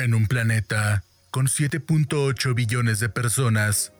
En 0.00 0.14
un 0.14 0.28
planeta 0.28 1.04
con 1.30 1.46
7.8 1.46 2.54
billones 2.54 3.00
de 3.00 3.10
personas, 3.10 3.92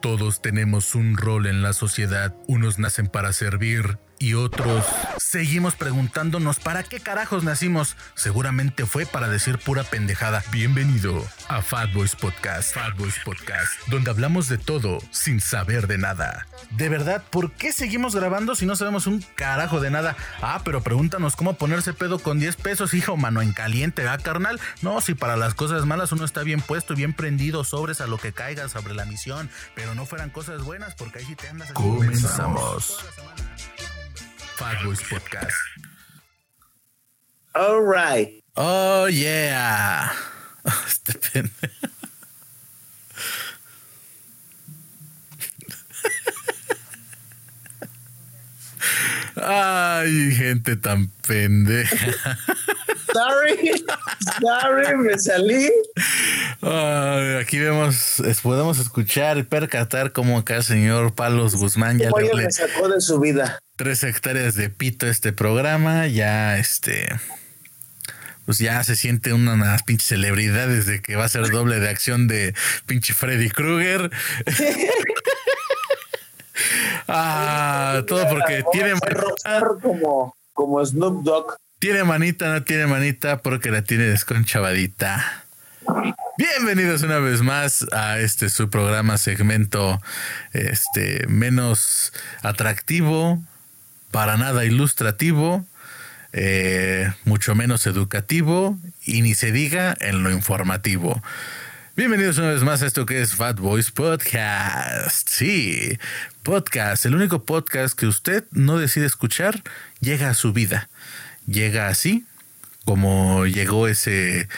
todos 0.00 0.40
tenemos 0.40 0.94
un 0.94 1.18
rol 1.18 1.46
en 1.46 1.60
la 1.60 1.74
sociedad. 1.74 2.34
Unos 2.46 2.78
nacen 2.78 3.08
para 3.08 3.30
servir 3.34 3.98
y 4.18 4.32
otros 4.32 4.86
seguimos 5.34 5.74
preguntándonos 5.74 6.60
para 6.60 6.84
qué 6.84 7.00
carajos 7.00 7.42
nacimos. 7.42 7.96
Seguramente 8.14 8.86
fue 8.86 9.04
para 9.04 9.28
decir 9.28 9.58
pura 9.58 9.82
pendejada. 9.82 10.44
Bienvenido 10.52 11.26
a 11.48 11.60
Fat 11.60 11.92
Boys 11.92 12.14
Podcast. 12.14 12.72
Fat 12.72 12.96
Boys 12.96 13.18
Podcast, 13.24 13.72
donde 13.88 14.10
hablamos 14.10 14.46
de 14.46 14.58
todo 14.58 15.00
sin 15.10 15.40
saber 15.40 15.88
de 15.88 15.98
nada. 15.98 16.46
De 16.70 16.88
verdad, 16.88 17.20
¿por 17.30 17.50
qué 17.50 17.72
seguimos 17.72 18.14
grabando 18.14 18.54
si 18.54 18.64
no 18.64 18.76
sabemos 18.76 19.08
un 19.08 19.22
carajo 19.34 19.80
de 19.80 19.90
nada? 19.90 20.16
Ah, 20.40 20.62
pero 20.64 20.84
pregúntanos 20.84 21.34
cómo 21.34 21.54
ponerse 21.54 21.94
pedo 21.94 22.20
con 22.20 22.38
10 22.38 22.54
pesos, 22.54 22.94
hijo, 22.94 23.16
mano 23.16 23.42
en 23.42 23.52
caliente, 23.52 24.06
¿ah, 24.06 24.18
carnal? 24.18 24.60
No, 24.82 25.00
si 25.00 25.14
para 25.14 25.36
las 25.36 25.54
cosas 25.54 25.84
malas 25.84 26.12
uno 26.12 26.24
está 26.24 26.44
bien 26.44 26.60
puesto, 26.60 26.94
bien 26.94 27.12
prendido, 27.12 27.64
sobres 27.64 28.00
a 28.00 28.06
lo 28.06 28.18
que 28.18 28.32
caiga 28.32 28.68
sobre 28.68 28.94
la 28.94 29.04
misión, 29.04 29.50
pero 29.74 29.96
no 29.96 30.06
fueran 30.06 30.30
cosas 30.30 30.62
buenas 30.62 30.94
porque 30.94 31.18
ahí 31.18 31.24
sí 31.24 31.34
te 31.34 31.48
andas. 31.48 31.72
Comenzamos. 31.72 33.04
Fat 34.56 34.76
Boys 34.84 35.00
Podcast. 35.02 35.54
All 37.54 37.80
right. 37.82 38.42
Oh, 38.56 39.06
yeah. 39.06 40.10
Este 40.86 41.12
pendejo. 41.18 41.76
Ay, 49.36 50.32
gente 50.32 50.76
tan 50.76 51.08
pendeja. 51.26 52.14
Sorry, 53.12 53.84
sorry, 54.40 54.96
me 54.96 55.18
salí. 55.18 55.70
Aquí 57.40 57.58
vemos, 57.58 58.20
es- 58.20 58.40
podemos 58.40 58.78
escuchar 58.78 59.38
y 59.38 59.42
percatar 59.42 60.12
cómo 60.12 60.38
acá 60.38 60.56
el 60.56 60.62
señor 60.64 61.14
Palos 61.14 61.54
Guzmán 61.56 61.98
ya 61.98 62.10
Oye, 62.12 62.30
le 62.34 62.44
me 62.44 62.50
sacó 62.52 62.88
de 62.88 63.00
su 63.00 63.18
vida. 63.20 63.58
Tres 63.76 64.04
hectáreas 64.04 64.54
de 64.54 64.70
pito 64.70 65.06
este 65.06 65.32
programa, 65.32 66.06
ya 66.06 66.58
este 66.58 67.08
pues 68.44 68.58
ya 68.58 68.84
se 68.84 68.94
siente 68.94 69.32
una, 69.32 69.54
unas 69.54 69.82
pinches 69.84 70.08
celebridades 70.08 70.86
de 70.86 71.00
que 71.00 71.16
va 71.16 71.24
a 71.24 71.28
ser 71.28 71.48
doble 71.50 71.80
de 71.80 71.88
acción 71.88 72.28
de 72.28 72.54
pinche 72.84 73.14
Freddy 73.14 73.48
Krueger. 73.48 74.10
ah, 77.08 78.02
todo 78.06 78.28
porque 78.28 78.62
tiene 78.70 78.90
manita, 78.90 79.62
como, 79.80 80.36
como 80.52 80.84
Snoop 80.84 81.24
Dogg. 81.24 81.56
tiene 81.78 82.04
manita, 82.04 82.52
no 82.52 82.62
tiene 82.64 82.86
manita, 82.86 83.38
porque 83.38 83.70
la 83.70 83.80
tiene 83.80 84.04
desconchavadita. 84.04 85.44
Bienvenidos 86.36 87.02
una 87.02 87.20
vez 87.20 87.40
más 87.42 87.86
a 87.92 88.18
este 88.18 88.50
su 88.50 88.68
programa 88.68 89.16
segmento 89.18 90.00
este 90.52 91.26
menos 91.28 92.12
atractivo, 92.42 93.42
para 94.14 94.36
nada 94.36 94.64
ilustrativo, 94.64 95.66
eh, 96.32 97.12
mucho 97.24 97.56
menos 97.56 97.84
educativo 97.88 98.78
y 99.04 99.22
ni 99.22 99.34
se 99.34 99.50
diga 99.50 99.96
en 99.98 100.22
lo 100.22 100.30
informativo. 100.30 101.20
Bienvenidos 101.96 102.38
una 102.38 102.50
vez 102.50 102.62
más 102.62 102.80
a 102.82 102.86
esto 102.86 103.06
que 103.06 103.20
es 103.20 103.34
Fat 103.34 103.58
Boys 103.58 103.90
Podcast. 103.90 105.28
Sí, 105.28 105.98
podcast, 106.44 107.04
el 107.06 107.16
único 107.16 107.44
podcast 107.44 107.98
que 107.98 108.06
usted 108.06 108.44
no 108.52 108.78
decide 108.78 109.06
escuchar, 109.06 109.64
llega 109.98 110.30
a 110.30 110.34
su 110.34 110.52
vida. 110.52 110.88
Llega 111.48 111.88
así, 111.88 112.24
como 112.84 113.46
llegó 113.46 113.88
ese 113.88 114.48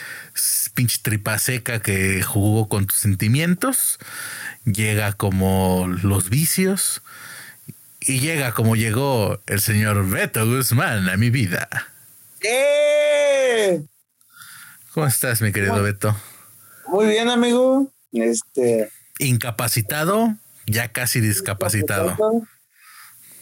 pinche 0.75 0.99
tripa 1.01 1.39
seca 1.39 1.79
que 1.79 2.21
jugó 2.21 2.69
con 2.69 2.85
tus 2.85 2.99
sentimientos, 2.99 3.97
llega 4.65 5.13
como 5.13 5.87
los 6.03 6.29
vicios 6.29 7.01
y 8.07 8.19
llega 8.19 8.53
como 8.53 8.75
llegó 8.75 9.39
el 9.47 9.59
señor 9.61 10.07
Beto 10.09 10.45
Guzmán 10.45 11.09
a 11.09 11.17
mi 11.17 11.29
vida. 11.29 11.67
¡Eh! 12.41 13.81
¿Cómo 14.93 15.07
estás, 15.07 15.41
mi 15.41 15.51
querido 15.51 15.81
Beto? 15.83 16.15
Muy 16.87 17.07
bien, 17.07 17.29
amigo. 17.29 17.91
Este. 18.13 18.89
Incapacitado, 19.19 20.35
ya 20.65 20.91
casi 20.91 21.19
discapacitado. 21.19 22.15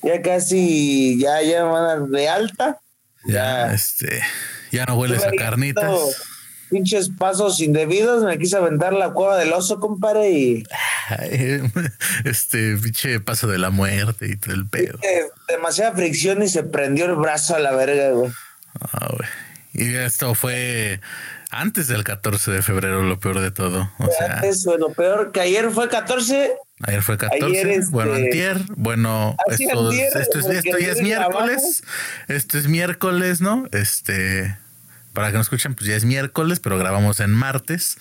Ya 0.02 0.22
casi, 0.22 1.20
ya, 1.20 1.42
ya 1.42 1.64
van 1.64 1.84
a 1.84 1.88
dar 1.88 2.02
de 2.08 2.28
alta. 2.30 2.80
Ya, 3.26 3.34
Ya. 3.68 3.74
este, 3.74 4.22
ya 4.72 4.86
no 4.86 4.96
hueles 4.98 5.24
a 5.24 5.32
carnitas. 5.32 5.92
Pinches 6.70 7.10
pasos 7.10 7.60
indebidos. 7.62 8.24
Me 8.24 8.38
quise 8.38 8.58
aventar 8.58 8.94
la 8.94 9.12
cueva 9.12 9.38
del 9.38 9.54
oso, 9.54 9.80
compadre, 9.80 10.30
y 10.32 10.64
Este 12.26 12.76
pinche 12.78 13.20
paso 13.20 13.48
de 13.48 13.58
la 13.58 13.70
muerte 13.70 14.28
y 14.28 14.36
todo 14.36 14.56
el 14.56 14.68
pedo. 14.68 14.98
demasiada 15.48 15.94
fricción 15.94 16.42
y 16.44 16.48
se 16.50 16.64
prendió 16.64 17.06
el 17.06 17.16
brazo 17.16 17.56
a 17.56 17.60
la 17.60 17.72
verga, 17.74 18.12
güey. 18.12 18.32
Ah, 18.80 19.08
güey. 19.12 19.30
Y 19.74 19.96
esto 19.96 20.36
fue 20.36 21.00
antes 21.52 21.88
del 21.88 22.04
14 22.04 22.52
de 22.52 22.62
febrero, 22.62 23.04
lo 23.04 23.20
peor 23.20 23.40
de 23.42 23.52
todo. 23.52 23.92
O 24.00 24.08
sea, 24.08 24.36
Antes, 24.38 24.64
fue 24.64 24.78
lo 24.80 24.92
peor 24.94 25.32
que 25.32 25.42
ayer 25.42 25.70
fue 25.72 25.90
14. 25.90 26.54
ayer 26.84 27.02
fue 27.02 27.18
14, 27.18 27.46
ayer, 27.46 27.68
este- 27.70 27.92
bueno, 27.92 28.14
antier, 28.14 28.58
bueno, 28.76 29.36
esto, 29.48 29.86
antier, 29.88 30.08
esto, 30.18 30.40
es, 30.40 30.46
porque 30.46 30.58
esto 30.60 30.78
ya 30.80 30.88
es 30.88 30.92
ayer 30.94 31.04
miércoles, 31.04 31.84
esto 32.28 32.58
es 32.58 32.68
miércoles, 32.68 33.42
¿no? 33.42 33.66
Este, 33.72 34.58
para 35.16 35.32
que 35.32 35.38
nos 35.38 35.48
escuchen, 35.48 35.74
pues 35.74 35.88
ya 35.88 35.96
es 35.96 36.06
miércoles, 36.06 36.60
pero 36.60 36.78
grabamos 36.78 37.20
en 37.20 37.32
martes. 37.32 37.98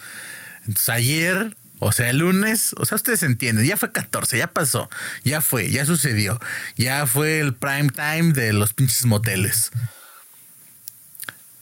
Entonces 0.67 0.91
ayer, 0.91 1.57
o 1.79 1.93
sea, 1.93 2.11
el 2.11 2.19
lunes, 2.19 2.75
o 2.77 2.85
sea, 2.85 2.97
ustedes 2.97 3.23
entienden, 3.23 3.65
ya 3.65 3.79
fue 3.79 3.91
14, 3.91 4.37
ya 4.37 4.49
pasó, 4.49 4.91
ya 5.23 5.41
fue, 5.41 5.71
ya 5.71 5.87
sucedió, 5.87 6.39
ya 6.77 7.07
fue 7.07 7.41
el 7.41 7.55
prime 7.55 7.89
time 7.89 8.33
de 8.35 8.53
los 8.53 8.75
pinches 8.75 9.07
moteles. 9.07 9.71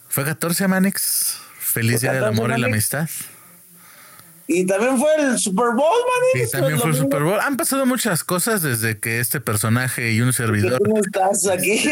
Fue 0.09 0.25
14, 0.25 0.67
Manix. 0.67 1.39
Feliz 1.61 2.01
Día 2.01 2.13
del 2.13 2.23
14, 2.23 2.41
Amor 2.43 2.59
y 2.59 2.61
la. 2.61 2.67
Amistad. 2.67 3.09
Y 4.53 4.67
también 4.67 4.99
fue 4.99 5.09
el 5.19 5.39
Super 5.39 5.71
Bowl, 5.75 5.79
man. 5.79 6.43
Y 6.45 6.51
también 6.51 6.79
fue 6.79 6.91
el 6.91 6.97
Super 6.97 7.23
Bowl. 7.23 7.41
Han 7.41 7.57
pasado 7.57 7.87
muchas 7.87 8.23
cosas 8.23 8.61
desde 8.61 8.99
que 8.99 9.19
este 9.21 9.41
personaje 9.41 10.13
y 10.13 10.21
un 10.21 10.33
servidor. 10.33 10.87
no 10.87 11.01
estás 11.01 11.49
aquí. 11.49 11.83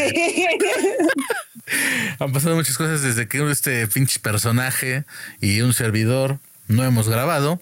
Han 2.18 2.32
pasado 2.32 2.56
muchas 2.56 2.76
cosas 2.76 3.02
desde 3.02 3.28
que 3.28 3.50
este 3.50 3.86
pinche 3.86 4.20
personaje 4.20 5.04
y 5.40 5.62
un 5.62 5.72
servidor 5.72 6.38
no 6.68 6.84
hemos 6.84 7.08
grabado. 7.08 7.60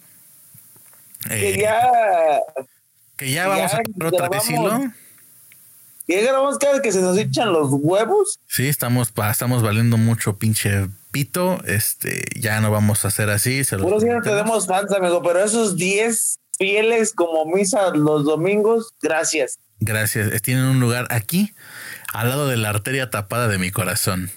Eh, 1.30 1.54
que 1.54 1.60
ya, 1.60 1.80
que 3.16 3.30
ya 3.30 3.46
vamos 3.46 3.72
a 3.72 3.76
hacer 3.76 4.04
otra 4.04 4.28
vez 4.28 4.50
hilo. 4.50 4.92
ya 6.06 6.20
grabamos 6.22 6.58
cada 6.58 6.72
vez 6.74 6.82
que 6.82 6.92
se 6.92 7.02
nos 7.02 7.16
echan 7.18 7.52
los 7.52 7.68
huevos. 7.70 8.40
Sí, 8.48 8.66
estamos, 8.66 9.12
estamos 9.30 9.62
valiendo 9.62 9.96
mucho 9.96 10.36
pinche 10.36 10.88
pito. 11.10 11.62
Este, 11.64 12.24
ya 12.38 12.60
no 12.60 12.70
vamos 12.70 13.04
a 13.04 13.08
hacer 13.08 13.30
así. 13.30 13.64
Se 13.64 13.76
Puro 13.76 14.00
sí 14.00 14.06
no 14.06 14.22
tenemos 14.22 14.66
fans, 14.66 14.92
amigo, 14.92 15.22
pero 15.22 15.42
esos 15.42 15.76
10 15.76 16.38
fieles 16.58 17.12
como 17.14 17.44
misa 17.46 17.90
los 17.90 18.24
domingos, 18.24 18.94
gracias. 19.00 19.58
Gracias. 19.80 20.32
Eh, 20.32 20.40
Tienen 20.40 20.64
un 20.64 20.80
lugar 20.80 21.06
aquí, 21.10 21.54
al 22.12 22.28
lado 22.28 22.48
de 22.48 22.56
la 22.56 22.70
arteria 22.70 23.10
tapada 23.10 23.48
de 23.48 23.58
mi 23.58 23.70
corazón. 23.70 24.30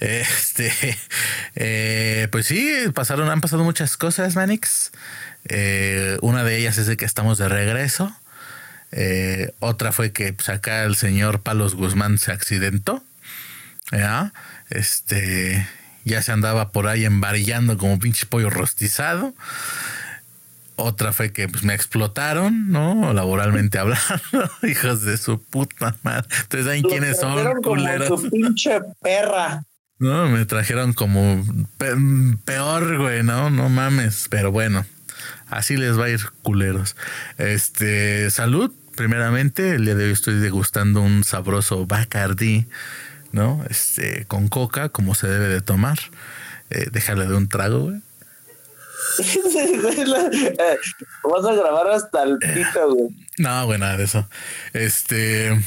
Este, 0.00 0.72
eh, 1.54 2.28
pues 2.32 2.46
sí, 2.46 2.74
pasaron, 2.94 3.28
han 3.30 3.40
pasado 3.40 3.64
muchas 3.64 3.96
cosas, 3.96 4.34
Manix. 4.34 4.90
Eh, 5.48 6.18
una 6.22 6.44
de 6.44 6.58
ellas 6.58 6.78
es 6.78 6.86
de 6.86 6.96
que 6.96 7.04
estamos 7.04 7.38
de 7.38 7.48
regreso. 7.48 8.14
Eh, 8.90 9.52
otra 9.60 9.92
fue 9.92 10.12
que 10.12 10.32
pues, 10.32 10.48
acá 10.48 10.84
el 10.84 10.96
señor 10.96 11.40
Palos 11.40 11.74
Guzmán 11.74 12.18
se 12.18 12.32
accidentó. 12.32 13.02
¿ya? 13.92 14.32
Este, 14.70 15.66
ya 16.04 16.22
se 16.22 16.32
andaba 16.32 16.70
por 16.70 16.86
ahí 16.88 17.04
embarillando 17.04 17.78
como 17.78 17.98
pinche 17.98 18.26
pollo 18.26 18.50
rostizado. 18.50 19.34
Otra 20.76 21.12
fue 21.12 21.32
que 21.32 21.48
pues, 21.48 21.64
me 21.64 21.74
explotaron, 21.74 22.70
¿no? 22.70 23.12
Laboralmente 23.12 23.78
hablando, 23.78 24.50
hijos 24.62 25.02
de 25.02 25.16
su 25.18 25.40
puta 25.42 25.96
madre. 26.02 26.26
Entonces, 26.42 26.66
¿saben 26.66 26.82
quiénes 26.82 27.20
son, 27.20 27.44
como 27.44 27.60
culeros? 27.62 28.08
su 28.20 28.30
pinche 28.30 28.80
perra. 29.00 29.64
No, 29.98 30.28
me 30.28 30.44
trajeron 30.46 30.94
como 30.94 31.44
pe- 31.78 31.94
peor, 32.44 32.98
güey, 32.98 33.22
no, 33.22 33.50
no 33.50 33.68
mames. 33.68 34.26
Pero 34.30 34.50
bueno, 34.50 34.84
así 35.48 35.76
les 35.76 35.98
va 35.98 36.06
a 36.06 36.08
ir 36.10 36.20
culeros. 36.42 36.96
Este, 37.38 38.28
salud, 38.30 38.72
primeramente. 38.96 39.74
El 39.76 39.84
día 39.84 39.94
de 39.94 40.06
hoy 40.06 40.12
estoy 40.12 40.40
degustando 40.40 41.02
un 41.02 41.22
sabroso 41.22 41.86
Bacardi, 41.86 42.66
¿no? 43.32 43.64
Este, 43.68 44.24
con 44.26 44.48
coca, 44.48 44.88
como 44.88 45.14
se 45.14 45.26
debe 45.26 45.48
de 45.48 45.60
tomar. 45.60 45.98
Eh, 46.70 46.86
déjale 46.90 47.26
de 47.26 47.34
un 47.34 47.48
trago, 47.48 47.80
güey. 47.80 48.00
Vas 51.24 51.44
a 51.44 51.54
grabar 51.54 51.88
hasta 51.88 52.22
el 52.22 52.38
pito, 52.38 52.94
güey. 52.94 53.10
No, 53.38 53.66
güey, 53.66 53.78
nada 53.78 53.96
de 53.96 54.04
eso. 54.04 54.28
Este. 54.72 55.60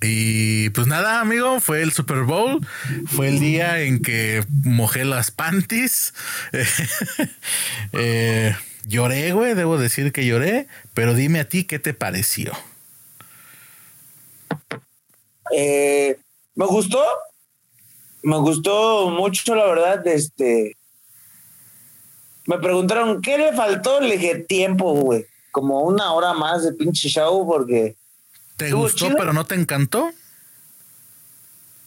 Y 0.00 0.70
pues 0.70 0.86
nada, 0.86 1.20
amigo, 1.20 1.58
fue 1.58 1.82
el 1.82 1.90
Super 1.92 2.22
Bowl, 2.22 2.64
fue 3.08 3.30
el 3.30 3.40
día 3.40 3.80
en 3.80 4.00
que 4.00 4.44
mojé 4.62 5.04
las 5.04 5.30
panties. 5.30 6.14
Eh, 7.94 8.54
lloré, 8.86 9.32
güey, 9.32 9.54
debo 9.54 9.78
decir 9.78 10.12
que 10.12 10.26
lloré, 10.26 10.68
pero 10.94 11.14
dime 11.14 11.40
a 11.40 11.48
ti 11.48 11.64
qué 11.64 11.78
te 11.78 11.94
pareció. 11.94 12.52
Eh, 15.56 16.18
me 16.58 16.66
gustó, 16.66 17.00
me 18.24 18.36
gustó 18.38 19.10
mucho, 19.10 19.54
la 19.54 19.64
verdad. 19.64 20.04
Este, 20.08 20.76
me 22.46 22.58
preguntaron 22.58 23.22
qué 23.22 23.38
le 23.38 23.52
faltó, 23.52 24.00
le 24.00 24.18
dije 24.18 24.40
tiempo, 24.40 24.92
güey, 24.92 25.24
como 25.52 25.82
una 25.82 26.12
hora 26.12 26.34
más 26.34 26.64
de 26.64 26.72
pinche 26.72 27.08
show 27.08 27.46
porque. 27.46 27.96
¿Te 28.56 28.72
gustó, 28.72 29.06
pero 29.16 29.32
no 29.32 29.44
te 29.44 29.54
encantó? 29.54 30.10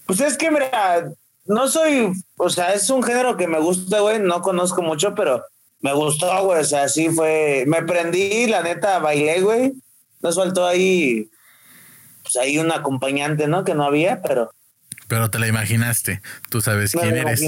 Pues 0.06 0.22
es 0.22 0.38
que, 0.38 0.50
mira, 0.50 1.12
no 1.44 1.68
soy, 1.68 2.14
o 2.38 2.50
sea, 2.50 2.74
es 2.74 2.90
un 2.90 3.04
género 3.04 3.36
que 3.36 3.48
me 3.48 3.60
gusta, 3.60 4.00
güey, 4.00 4.20
no 4.20 4.42
conozco 4.42 4.82
mucho, 4.82 5.14
pero 5.16 5.44
me 5.82 5.92
gustó, 5.94 6.46
güey, 6.46 6.62
o 6.62 6.64
sea, 6.64 6.88
sí 6.88 7.10
fue, 7.10 7.66
me 7.68 7.84
prendí, 7.84 8.48
la 8.48 8.64
neta, 8.64 9.00
bailé, 9.00 9.42
güey, 9.42 9.74
nos 10.22 10.38
faltó 10.38 10.66
ahí, 10.66 11.30
pues 12.24 12.38
ahí 12.38 12.58
un 12.58 12.72
acompañante, 12.72 13.48
¿no? 13.48 13.66
Que 13.66 13.76
no 13.76 13.84
había, 13.84 14.22
pero... 14.22 14.50
Pero 15.12 15.30
te 15.30 15.40
la 15.40 15.48
imaginaste, 15.48 16.22
tú 16.50 16.62
sabes 16.62 16.94
quién 16.94 17.18
eres. 17.18 17.42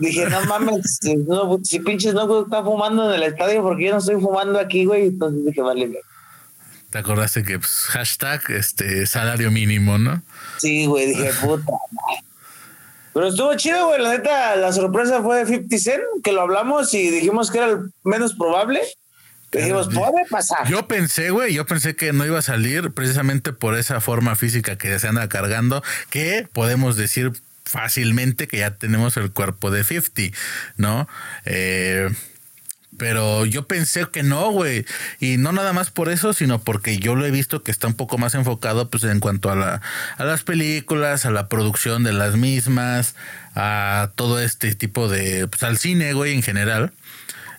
Dije, 0.00 0.28
no 0.28 0.44
mames, 0.44 0.98
si, 1.62 1.78
pinches 1.80 2.12
no 2.12 2.42
está 2.42 2.62
fumando 2.62 3.10
en 3.10 3.22
el 3.22 3.32
estadio, 3.32 3.62
porque 3.62 3.84
yo 3.86 3.92
no 3.92 4.00
estoy 4.00 4.20
fumando 4.20 4.58
aquí, 4.58 4.84
güey, 4.84 5.06
entonces 5.06 5.46
dije, 5.46 5.62
vale. 5.62 5.98
Te 6.90 6.98
acordaste 6.98 7.42
que 7.42 7.58
pues, 7.58 7.86
hashtag 7.88 8.42
este 8.50 9.06
salario 9.06 9.50
mínimo, 9.50 9.96
¿no? 9.96 10.22
Sí, 10.58 10.84
güey, 10.84 11.06
dije, 11.06 11.30
puta. 11.40 11.72
Pero 13.14 13.28
estuvo 13.28 13.54
chido, 13.54 13.86
güey. 13.86 14.02
La 14.02 14.10
neta, 14.10 14.54
la 14.56 14.70
sorpresa 14.74 15.22
fue 15.22 15.38
de 15.38 15.46
50 15.46 15.78
Cent, 15.78 16.02
que 16.22 16.32
lo 16.32 16.42
hablamos 16.42 16.92
y 16.92 17.08
dijimos 17.10 17.50
que 17.50 17.56
era 17.56 17.68
el 17.68 17.78
menos 18.04 18.34
probable. 18.34 18.82
Dijimos, 19.56 19.88
puede 19.88 20.26
pasar. 20.28 20.68
Yo 20.68 20.86
pensé, 20.86 21.30
güey, 21.30 21.54
yo 21.54 21.66
pensé 21.66 21.96
que 21.96 22.12
no 22.12 22.24
iba 22.24 22.38
a 22.38 22.42
salir 22.42 22.92
precisamente 22.92 23.52
por 23.52 23.76
esa 23.76 24.00
forma 24.00 24.36
física 24.36 24.76
que 24.76 24.98
se 24.98 25.08
anda 25.08 25.28
cargando, 25.28 25.82
que 26.10 26.48
podemos 26.52 26.96
decir 26.96 27.32
fácilmente 27.64 28.46
que 28.46 28.58
ya 28.58 28.72
tenemos 28.72 29.16
el 29.16 29.32
cuerpo 29.32 29.70
de 29.70 29.84
50, 29.84 30.36
¿no? 30.76 31.08
Eh, 31.44 32.08
pero 32.96 33.44
yo 33.44 33.66
pensé 33.66 34.06
que 34.10 34.22
no, 34.22 34.50
güey. 34.50 34.86
Y 35.20 35.36
no 35.36 35.52
nada 35.52 35.72
más 35.72 35.90
por 35.90 36.08
eso, 36.08 36.32
sino 36.32 36.60
porque 36.60 36.98
yo 36.98 37.14
lo 37.14 37.26
he 37.26 37.30
visto 37.30 37.62
que 37.62 37.70
está 37.70 37.86
un 37.86 37.94
poco 37.94 38.18
más 38.18 38.34
enfocado 38.34 38.88
pues 38.88 39.04
en 39.04 39.20
cuanto 39.20 39.50
a, 39.50 39.56
la, 39.56 39.82
a 40.16 40.24
las 40.24 40.42
películas, 40.42 41.26
a 41.26 41.30
la 41.30 41.48
producción 41.48 42.04
de 42.04 42.12
las 42.12 42.36
mismas, 42.36 43.14
a 43.54 44.10
todo 44.14 44.40
este 44.40 44.74
tipo 44.74 45.08
de... 45.08 45.46
pues 45.48 45.62
al 45.62 45.78
cine, 45.78 46.14
güey, 46.14 46.34
en 46.34 46.42
general. 46.42 46.92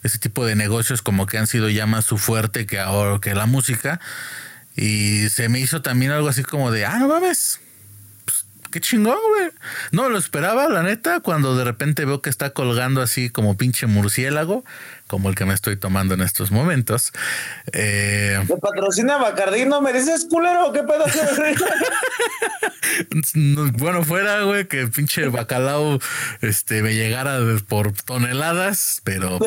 Ese 0.07 0.19
tipo 0.19 0.45
de 0.45 0.55
negocios 0.55 1.01
como 1.01 1.27
que 1.27 1.37
han 1.37 1.47
sido 1.47 1.69
ya 1.69 1.85
más 1.85 2.05
su 2.05 2.17
fuerte 2.17 2.65
que 2.65 2.79
ahora 2.79 3.19
que 3.19 3.35
la 3.35 3.45
música. 3.45 3.99
Y 4.75 5.29
se 5.29 5.49
me 5.49 5.59
hizo 5.59 5.81
también 5.81 6.11
algo 6.11 6.29
así 6.29 6.43
como 6.43 6.71
de, 6.71 6.85
ah, 6.85 6.97
no 6.97 7.07
mames, 7.07 7.59
qué 8.77 8.81
chingón, 8.81 9.17
güey. 9.29 9.49
No 9.91 10.07
lo 10.07 10.19
esperaba, 10.19 10.69
la 10.69 10.83
neta, 10.83 11.19
cuando 11.19 11.55
de 11.55 11.63
repente 11.63 12.05
veo 12.05 12.21
que 12.21 12.29
está 12.29 12.51
colgando 12.51 13.01
así 13.01 13.31
como 13.31 13.57
pinche 13.57 13.87
murciélago, 13.87 14.63
como 15.07 15.29
el 15.29 15.35
que 15.35 15.45
me 15.45 15.55
estoy 15.55 15.77
tomando 15.77 16.13
en 16.13 16.21
estos 16.21 16.51
momentos. 16.51 17.11
Eh, 17.73 18.39
¿Me 18.47 18.57
patrocina 18.57 19.17
Bacardí? 19.17 19.65
¿No 19.65 19.81
me 19.81 19.93
dices 19.93 20.27
culero? 20.29 20.71
¿Qué 20.73 20.83
pedo? 20.83 21.05
bueno, 23.79 24.03
fuera, 24.03 24.43
güey, 24.43 24.67
que 24.67 24.85
pinche 24.87 25.27
bacalao 25.27 25.97
este, 26.41 26.83
me 26.83 26.93
llegara 26.93 27.39
por 27.67 27.93
toneladas, 27.93 29.01
pero. 29.03 29.39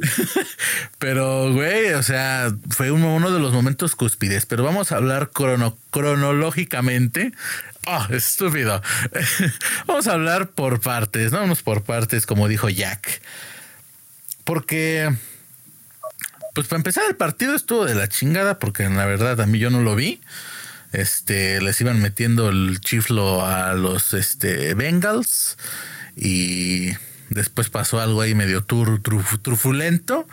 pero, 0.98 1.52
güey, 1.52 1.92
o 1.92 2.02
sea, 2.02 2.50
fue 2.70 2.90
uno, 2.90 3.30
de 3.30 3.40
los 3.40 3.52
momentos 3.52 3.94
cúspides. 3.96 4.46
Pero 4.46 4.64
vamos 4.64 4.92
a 4.92 4.96
hablar 4.96 5.30
cronológicamente 5.30 7.32
Oh, 7.86 8.06
estúpido. 8.10 8.80
Vamos 9.86 10.06
a 10.06 10.12
hablar 10.12 10.50
por 10.50 10.80
partes, 10.80 11.32
no 11.32 11.38
vamos 11.38 11.62
por 11.62 11.82
partes, 11.82 12.26
como 12.26 12.46
dijo 12.46 12.68
Jack. 12.68 13.20
Porque, 14.44 15.12
pues 16.54 16.68
para 16.68 16.78
empezar, 16.78 17.04
el 17.08 17.16
partido 17.16 17.56
estuvo 17.56 17.84
de 17.84 17.96
la 17.96 18.08
chingada, 18.08 18.60
porque 18.60 18.84
en 18.84 18.96
la 18.96 19.06
verdad 19.06 19.40
a 19.40 19.46
mí 19.46 19.58
yo 19.58 19.70
no 19.70 19.82
lo 19.82 19.96
vi. 19.96 20.20
Este, 20.92 21.60
les 21.60 21.80
iban 21.80 22.00
metiendo 22.00 22.50
el 22.50 22.78
chiflo 22.80 23.44
a 23.44 23.74
los 23.74 24.14
este, 24.14 24.74
Bengals 24.74 25.56
y 26.14 26.92
después 27.34 27.70
pasó 27.70 28.00
algo 28.00 28.20
ahí 28.20 28.34
medio 28.34 28.64
trufulento. 28.64 30.26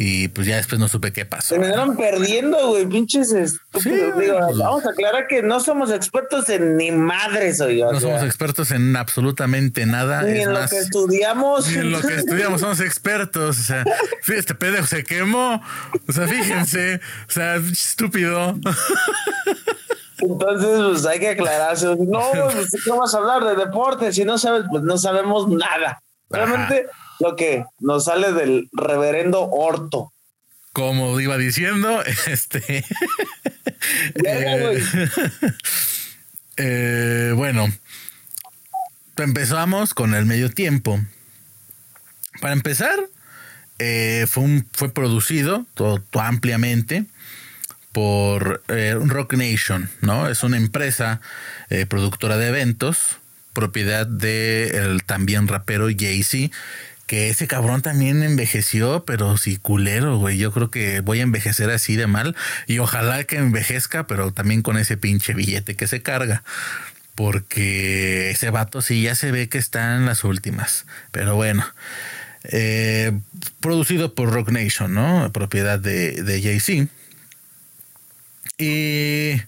Y 0.00 0.28
pues 0.28 0.46
ya 0.46 0.54
después 0.54 0.78
no 0.78 0.86
supe 0.86 1.12
qué 1.12 1.26
pasó. 1.26 1.56
Se 1.56 1.58
me 1.58 1.66
dieron 1.66 1.96
perdiendo, 1.96 2.68
güey, 2.68 2.86
pinches 2.86 3.32
estúpidos. 3.32 4.16
Digo, 4.16 4.38
pues, 4.46 4.56
vamos 4.56 4.86
a 4.86 4.90
aclarar 4.90 5.26
que 5.26 5.42
no 5.42 5.58
somos 5.58 5.90
expertos 5.90 6.48
en 6.50 6.76
ni 6.76 6.92
madres, 6.92 7.60
hoy. 7.60 7.82
No 7.82 7.98
somos 7.98 8.22
expertos 8.22 8.70
en 8.70 8.94
absolutamente 8.94 9.86
nada. 9.86 10.22
Ni 10.22 10.42
en 10.42 10.54
lo 10.54 10.68
que 10.68 10.78
estudiamos. 10.78 11.66
Ni 11.66 11.78
en 11.78 11.90
lo 11.90 12.00
que 12.00 12.14
estudiamos 12.14 12.60
somos 12.60 12.78
expertos. 12.78 13.58
O 13.58 13.62
sea, 13.62 13.84
este 14.28 14.54
pedo 14.54 14.86
se 14.86 15.02
quemó. 15.02 15.60
O 16.06 16.12
sea, 16.12 16.28
fíjense. 16.28 17.00
O 17.28 17.32
sea, 17.32 17.56
estúpido. 17.56 18.56
Entonces, 20.20 20.80
pues 20.90 21.06
hay 21.06 21.20
que 21.20 21.28
aclararse. 21.28 21.86
No, 21.86 22.20
pues, 22.52 22.70
¿qué 22.70 22.90
vamos 22.90 23.14
a 23.14 23.18
hablar 23.18 23.44
de 23.44 23.56
deporte? 23.56 24.12
Si 24.12 24.24
no 24.24 24.38
sabes, 24.38 24.64
pues 24.70 24.82
no 24.82 24.98
sabemos 24.98 25.48
nada. 25.48 26.02
Realmente 26.30 26.86
lo 27.20 27.36
que 27.36 27.64
nos 27.80 28.04
sale 28.04 28.32
del 28.32 28.68
reverendo 28.72 29.42
orto. 29.42 30.12
Como 30.72 31.18
iba 31.20 31.36
diciendo, 31.36 32.02
este. 32.26 32.84
Eh, 34.24 34.82
eh, 36.56 37.32
bueno, 37.36 37.68
empezamos 39.16 39.94
con 39.94 40.14
el 40.14 40.26
medio 40.26 40.50
tiempo. 40.50 40.98
Para 42.40 42.52
empezar, 42.52 42.98
eh, 43.78 44.26
fue, 44.28 44.42
un, 44.42 44.68
fue 44.72 44.90
producido 44.90 45.64
todo, 45.74 46.02
ampliamente 46.14 47.06
por 47.92 48.62
Rock 48.66 49.34
Nation, 49.34 49.90
¿no? 50.00 50.28
Es 50.28 50.42
una 50.42 50.56
empresa 50.56 51.20
productora 51.88 52.36
de 52.36 52.48
eventos, 52.48 53.18
propiedad 53.52 54.06
de 54.06 54.68
el 54.78 55.02
también 55.04 55.48
rapero 55.48 55.88
Jay-Z, 55.88 56.54
que 57.08 57.30
ese 57.30 57.48
cabrón 57.48 57.80
también 57.80 58.22
envejeció, 58.22 59.04
pero 59.06 59.38
sí 59.38 59.56
culero, 59.56 60.18
güey. 60.18 60.36
Yo 60.36 60.52
creo 60.52 60.70
que 60.70 61.00
voy 61.00 61.20
a 61.20 61.22
envejecer 61.22 61.70
así 61.70 61.96
de 61.96 62.06
mal 62.06 62.36
y 62.66 62.80
ojalá 62.80 63.24
que 63.24 63.38
envejezca, 63.38 64.06
pero 64.06 64.30
también 64.30 64.60
con 64.60 64.76
ese 64.76 64.98
pinche 64.98 65.32
billete 65.32 65.74
que 65.74 65.86
se 65.86 66.02
carga. 66.02 66.44
Porque 67.14 68.30
ese 68.30 68.50
vato 68.50 68.82
sí 68.82 69.02
ya 69.02 69.14
se 69.14 69.32
ve 69.32 69.48
que 69.48 69.56
está 69.56 69.96
en 69.96 70.04
las 70.04 70.22
últimas. 70.22 70.84
Pero 71.10 71.34
bueno. 71.34 71.66
Eh, 72.44 73.18
producido 73.60 74.14
por 74.14 74.30
Rock 74.30 74.50
Nation, 74.50 74.92
¿no? 74.94 75.32
Propiedad 75.32 75.78
de, 75.78 76.22
de 76.22 76.42
Jay-Z. 76.42 76.88
Y 78.58 79.40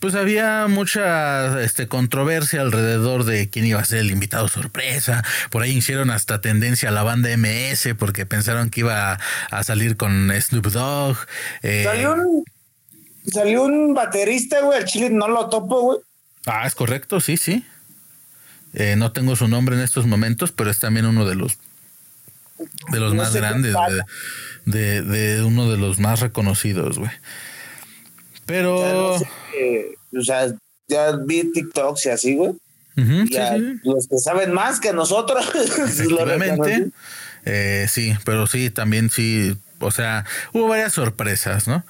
pues 0.00 0.14
había 0.14 0.66
mucha 0.68 1.60
este, 1.62 1.88
controversia 1.88 2.60
alrededor 2.60 3.24
de 3.24 3.48
quién 3.48 3.66
iba 3.66 3.80
a 3.80 3.84
ser 3.84 3.98
el 3.98 4.10
invitado 4.10 4.48
sorpresa. 4.48 5.24
Por 5.50 5.62
ahí 5.62 5.72
hicieron 5.72 6.10
hasta 6.10 6.40
tendencia 6.40 6.88
a 6.88 6.92
la 6.92 7.02
banda 7.02 7.30
MS 7.36 7.94
porque 7.98 8.26
pensaron 8.26 8.70
que 8.70 8.80
iba 8.80 9.18
a, 9.50 9.64
salir 9.64 9.96
con 9.96 10.30
Snoop 10.40 10.66
Dogg. 10.66 11.16
Eh, 11.62 11.82
salió, 11.84 12.14
un, 12.14 12.44
salió 13.26 13.62
un 13.62 13.94
baterista, 13.94 14.60
güey, 14.60 14.78
el 14.78 14.84
chile 14.84 15.10
no 15.10 15.28
lo 15.28 15.48
topo, 15.48 15.80
güey. 15.82 15.98
Ah, 16.46 16.66
es 16.66 16.74
correcto, 16.74 17.20
sí, 17.20 17.36
sí. 17.36 17.64
Eh, 18.74 18.96
no 18.96 19.12
tengo 19.12 19.34
su 19.34 19.48
nombre 19.48 19.76
en 19.76 19.82
estos 19.82 20.06
momentos, 20.06 20.52
pero 20.52 20.70
es 20.70 20.78
también 20.78 21.06
uno 21.06 21.24
de 21.24 21.34
los 21.34 21.58
de 22.90 23.00
los 23.00 23.14
más 23.14 23.34
grandes, 23.34 23.74
de, 24.64 25.02
de, 25.02 25.42
uno 25.44 25.70
de 25.70 25.76
los 25.76 26.00
más 26.00 26.20
reconocidos, 26.20 26.98
güey. 26.98 27.10
Pero. 28.48 29.14
o 29.14 30.22
sea, 30.22 30.52
ya 30.88 31.12
vi 31.16 31.52
TikToks 31.52 32.06
y 32.06 32.08
así, 32.08 32.34
güey. 32.34 32.54
Los 33.84 34.08
que 34.08 34.18
saben 34.18 34.52
más 34.52 34.80
que 34.80 34.92
nosotros. 34.92 35.46
Efectivamente. 35.54 36.90
eh, 37.44 37.86
sí, 37.88 38.16
pero 38.24 38.46
sí, 38.46 38.70
también 38.70 39.10
sí. 39.10 39.56
O 39.80 39.92
sea, 39.92 40.24
hubo 40.52 40.66
varias 40.66 40.94
sorpresas, 40.94 41.68
¿no? 41.68 41.84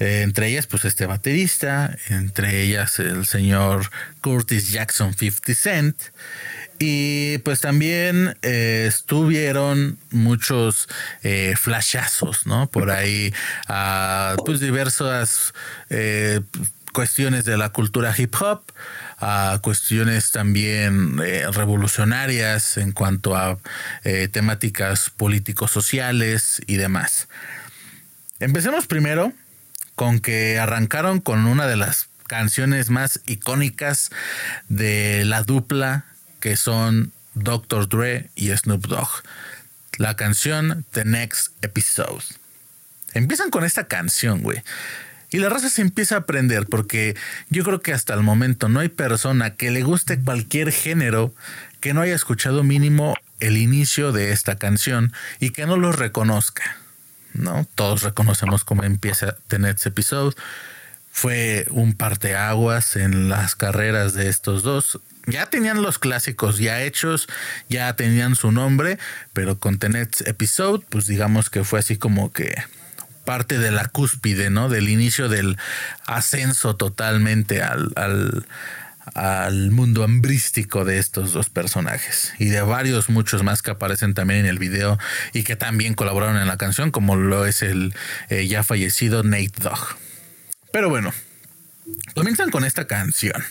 Eh, 0.00 0.22
entre 0.22 0.48
ellas, 0.48 0.66
pues 0.66 0.84
este 0.84 1.06
baterista, 1.06 1.96
entre 2.08 2.62
ellas 2.62 2.98
el 2.98 3.26
señor 3.26 3.90
Curtis 4.22 4.72
Jackson 4.72 5.14
50 5.14 5.54
Cent, 5.54 5.96
y 6.78 7.38
pues 7.38 7.60
también 7.60 8.36
eh, 8.42 8.86
estuvieron 8.88 9.98
muchos 10.10 10.88
eh, 11.22 11.54
flashazos, 11.56 12.46
¿no? 12.46 12.68
Por 12.68 12.90
ahí, 12.90 13.32
a, 13.66 14.36
pues 14.44 14.60
diversas 14.60 15.54
eh, 15.90 16.40
cuestiones 16.92 17.44
de 17.44 17.56
la 17.56 17.70
cultura 17.70 18.14
hip 18.16 18.34
hop, 18.40 18.62
a 19.18 19.58
cuestiones 19.62 20.30
también 20.30 21.20
eh, 21.24 21.46
revolucionarias 21.52 22.76
en 22.76 22.92
cuanto 22.92 23.36
a 23.36 23.58
temáticas 24.32 25.10
políticos 25.10 25.70
sociales 25.70 26.62
y 26.66 26.76
demás. 26.76 27.28
Empecemos 28.40 28.86
primero 28.86 29.32
con 29.96 30.20
que 30.20 30.58
arrancaron 30.58 31.20
con 31.20 31.46
una 31.46 31.66
de 31.66 31.76
las 31.76 32.08
canciones 32.28 32.90
más 32.90 33.20
icónicas 33.26 34.10
de 34.68 35.24
la 35.24 35.42
dupla 35.42 36.04
que 36.40 36.56
son 36.56 37.12
Dr. 37.34 37.88
Dre 37.88 38.30
y 38.34 38.54
Snoop 38.56 38.86
Dogg. 38.86 39.08
La 39.96 40.16
canción 40.16 40.84
The 40.92 41.04
Next 41.04 41.52
Episode. 41.62 42.24
Empiezan 43.14 43.50
con 43.50 43.64
esta 43.64 43.84
canción, 43.86 44.42
güey. 44.42 44.62
Y 45.30 45.38
la 45.38 45.48
raza 45.48 45.68
se 45.68 45.82
empieza 45.82 46.14
a 46.14 46.18
aprender 46.18 46.66
porque 46.66 47.16
yo 47.50 47.64
creo 47.64 47.82
que 47.82 47.92
hasta 47.92 48.14
el 48.14 48.22
momento 48.22 48.68
no 48.68 48.80
hay 48.80 48.88
persona 48.88 49.56
que 49.56 49.70
le 49.70 49.82
guste 49.82 50.20
cualquier 50.20 50.72
género 50.72 51.34
que 51.80 51.92
no 51.92 52.00
haya 52.00 52.14
escuchado 52.14 52.62
mínimo 52.62 53.14
el 53.40 53.56
inicio 53.56 54.12
de 54.12 54.32
esta 54.32 54.56
canción 54.56 55.12
y 55.38 55.50
que 55.50 55.66
no 55.66 55.76
lo 55.76 55.92
reconozca. 55.92 56.78
¿no? 57.34 57.66
Todos 57.74 58.02
reconocemos 58.02 58.64
cómo 58.64 58.84
empieza 58.84 59.36
The 59.48 59.58
Next 59.58 59.86
Episode. 59.86 60.34
Fue 61.10 61.66
un 61.70 61.94
parteaguas 61.94 62.96
en 62.96 63.28
las 63.28 63.54
carreras 63.54 64.14
de 64.14 64.28
estos 64.28 64.62
dos. 64.62 65.00
Ya 65.28 65.46
tenían 65.46 65.82
los 65.82 65.98
clásicos 65.98 66.58
ya 66.58 66.82
hechos, 66.82 67.28
ya 67.68 67.94
tenían 67.96 68.34
su 68.34 68.50
nombre, 68.50 68.98
pero 69.34 69.58
con 69.58 69.78
The 69.78 69.90
Next 69.90 70.26
Episode, 70.26 70.86
pues 70.88 71.06
digamos 71.06 71.50
que 71.50 71.64
fue 71.64 71.80
así 71.80 71.96
como 71.98 72.32
que 72.32 72.54
parte 73.26 73.58
de 73.58 73.70
la 73.70 73.84
cúspide, 73.88 74.48
¿no? 74.48 74.70
Del 74.70 74.88
inicio 74.88 75.28
del 75.28 75.58
ascenso 76.06 76.76
totalmente 76.76 77.62
al, 77.62 77.92
al, 79.14 79.70
mundo 79.70 80.02
hambrístico 80.02 80.86
de 80.86 80.96
estos 80.96 81.34
dos 81.34 81.50
personajes 81.50 82.32
y 82.38 82.46
de 82.46 82.62
varios 82.62 83.10
muchos 83.10 83.42
más 83.42 83.60
que 83.60 83.70
aparecen 83.70 84.14
también 84.14 84.40
en 84.40 84.46
el 84.46 84.58
video 84.58 84.98
y 85.34 85.42
que 85.42 85.56
también 85.56 85.92
colaboraron 85.92 86.38
en 86.38 86.48
la 86.48 86.56
canción, 86.56 86.90
como 86.90 87.16
lo 87.16 87.44
es 87.44 87.60
el 87.60 87.94
eh, 88.30 88.46
ya 88.46 88.62
fallecido 88.62 89.22
Nate 89.22 89.52
Dogg. 89.58 89.98
Pero 90.72 90.88
bueno, 90.88 91.12
comienzan 92.14 92.50
con 92.50 92.64
esta 92.64 92.86
canción. 92.86 93.44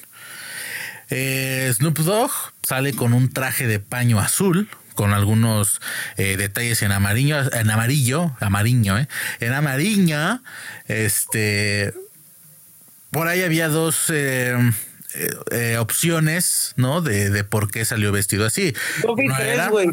Eh, 1.09 1.71
Snoop 1.73 1.99
Dogg 1.99 2.31
sale 2.63 2.93
con 2.93 3.13
un 3.13 3.31
traje 3.31 3.67
de 3.67 3.79
paño 3.79 4.19
azul, 4.19 4.69
con 4.95 5.13
algunos 5.13 5.79
eh, 6.17 6.37
detalles 6.37 6.81
en 6.81 6.91
amarillo, 6.91 7.39
en 7.53 7.69
amarillo, 7.69 8.35
amarillo, 8.39 8.97
¿eh? 8.97 9.07
En 9.39 9.53
amarillo, 9.53 10.41
este, 10.87 11.93
por 13.11 13.27
ahí 13.27 13.43
había 13.43 13.69
dos 13.69 14.05
eh, 14.09 14.55
eh, 15.51 15.77
opciones, 15.79 16.73
¿no? 16.75 17.01
De, 17.01 17.29
de, 17.29 17.43
por 17.43 17.71
qué 17.71 17.85
salió 17.85 18.11
vestido 18.11 18.45
así. 18.45 18.73
Una 19.07 19.37
tres, 19.37 19.69
güey. 19.69 19.89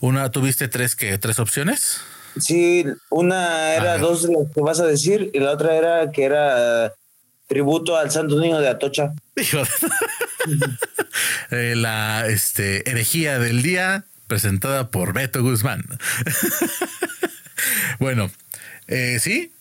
Una, 0.00 0.30
¿tuviste 0.30 0.68
tres 0.68 0.94
que 0.94 1.16
tres 1.18 1.38
opciones? 1.38 2.00
Sí, 2.38 2.84
una 3.08 3.74
era 3.74 3.98
dos 3.98 4.24
de 4.24 4.34
las 4.34 4.52
que 4.52 4.60
vas 4.60 4.78
a 4.80 4.86
decir 4.86 5.30
y 5.32 5.40
la 5.40 5.52
otra 5.52 5.74
era 5.74 6.12
que 6.12 6.24
era 6.24 6.92
tributo 7.46 7.96
al 7.96 8.10
Santo 8.10 8.38
Niño 8.40 8.60
de 8.60 8.68
Atocha. 8.68 9.12
Eh, 11.50 11.74
la 11.76 12.26
este, 12.26 12.88
herejía 12.88 13.38
del 13.38 13.62
día 13.62 14.04
presentada 14.26 14.90
por 14.90 15.12
Beto 15.12 15.42
Guzmán. 15.42 15.84
bueno, 17.98 18.30
eh, 18.86 19.18
sí, 19.20 19.52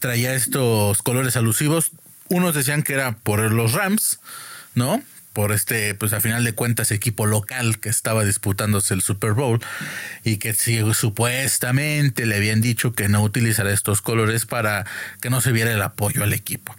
traía 0.00 0.34
estos 0.34 1.02
colores 1.02 1.36
alusivos. 1.36 1.90
Unos 2.28 2.54
decían 2.54 2.82
que 2.82 2.94
era 2.94 3.16
por 3.16 3.40
los 3.52 3.72
Rams, 3.72 4.20
¿no? 4.74 5.02
Por 5.36 5.52
este, 5.52 5.94
pues 5.94 6.14
a 6.14 6.20
final 6.22 6.44
de 6.44 6.54
cuentas, 6.54 6.90
equipo 6.90 7.26
local 7.26 7.78
que 7.78 7.90
estaba 7.90 8.24
disputándose 8.24 8.94
el 8.94 9.02
Super 9.02 9.32
Bowl 9.32 9.60
y 10.24 10.38
que 10.38 10.54
si, 10.54 10.80
supuestamente 10.94 12.24
le 12.24 12.36
habían 12.36 12.62
dicho 12.62 12.94
que 12.94 13.10
no 13.10 13.22
utilizara 13.22 13.70
estos 13.70 14.00
colores 14.00 14.46
para 14.46 14.86
que 15.20 15.28
no 15.28 15.42
se 15.42 15.52
viera 15.52 15.70
el 15.72 15.82
apoyo 15.82 16.22
al 16.22 16.32
equipo. 16.32 16.74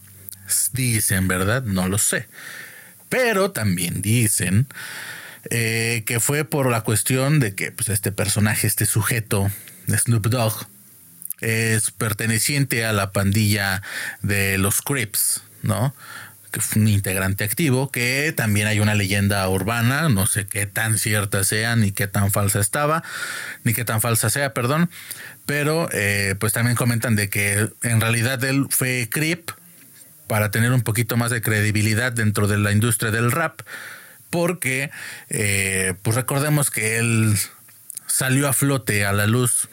Dicen, 0.73 1.27
¿verdad? 1.27 1.61
No 1.65 1.87
lo 1.87 1.99
sé. 1.99 2.29
Pero 3.09 3.51
también 3.51 4.01
dicen 4.01 4.65
eh, 5.51 6.01
que 6.07 6.19
fue 6.19 6.43
por 6.43 6.71
la 6.71 6.81
cuestión 6.81 7.39
de 7.39 7.53
que 7.53 7.71
pues, 7.71 7.89
este 7.89 8.11
personaje, 8.11 8.65
este 8.65 8.87
sujeto, 8.87 9.51
Snoop 9.87 10.25
Dogg, 10.29 10.65
es 11.41 11.91
perteneciente 11.91 12.85
a 12.85 12.91
la 12.91 13.11
pandilla 13.11 13.83
de 14.23 14.57
los 14.57 14.81
Crips, 14.81 15.43
¿no? 15.61 15.93
Que 16.51 16.62
fue 16.62 16.82
un 16.82 16.88
integrante 16.88 17.44
activo, 17.44 17.92
que 17.92 18.34
también 18.36 18.68
hay 18.68 18.80
una 18.80 18.96
leyenda 18.96 19.48
urbana, 19.50 20.10
no 20.10 20.25
sé 20.27 20.48
qué 20.48 20.66
tan 20.66 20.98
cierta 20.98 21.44
sea, 21.44 21.75
ni 21.75 21.92
qué 21.92 22.08
tan 22.08 22.32
falsa 22.32 22.60
estaba, 22.60 23.04
ni 23.63 23.74
qué 23.74 23.84
tan 23.84 24.01
falsa 24.01 24.30
sea, 24.30 24.54
perdón, 24.54 24.89
pero 25.46 25.89
eh, 25.92 26.36
pues 26.39 26.54
también 26.54 26.75
comentan 26.75 27.16
de 27.16 27.30
que 27.30 27.70
en 27.84 28.01
realidad 28.01 28.44
él 28.44 28.68
fue 28.70 29.08
Crip, 29.12 29.51
para 30.27 30.51
tener 30.51 30.74
un 30.74 30.82
poquito 30.82 31.18
más 31.18 31.32
de 31.32 31.42
credibilidad 31.42 32.12
dentro 32.12 32.48
de 32.48 32.58
la 32.58 32.72
industria 32.72 33.12
del 33.12 33.32
rap, 33.32 33.62
porque 34.30 34.92
eh, 35.30 35.94
pues 36.04 36.16
recordemos 36.16 36.70
que 36.70 36.98
él 36.98 37.36
salió 38.06 38.48
a 38.48 38.54
flote 38.54 39.06
a 39.06 39.13
la 39.13 39.25
luz 39.25 39.70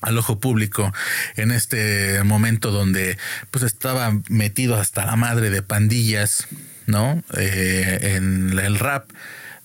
al 0.00 0.18
ojo 0.18 0.38
público 0.38 0.92
en 1.36 1.50
este 1.50 2.22
momento 2.24 2.70
donde 2.70 3.18
pues 3.50 3.64
estaba 3.64 4.12
metido 4.28 4.76
hasta 4.76 5.04
la 5.04 5.16
madre 5.16 5.50
de 5.50 5.62
pandillas, 5.62 6.46
¿no? 6.86 7.22
Eh, 7.36 8.14
en 8.16 8.58
el 8.58 8.78
rap, 8.78 9.10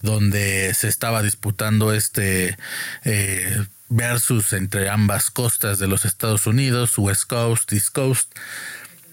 donde 0.02 0.74
se 0.74 0.88
estaba 0.88 1.22
disputando 1.22 1.94
este 1.94 2.58
eh, 3.04 3.64
versus 3.90 4.54
entre 4.54 4.90
ambas 4.90 5.30
costas 5.30 5.78
de 5.78 5.88
los 5.88 6.06
Estados 6.06 6.48
Unidos, 6.48 6.98
West 6.98 7.26
Coast, 7.26 7.72
East 7.72 7.90
Coast, 7.90 8.34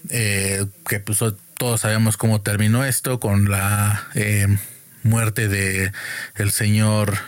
eh, 0.09 0.65
que 0.89 0.99
pues 0.99 1.19
todos 1.57 1.81
sabemos 1.81 2.17
cómo 2.17 2.41
terminó 2.41 2.83
esto 2.83 3.19
con 3.19 3.49
la 3.49 4.07
muerte 5.03 5.47
de 5.47 5.91
el 6.35 6.51
señor 6.51 7.19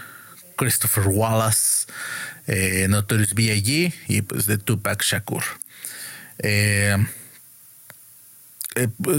Christopher 0.56 1.06
Wallace, 1.08 1.88
eh, 2.48 2.88
Notorious 2.90 3.34
B.I.G. 3.34 3.94
y 4.08 4.22
pues 4.22 4.46
de 4.46 4.58
Tupac 4.58 5.04
Shakur. 5.04 5.44
Eh, 6.40 6.98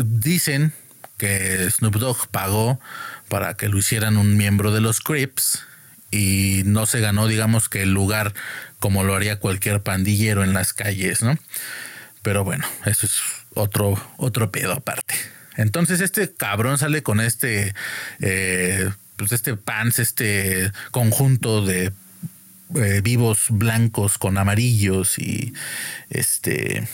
dicen 0.04 0.72
que 1.16 1.70
Snoop 1.70 1.96
Dogg 1.96 2.28
pagó 2.28 2.80
para 3.28 3.54
que 3.54 3.68
lo 3.68 3.78
hicieran 3.78 4.16
un 4.16 4.36
miembro 4.36 4.72
de 4.72 4.80
los 4.80 5.00
Crips 5.00 5.62
y 6.10 6.62
no 6.66 6.86
se 6.86 7.00
ganó, 7.00 7.26
digamos, 7.26 7.68
que 7.68 7.82
el 7.82 7.92
lugar 7.92 8.34
como 8.78 9.04
lo 9.04 9.14
haría 9.14 9.38
cualquier 9.38 9.80
pandillero 9.80 10.44
en 10.44 10.52
las 10.52 10.72
calles, 10.72 11.22
¿no? 11.22 11.38
Pero 12.22 12.44
bueno, 12.44 12.66
eso 12.84 13.06
es 13.06 13.20
otro, 13.54 14.00
otro 14.16 14.50
pedo 14.50 14.72
aparte. 14.72 15.14
Entonces 15.56 16.00
este 16.00 16.32
cabrón 16.32 16.78
sale 16.78 17.02
con 17.02 17.20
este, 17.20 17.74
eh, 18.20 18.90
pues 19.16 19.32
este 19.32 19.56
pants, 19.56 19.98
este 19.98 20.72
conjunto 20.90 21.64
de 21.64 21.92
eh, 22.74 23.00
vivos 23.02 23.46
blancos 23.50 24.18
con 24.18 24.38
amarillos 24.38 25.18
y 25.18 25.52
este 26.10 26.86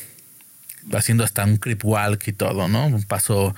haciendo 0.93 1.25
hasta 1.25 1.45
un 1.45 1.59
creep 1.59 1.85
walk 1.85 2.27
y 2.27 2.33
todo, 2.33 2.67
¿no? 2.69 2.87
Un 2.87 3.05
paso 3.05 3.55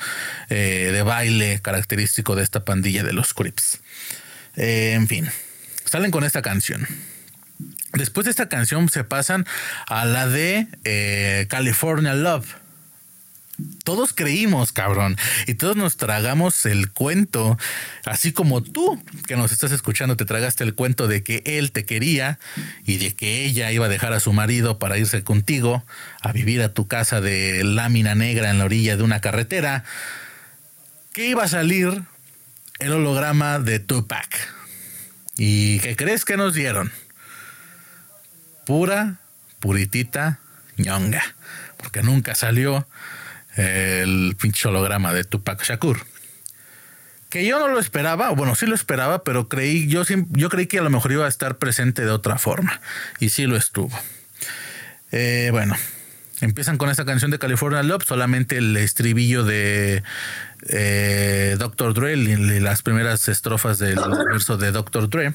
eh, 0.48 0.90
de 0.92 1.02
baile 1.02 1.60
característico 1.62 2.34
de 2.34 2.42
esta 2.42 2.64
pandilla 2.64 3.04
de 3.04 3.12
los 3.12 3.32
creeps. 3.32 3.80
en 4.56 5.06
fin, 5.06 5.28
salen 5.84 6.10
con 6.10 6.24
esta 6.24 6.42
canción. 6.42 6.86
Después 7.94 8.24
de 8.24 8.30
esta 8.30 8.48
canción 8.48 8.88
se 8.88 9.04
pasan 9.04 9.46
a 9.86 10.04
la 10.04 10.26
de 10.26 11.46
California 11.48 12.14
Love 12.14 12.61
todos 13.84 14.12
creímos, 14.12 14.72
cabrón, 14.72 15.16
y 15.46 15.54
todos 15.54 15.76
nos 15.76 15.96
tragamos 15.96 16.66
el 16.66 16.90
cuento, 16.90 17.58
así 18.04 18.32
como 18.32 18.62
tú 18.62 19.02
que 19.26 19.36
nos 19.36 19.52
estás 19.52 19.72
escuchando 19.72 20.16
te 20.16 20.24
tragaste 20.24 20.64
el 20.64 20.74
cuento 20.74 21.08
de 21.08 21.22
que 21.22 21.42
él 21.44 21.72
te 21.72 21.84
quería 21.84 22.38
y 22.84 22.98
de 22.98 23.14
que 23.14 23.44
ella 23.44 23.72
iba 23.72 23.86
a 23.86 23.88
dejar 23.88 24.12
a 24.12 24.20
su 24.20 24.32
marido 24.32 24.78
para 24.78 24.98
irse 24.98 25.22
contigo 25.24 25.84
a 26.20 26.32
vivir 26.32 26.62
a 26.62 26.72
tu 26.72 26.86
casa 26.86 27.20
de 27.20 27.64
lámina 27.64 28.14
negra 28.14 28.50
en 28.50 28.58
la 28.58 28.64
orilla 28.64 28.96
de 28.96 29.02
una 29.02 29.20
carretera, 29.20 29.84
que 31.12 31.26
iba 31.26 31.44
a 31.44 31.48
salir 31.48 32.02
el 32.78 32.92
holograma 32.92 33.58
de 33.58 33.78
Tupac. 33.78 34.28
¿Y 35.36 35.80
qué 35.80 35.96
crees 35.96 36.24
que 36.24 36.36
nos 36.36 36.54
dieron? 36.54 36.92
Pura, 38.66 39.20
puritita, 39.60 40.40
ñonga, 40.76 41.22
porque 41.76 42.02
nunca 42.02 42.34
salió 42.34 42.86
el 43.56 44.36
pinche 44.40 44.68
holograma 44.68 45.12
de 45.12 45.24
Tupac 45.24 45.62
Shakur. 45.62 45.98
Que 47.28 47.46
yo 47.46 47.58
no 47.58 47.68
lo 47.68 47.80
esperaba, 47.80 48.30
bueno, 48.30 48.54
sí 48.54 48.66
lo 48.66 48.74
esperaba, 48.74 49.24
pero 49.24 49.48
creí, 49.48 49.88
yo, 49.88 50.02
yo 50.30 50.48
creí 50.50 50.66
que 50.66 50.78
a 50.78 50.82
lo 50.82 50.90
mejor 50.90 51.12
iba 51.12 51.24
a 51.24 51.28
estar 51.28 51.56
presente 51.56 52.02
de 52.02 52.10
otra 52.10 52.38
forma. 52.38 52.80
Y 53.20 53.30
sí 53.30 53.46
lo 53.46 53.56
estuvo. 53.56 53.98
Eh, 55.12 55.48
bueno, 55.50 55.74
Empiezan 56.42 56.76
con 56.76 56.90
esta 56.90 57.04
canción 57.04 57.30
de 57.30 57.38
California 57.38 57.84
Love, 57.84 58.04
solamente 58.04 58.56
el 58.56 58.76
estribillo 58.76 59.44
de 59.44 60.02
eh, 60.68 61.54
Dr. 61.56 61.94
Dre, 61.94 62.16
las 62.16 62.82
primeras 62.82 63.28
estrofas 63.28 63.78
del 63.78 63.96
verso 64.28 64.56
de 64.56 64.72
Dr. 64.72 65.08
Dre. 65.08 65.34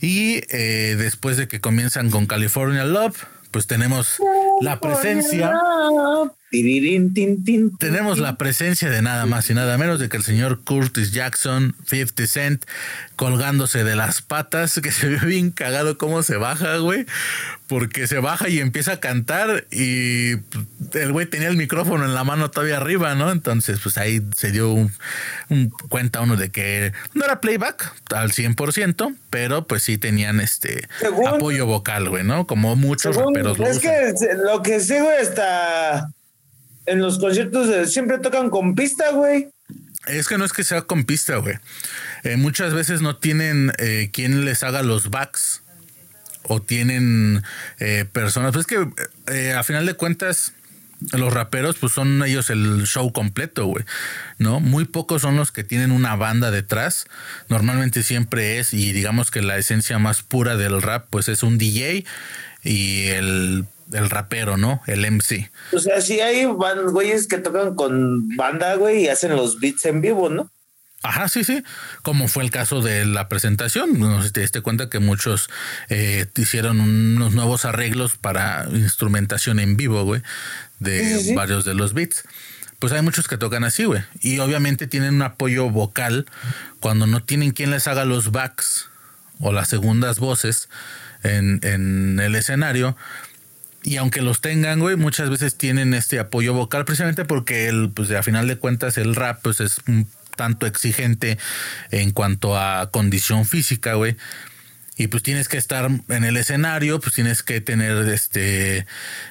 Y 0.00 0.40
eh, 0.48 0.96
después 0.96 1.36
de 1.36 1.46
que 1.46 1.60
comienzan 1.60 2.10
con 2.10 2.24
California 2.24 2.84
Love, 2.84 3.26
pues 3.50 3.66
tenemos 3.66 4.16
la 4.62 4.80
presencia. 4.80 5.52
Tenemos 7.78 8.18
la 8.18 8.36
presencia 8.36 8.90
de 8.90 9.02
nada 9.02 9.26
más 9.26 9.50
y 9.50 9.54
nada 9.54 9.76
menos 9.78 9.98
de 9.98 10.08
que 10.08 10.16
el 10.16 10.22
señor 10.22 10.62
Curtis 10.64 11.12
Jackson, 11.12 11.74
50 11.86 12.26
Cent, 12.26 12.64
colgándose 13.16 13.84
de 13.84 13.96
las 13.96 14.22
patas, 14.22 14.80
que 14.82 14.90
se 14.90 15.08
ve 15.08 15.18
bien 15.26 15.50
cagado 15.50 15.98
cómo 15.98 16.22
se 16.22 16.36
baja, 16.36 16.78
güey, 16.78 17.06
porque 17.66 18.06
se 18.06 18.18
baja 18.18 18.48
y 18.48 18.60
empieza 18.60 18.92
a 18.92 19.00
cantar 19.00 19.66
y 19.70 20.32
el 20.92 21.12
güey 21.12 21.26
tenía 21.26 21.48
el 21.48 21.56
micrófono 21.56 22.04
en 22.04 22.14
la 22.14 22.24
mano 22.24 22.50
todavía 22.50 22.76
arriba, 22.76 23.14
¿no? 23.14 23.30
Entonces, 23.30 23.80
pues 23.82 23.98
ahí 23.98 24.20
se 24.36 24.52
dio 24.52 24.72
un, 24.72 24.90
cuenta 25.88 26.20
uno 26.20 26.36
de 26.36 26.50
que 26.50 26.92
no 27.14 27.24
era 27.24 27.40
playback 27.40 27.94
al 28.14 28.32
100%, 28.32 29.16
pero 29.30 29.66
pues 29.66 29.82
sí 29.82 29.98
tenían 29.98 30.40
este 30.40 30.88
apoyo 31.26 31.66
vocal, 31.66 32.08
güey, 32.08 32.24
¿no? 32.24 32.46
Como 32.46 32.76
muchos 32.76 33.16
raperos. 33.16 33.58
es 33.60 33.78
que 33.78 34.14
lo 34.44 34.62
que 34.62 34.78
güey, 34.78 35.20
está 35.20 36.10
en 36.86 37.00
los 37.00 37.18
conciertos 37.18 37.92
siempre 37.92 38.18
tocan 38.18 38.50
con 38.50 38.74
pista, 38.74 39.10
güey. 39.12 39.48
Es 40.06 40.28
que 40.28 40.36
no 40.36 40.44
es 40.44 40.52
que 40.52 40.64
sea 40.64 40.82
con 40.82 41.04
pista, 41.04 41.36
güey. 41.36 41.56
Eh, 42.24 42.36
muchas 42.36 42.74
veces 42.74 43.00
no 43.00 43.16
tienen 43.16 43.72
eh, 43.78 44.10
quien 44.12 44.44
les 44.44 44.62
haga 44.62 44.82
los 44.82 45.10
backs 45.10 45.62
o 46.42 46.60
tienen 46.60 47.42
eh, 47.78 48.04
personas. 48.12 48.52
Pues 48.52 48.66
es 48.66 48.66
que 48.66 49.52
a 49.52 49.62
final 49.62 49.86
de 49.86 49.94
cuentas 49.94 50.52
los 51.12 51.32
raperos 51.32 51.76
pues 51.76 51.92
son 51.92 52.22
ellos 52.22 52.50
el 52.50 52.84
show 52.84 53.12
completo, 53.12 53.66
güey, 53.66 53.84
¿no? 54.38 54.60
Muy 54.60 54.84
pocos 54.84 55.22
son 55.22 55.36
los 55.36 55.52
que 55.52 55.64
tienen 55.64 55.90
una 55.90 56.16
banda 56.16 56.50
detrás. 56.50 57.06
Normalmente 57.48 58.02
siempre 58.02 58.58
es, 58.58 58.74
y 58.74 58.92
digamos 58.92 59.30
que 59.30 59.42
la 59.42 59.56
esencia 59.56 59.98
más 59.98 60.22
pura 60.22 60.56
del 60.56 60.82
rap 60.82 61.06
pues 61.10 61.28
es 61.28 61.42
un 61.42 61.56
DJ 61.56 62.04
y 62.62 63.06
el 63.08 63.66
el 63.94 64.10
rapero, 64.10 64.56
¿no? 64.56 64.82
El 64.86 65.10
MC. 65.10 65.50
O 65.72 65.78
sea, 65.78 66.00
sí 66.00 66.20
hay 66.20 66.44
güeyes 66.44 67.26
que 67.26 67.38
tocan 67.38 67.74
con 67.74 68.28
banda, 68.36 68.74
güey, 68.74 69.04
y 69.04 69.08
hacen 69.08 69.34
los 69.36 69.60
beats 69.60 69.84
en 69.86 70.00
vivo, 70.00 70.28
¿no? 70.28 70.50
Ajá, 71.04 71.28
sí, 71.28 71.44
sí. 71.44 71.62
Como 72.02 72.28
fue 72.28 72.44
el 72.44 72.50
caso 72.50 72.80
de 72.80 73.04
la 73.04 73.28
presentación. 73.28 74.00
No 74.00 74.22
sé 74.22 74.28
si 74.28 74.32
te 74.32 74.40
diste 74.40 74.62
cuenta 74.62 74.88
que 74.88 75.00
muchos 75.00 75.50
eh, 75.90 76.26
hicieron 76.34 76.80
unos 76.80 77.34
nuevos 77.34 77.66
arreglos 77.66 78.16
para 78.16 78.66
instrumentación 78.70 79.60
en 79.60 79.76
vivo, 79.76 80.02
güey, 80.04 80.22
de 80.78 81.34
varios 81.36 81.66
de 81.66 81.74
los 81.74 81.92
beats. 81.92 82.24
Pues 82.78 82.92
hay 82.94 83.02
muchos 83.02 83.28
que 83.28 83.36
tocan 83.36 83.64
así, 83.64 83.84
güey. 83.84 84.02
Y 84.20 84.38
obviamente 84.38 84.86
tienen 84.86 85.16
un 85.16 85.22
apoyo 85.22 85.68
vocal 85.68 86.26
cuando 86.80 87.06
no 87.06 87.22
tienen 87.22 87.50
quien 87.50 87.70
les 87.70 87.86
haga 87.86 88.06
los 88.06 88.32
backs 88.32 88.88
o 89.40 89.52
las 89.52 89.68
segundas 89.68 90.18
voces 90.18 90.70
en, 91.22 91.60
en 91.62 92.18
el 92.18 92.34
escenario 92.34 92.96
y 93.84 93.98
aunque 93.98 94.22
los 94.22 94.40
tengan, 94.40 94.80
güey, 94.80 94.96
muchas 94.96 95.28
veces 95.28 95.56
tienen 95.56 95.92
este 95.92 96.18
apoyo 96.18 96.54
vocal 96.54 96.86
precisamente 96.86 97.26
porque 97.26 97.68
el, 97.68 97.90
pues 97.90 98.10
a 98.12 98.22
final 98.22 98.48
de 98.48 98.56
cuentas 98.56 98.96
el 98.96 99.14
rap 99.14 99.40
pues 99.42 99.60
es 99.60 99.76
un 99.86 100.08
tanto 100.36 100.66
exigente 100.66 101.38
en 101.90 102.10
cuanto 102.10 102.58
a 102.58 102.90
condición 102.90 103.44
física, 103.44 103.94
güey. 103.94 104.16
Y 104.96 105.08
pues 105.08 105.22
tienes 105.22 105.48
que 105.48 105.58
estar 105.58 105.90
en 106.08 106.24
el 106.24 106.36
escenario, 106.38 106.98
pues 106.98 107.14
tienes 107.14 107.42
que 107.42 107.60
tener 107.60 108.08
este, 108.08 108.86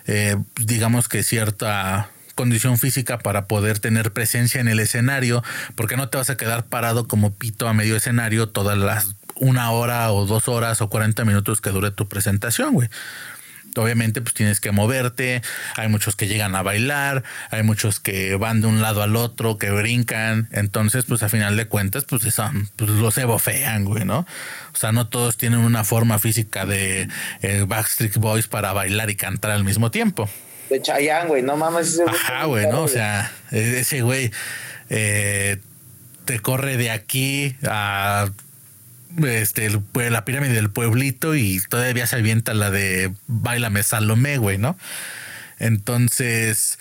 eh, 0.06 0.36
digamos 0.58 1.08
que 1.08 1.24
cierta 1.24 2.12
condición 2.36 2.78
física 2.78 3.20
para 3.20 3.48
poder 3.48 3.80
tener 3.80 4.14
presencia 4.14 4.62
en 4.62 4.68
el 4.68 4.80
escenario, 4.80 5.44
porque 5.76 5.98
no 5.98 6.10
te 6.10 6.18
vas 6.18 6.30
a 6.30 6.38
quedar 6.38 6.66
parado 6.66 7.08
como 7.08 7.34
pito 7.34 7.68
a 7.68 7.74
medio 7.74 7.96
escenario 7.96 8.50
todas 8.50 8.78
las 8.78 9.16
una 9.36 9.72
hora 9.72 10.12
o 10.12 10.28
dos 10.28 10.48
horas 10.48 10.82
o 10.82 10.90
40 10.90 11.26
minutos 11.26 11.60
que 11.60 11.72
dure 11.72 11.90
tu 11.90 12.08
presentación, 12.08 12.74
güey 12.74 12.90
obviamente 13.76 14.22
pues 14.22 14.34
tienes 14.34 14.60
que 14.60 14.72
moverte, 14.72 15.42
hay 15.76 15.88
muchos 15.88 16.16
que 16.16 16.28
llegan 16.28 16.56
a 16.56 16.62
bailar, 16.62 17.24
hay 17.50 17.64
muchos 17.64 18.00
que 18.00 18.36
van 18.36 18.62
de 18.62 18.68
un 18.68 18.82
lado 18.82 19.02
al 19.02 19.16
otro, 19.16 19.58
que 19.58 19.72
brincan, 19.72 20.50
entonces 20.52 21.06
pues 21.06 21.24
a 21.24 21.30
final 21.30 21.58
de 21.58 21.68
cuentas 21.68 22.06
pues, 22.06 22.24
son, 22.34 22.70
pues 22.76 22.92
los 22.92 23.18
ebofean, 23.18 23.86
güey, 23.86 24.06
¿no? 24.06 24.20
O 24.74 24.78
sea, 24.78 24.92
no 24.92 25.08
todos 25.08 25.38
tienen 25.38 25.60
una 25.60 25.84
forma 25.84 26.20
física 26.20 26.66
de 26.66 27.08
eh, 27.42 27.66
Backstreet 27.68 28.18
Boys 28.18 28.48
para 28.48 28.74
bailar 28.74 29.10
y 29.10 29.16
cantar 29.16 29.52
al 29.52 29.64
mismo 29.64 29.92
tiempo. 29.92 30.30
De 30.70 30.82
Chayanne, 30.82 31.28
güey, 31.28 31.44
no 31.44 31.58
mames. 31.58 32.00
Ajá, 32.00 32.46
güey, 32.46 32.68
¿no? 32.68 32.84
O 32.84 32.88
sea, 32.88 33.32
e-, 33.52 33.80
ese 33.80 34.02
güey 34.02 34.32
eh, 34.90 35.58
te 36.26 36.40
corre 36.40 36.78
de 36.78 36.90
aquí 36.90 37.56
a 37.68 38.30
este, 39.26 39.70
la 39.94 40.26
pirámide 40.26 40.54
del 40.54 40.70
pueblito 40.70 41.36
y 41.36 41.62
todavía 41.70 42.08
se 42.08 42.18
avienta 42.18 42.54
la 42.54 42.72
de 42.72 43.14
Bailame 43.28 43.84
Salomé, 43.84 44.38
güey, 44.38 44.58
¿no? 44.58 44.78
Entonces, 45.60 46.80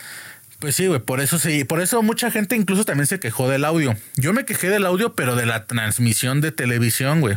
pues 0.59 0.77
sí, 0.77 0.87
güey, 0.87 1.01
por 1.01 1.21
eso 1.21 1.39
sí, 1.39 1.65
por 1.65 1.81
eso 1.81 2.03
mucha 2.03 2.31
gente 2.31 2.57
incluso 2.57 2.85
también 2.85 3.07
se 3.07 3.21
quejó 3.21 3.49
del 3.49 3.65
audio. 3.65 3.97
Yo 4.17 4.33
me 4.33 4.45
quejé 4.45 4.69
del 4.69 4.87
audio, 4.87 5.15
pero 5.15 5.37
de 5.37 5.47
la 5.47 5.67
transmisión 5.67 6.41
de 6.41 6.53
televisión, 6.53 7.21
güey. 7.21 7.37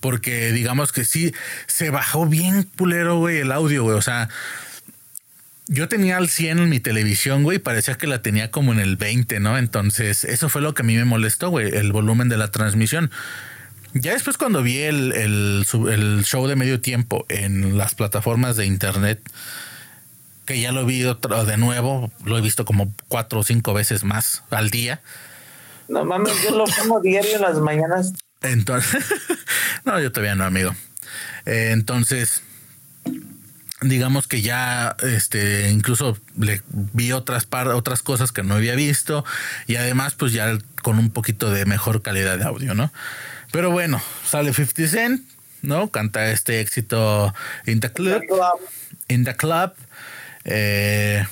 Porque 0.00 0.52
digamos 0.52 0.92
que 0.92 1.04
sí, 1.04 1.32
se 1.66 1.90
bajó 1.90 2.26
bien 2.26 2.64
pulero, 2.64 3.18
güey, 3.18 3.38
el 3.38 3.52
audio, 3.52 3.84
güey. 3.84 3.96
O 3.96 4.02
sea, 4.02 4.28
yo 5.68 5.88
tenía 5.88 6.16
al 6.16 6.28
100 6.28 6.60
en 6.60 6.68
mi 6.68 6.80
televisión, 6.80 7.42
güey, 7.42 7.58
parecía 7.58 7.96
que 7.96 8.06
la 8.06 8.22
tenía 8.22 8.50
como 8.50 8.72
en 8.72 8.78
el 8.78 8.96
20, 8.96 9.40
¿no? 9.40 9.58
Entonces, 9.58 10.24
eso 10.24 10.48
fue 10.48 10.62
lo 10.62 10.74
que 10.74 10.82
a 10.82 10.84
mí 10.84 10.96
me 10.96 11.04
molestó, 11.04 11.50
güey, 11.50 11.74
el 11.74 11.92
volumen 11.92 12.28
de 12.28 12.36
la 12.36 12.50
transmisión. 12.50 13.10
Ya 13.92 14.12
después 14.12 14.36
cuando 14.36 14.62
vi 14.62 14.78
el, 14.78 15.12
el, 15.12 15.64
show 16.24 16.46
de 16.46 16.54
medio 16.54 16.80
tiempo 16.80 17.24
en 17.28 17.78
las 17.78 17.94
plataformas 17.94 18.56
de 18.56 18.66
internet, 18.66 19.20
que 20.44 20.60
ya 20.60 20.70
lo 20.70 20.84
vi 20.84 21.00
de 21.00 21.56
nuevo, 21.56 22.12
lo 22.24 22.38
he 22.38 22.40
visto 22.40 22.64
como 22.64 22.92
cuatro 23.08 23.40
o 23.40 23.42
cinco 23.42 23.74
veces 23.74 24.04
más 24.04 24.44
al 24.50 24.70
día. 24.70 25.00
No 25.88 26.04
mames, 26.04 26.34
yo 26.44 26.56
lo 26.56 26.64
pongo 26.64 27.00
diario 27.00 27.36
en 27.36 27.42
las 27.42 27.58
mañanas. 27.58 28.12
Entonces, 28.42 29.04
no, 29.84 29.98
yo 29.98 30.12
todavía 30.12 30.34
no, 30.34 30.44
amigo. 30.44 30.74
Eh, 31.46 31.70
entonces, 31.72 32.42
digamos 33.82 34.26
que 34.26 34.40
ya 34.40 34.96
este 35.02 35.70
incluso 35.70 36.16
le 36.38 36.62
vi 36.72 37.12
otras 37.12 37.46
otras 37.74 38.02
cosas 38.02 38.32
que 38.32 38.42
no 38.42 38.54
había 38.54 38.74
visto 38.74 39.24
y 39.66 39.76
además 39.76 40.14
pues 40.14 40.32
ya 40.32 40.58
con 40.82 40.98
un 40.98 41.10
poquito 41.10 41.50
de 41.50 41.66
mejor 41.66 42.02
calidad 42.02 42.38
de 42.38 42.44
audio, 42.44 42.74
¿no? 42.74 42.92
Pero 43.52 43.70
bueno, 43.70 44.02
sale 44.24 44.52
50 44.52 44.88
Cent, 44.88 45.22
¿no? 45.62 45.90
Canta 45.90 46.30
este 46.30 46.60
éxito 46.60 47.34
In 47.66 47.80
the 47.80 47.92
Club. 47.92 48.22
In 49.08 49.24
the 49.24 49.36
Club. 49.36 49.72
Eh, 50.44 51.24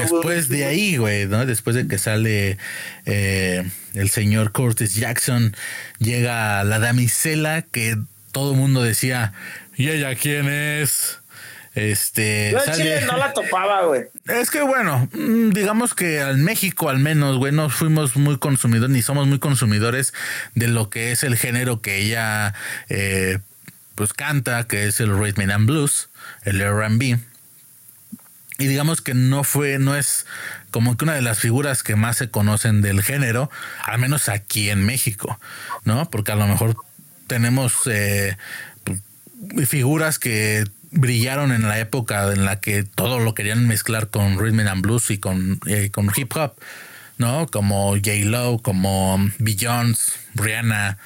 después 0.00 0.48
de 0.48 0.64
ahí, 0.64 0.96
güey, 0.96 1.26
¿no? 1.26 1.46
Después 1.46 1.76
de 1.76 1.86
que 1.86 1.98
sale 1.98 2.58
eh, 3.06 3.68
el 3.94 4.10
señor 4.10 4.52
Curtis 4.52 4.94
Jackson, 4.94 5.56
llega 5.98 6.62
la 6.64 6.78
damisela 6.78 7.62
que 7.62 7.96
todo 8.32 8.52
el 8.52 8.58
mundo 8.58 8.82
decía, 8.82 9.32
¿y 9.76 9.90
ella 9.90 10.14
quién 10.16 10.48
es? 10.48 11.20
Este. 11.74 12.54
no 13.06 13.16
la 13.16 13.32
topaba, 13.32 13.84
güey. 13.84 14.04
Es 14.26 14.50
que 14.50 14.62
bueno, 14.62 15.08
mm, 15.12 15.50
digamos 15.50 15.94
que 15.94 16.20
en 16.20 16.44
México 16.44 16.88
al 16.88 16.98
menos, 16.98 17.36
güey, 17.36 17.52
no 17.52 17.68
fuimos 17.68 18.16
muy 18.16 18.38
consumidores, 18.38 18.90
ni 18.90 19.02
somos 19.02 19.26
muy 19.26 19.38
consumidores 19.38 20.14
de 20.54 20.68
lo 20.68 20.88
que 20.88 21.12
es 21.12 21.24
el 21.24 21.36
género 21.36 21.80
que 21.80 21.98
ella 21.98 22.54
eh, 22.88 23.38
pues 23.94 24.12
canta, 24.12 24.66
que 24.66 24.86
es 24.86 25.00
el 25.00 25.16
rhythm 25.18 25.50
and 25.50 25.66
blues, 25.66 26.08
el 26.44 26.60
R&B. 26.60 27.18
Y 28.58 28.66
digamos 28.66 29.00
que 29.00 29.14
no 29.14 29.42
fue, 29.42 29.78
no 29.80 29.96
es 29.96 30.26
como 30.70 30.96
que 30.96 31.04
una 31.04 31.14
de 31.14 31.22
las 31.22 31.40
figuras 31.40 31.82
que 31.82 31.96
más 31.96 32.16
se 32.16 32.30
conocen 32.30 32.82
del 32.82 33.02
género, 33.02 33.50
al 33.82 33.98
menos 33.98 34.28
aquí 34.28 34.70
en 34.70 34.86
México, 34.86 35.40
¿no? 35.84 36.08
Porque 36.08 36.30
a 36.30 36.36
lo 36.36 36.46
mejor 36.46 36.76
tenemos 37.26 37.74
eh, 37.86 38.36
figuras 39.66 40.20
que 40.20 40.64
brillaron 40.94 41.52
en 41.52 41.68
la 41.68 41.78
época 41.78 42.32
en 42.32 42.44
la 42.44 42.60
que 42.60 42.84
todo 42.84 43.18
lo 43.18 43.34
querían 43.34 43.66
mezclar 43.66 44.08
con 44.10 44.38
rhythm 44.38 44.60
and 44.66 44.82
blues 44.82 45.10
y 45.10 45.18
con, 45.18 45.60
eh, 45.66 45.90
con 45.90 46.10
hip 46.14 46.34
hop, 46.36 46.54
¿no? 47.18 47.46
Como 47.48 47.92
J. 47.94 48.10
Lo, 48.24 48.58
como 48.58 49.18
Beyoncé, 49.38 50.12
Rihanna, 50.34 50.98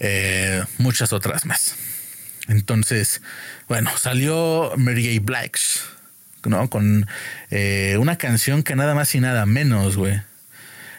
eh, 0.00 0.62
muchas 0.78 1.12
otras 1.12 1.46
más. 1.46 1.76
Entonces, 2.48 3.22
bueno, 3.68 3.90
salió 3.96 4.72
Mary 4.76 5.18
J. 5.18 5.24
Blige, 5.24 5.80
¿no? 6.44 6.68
Con 6.68 7.06
eh, 7.50 7.96
una 7.98 8.16
canción 8.16 8.62
que 8.62 8.76
nada 8.76 8.94
más 8.94 9.14
y 9.14 9.20
nada 9.20 9.46
menos, 9.46 9.96
güey. 9.96 10.20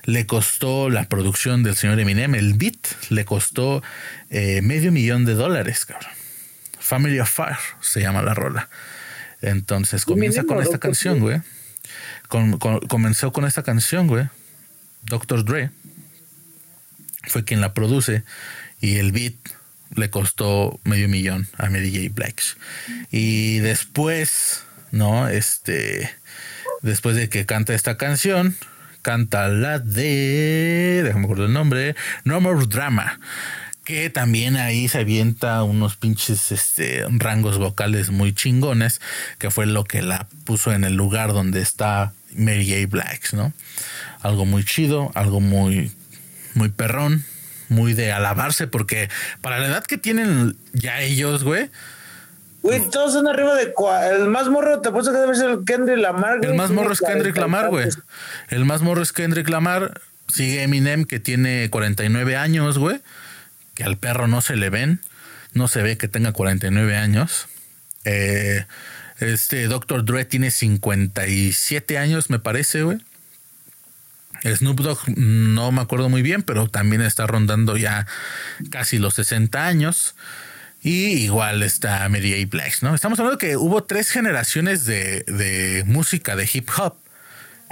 Le 0.04 0.28
costó 0.28 0.92
la 0.92 1.10
producción 1.10 1.64
del 1.64 1.76
señor 1.76 2.00
Eminem, 2.00 2.36
el 2.36 2.54
beat, 2.54 2.78
le 3.10 3.26
costó 3.26 3.82
medio 4.30 4.92
millón 4.92 5.26
de 5.26 5.34
dólares, 5.34 5.84
cabrón. 5.86 6.12
Family 6.86 7.20
of 7.20 7.32
Fire 7.32 7.58
se 7.82 8.00
llama 8.00 8.22
la 8.22 8.36
rola. 8.36 8.70
Entonces 9.42 10.06
comienza 10.06 10.44
con 10.44 10.62
esta 10.62 10.78
canción, 10.78 11.20
güey. 11.20 11.42
comenzó 12.88 13.34
con 13.34 13.46
esta 13.46 13.64
canción, 13.64 14.06
güey. 14.06 14.28
Dr. 15.02 15.44
Dre 15.44 15.72
fue 17.24 17.44
quien 17.44 17.60
la 17.60 17.74
produce 17.74 18.24
y 18.82 18.98
el 18.98 19.12
beat 19.12 19.34
le 19.96 20.12
costó 20.12 20.80
medio 20.84 21.10
millón 21.10 21.48
a 21.58 21.72
Mary 21.72 21.92
J. 21.92 22.14
Blige. 22.14 22.56
Y 23.10 23.60
después, 23.60 24.64
¿no? 24.92 25.28
Este, 25.28 26.12
después 26.84 27.16
de 27.16 27.30
que 27.30 27.48
canta 27.48 27.74
esta 27.74 27.98
canción, 27.98 28.56
canta 29.02 29.48
la 29.48 29.80
de, 29.80 31.02
déjame 31.04 31.26
acordar 31.26 31.48
el 31.48 31.54
nombre, 31.54 31.96
No 32.26 32.42
More 32.42 32.68
Drama 32.68 33.20
que 33.86 34.10
también 34.10 34.58
ahí 34.58 34.90
se 34.90 35.00
avienta 35.00 35.64
unos 35.64 35.96
pinches 35.96 36.52
este, 36.52 37.06
rangos 37.08 37.60
vocales 37.60 38.10
muy 38.10 38.34
chingones, 38.34 39.00
que 39.38 39.52
fue 39.52 39.68
lo 39.68 39.84
que 39.84 40.02
la 40.02 40.28
puso 40.44 40.74
en 40.74 40.84
el 40.84 40.96
lugar 40.96 41.32
donde 41.32 41.62
está 41.62 42.12
Mary 42.36 42.68
J. 42.68 42.88
Blacks, 42.90 43.34
¿no? 43.34 43.54
Algo 44.22 44.46
muy 44.46 44.66
chido, 44.66 45.12
algo 45.14 45.40
muy, 45.40 45.92
muy 46.56 46.70
perrón, 46.70 47.24
muy 47.70 47.94
de 47.94 48.12
alabarse, 48.12 48.68
porque 48.68 49.10
para 49.42 49.60
la 49.60 49.68
edad 49.68 49.84
que 49.86 49.98
tienen 49.98 50.58
ya 50.74 51.02
ellos, 51.02 51.44
güey. 51.44 51.70
Güey, 52.64 52.90
todos 52.90 53.14
son 53.14 53.28
arriba 53.28 53.54
de 53.54 53.72
el 54.12 54.28
más 54.28 54.50
morro, 54.50 54.82
te 54.82 54.90
puedo 54.90 55.12
que 55.14 55.20
debe 55.20 55.36
ser 55.36 55.60
Kendrick 55.64 56.00
Lamar. 56.00 56.44
El 56.44 56.56
más 56.56 56.72
morro 56.72 56.92
es 56.92 57.00
Kendrick 57.00 57.38
Lamar, 57.38 57.70
güey. 57.70 57.88
El 58.50 58.66
más 58.66 58.82
morro 58.82 59.04
es 59.04 59.14
Kendrick 59.14 59.48
Lamar. 59.48 60.02
Sigue 60.28 60.64
Eminem, 60.64 61.06
que 61.06 61.20
tiene 61.20 61.70
49 61.70 62.36
años, 62.36 62.80
güey 62.80 63.00
que 63.76 63.84
al 63.84 63.98
perro 63.98 64.28
no 64.28 64.42
se 64.42 64.56
le 64.56 64.70
ven, 64.70 65.02
no 65.54 65.68
se 65.68 65.84
ve 65.84 65.98
que 65.98 66.08
tenga 66.08 66.32
49 66.32 66.98
años. 66.98 67.48
Eh, 68.06 68.66
este 69.20 69.68
Dr. 69.68 70.04
Dre 70.04 70.26
tiene 70.26 70.52
57 70.52 71.98
años, 71.98 72.30
me 72.30 72.40
parece, 72.40 72.84
güey. 72.84 72.98
Snoop 74.44 74.82
Dogg 74.82 75.00
no 75.18 75.72
me 75.72 75.82
acuerdo 75.82 76.10
muy 76.10 76.22
bien, 76.22 76.44
pero 76.44 76.68
también 76.68 77.02
está 77.02 77.26
rondando 77.26 77.78
ya 77.78 78.06
casi 78.70 79.00
los 79.00 79.16
60 79.16 79.66
años. 79.66 80.16
Y 80.82 81.24
igual 81.24 81.64
está 81.64 82.08
Mary 82.10 82.40
A. 82.40 82.46
Black, 82.46 82.82
¿no? 82.82 82.94
Estamos 82.94 83.18
hablando 83.20 83.40
que 83.40 83.58
hubo 83.58 83.84
tres 83.84 84.12
generaciones 84.12 84.86
de, 84.86 85.24
de 85.24 85.84
música 85.86 86.36
de 86.36 86.48
hip 86.52 86.70
hop 86.78 86.96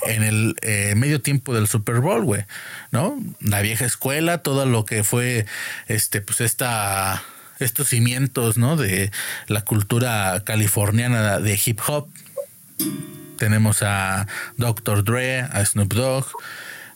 en 0.06 0.24
el 0.24 0.56
eh, 0.62 0.94
medio 0.96 1.22
tiempo 1.22 1.54
del 1.54 1.68
Super 1.68 2.00
Bowl, 2.00 2.24
güey, 2.24 2.46
¿no? 2.92 3.18
La 3.40 3.62
vieja 3.62 3.86
escuela, 3.86 4.40
todo 4.40 4.66
lo 4.66 4.86
que 4.86 5.04
fue, 5.04 5.46
este, 5.88 6.22
pues 6.22 6.42
esta, 6.42 7.24
estos 7.60 7.90
cimientos, 7.90 8.58
¿no? 8.58 8.76
De 8.76 9.12
la 9.48 9.62
cultura 9.62 10.44
californiana 10.46 11.40
de 11.40 11.60
hip 11.64 11.80
hop. 11.88 12.10
Tenemos 13.38 13.84
a 13.84 14.28
Dr. 14.58 15.04
Dre, 15.04 15.42
a 15.42 15.66
Snoop 15.66 15.94
Dogg, 15.94 16.28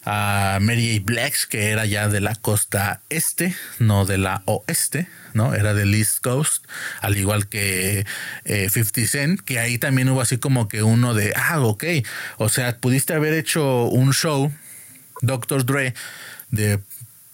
a 0.05 0.59
Mary 0.61 0.97
A. 0.97 1.01
Blacks, 1.03 1.45
que 1.45 1.69
era 1.69 1.85
ya 1.85 2.07
de 2.07 2.21
la 2.21 2.35
costa 2.35 3.01
este, 3.09 3.55
no 3.79 4.05
de 4.05 4.17
la 4.17 4.43
oeste, 4.45 5.07
¿no? 5.37 5.53
Era 5.53 5.73
del 5.73 5.95
East 5.95 6.19
Coast, 6.19 6.65
al 6.99 7.17
igual 7.17 7.47
que 7.47 8.05
50 8.45 9.01
eh, 9.01 9.07
Cent, 9.07 9.39
que 9.39 9.59
ahí 9.59 9.77
también 9.77 10.09
hubo 10.09 10.19
así 10.19 10.37
como 10.37 10.67
que 10.67 10.83
uno 10.83 11.13
de, 11.13 11.33
ah, 11.37 11.61
ok, 11.61 11.85
o 12.37 12.49
sea, 12.49 12.77
pudiste 12.77 13.13
haber 13.13 13.33
hecho 13.33 13.85
un 13.85 14.11
show, 14.11 14.51
Dr. 15.21 15.65
Dre, 15.65 15.93
de 16.51 16.79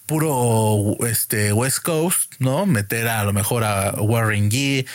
puro 0.06 0.96
este, 1.08 1.54
West 1.54 1.80
Coast, 1.80 2.34
¿no? 2.38 2.68
Meter 2.68 3.08
a, 3.08 3.22
a 3.22 3.24
lo 3.24 3.34
mejor 3.34 3.64
a 3.64 3.94
Warren 3.94 4.52
G, 4.52 4.86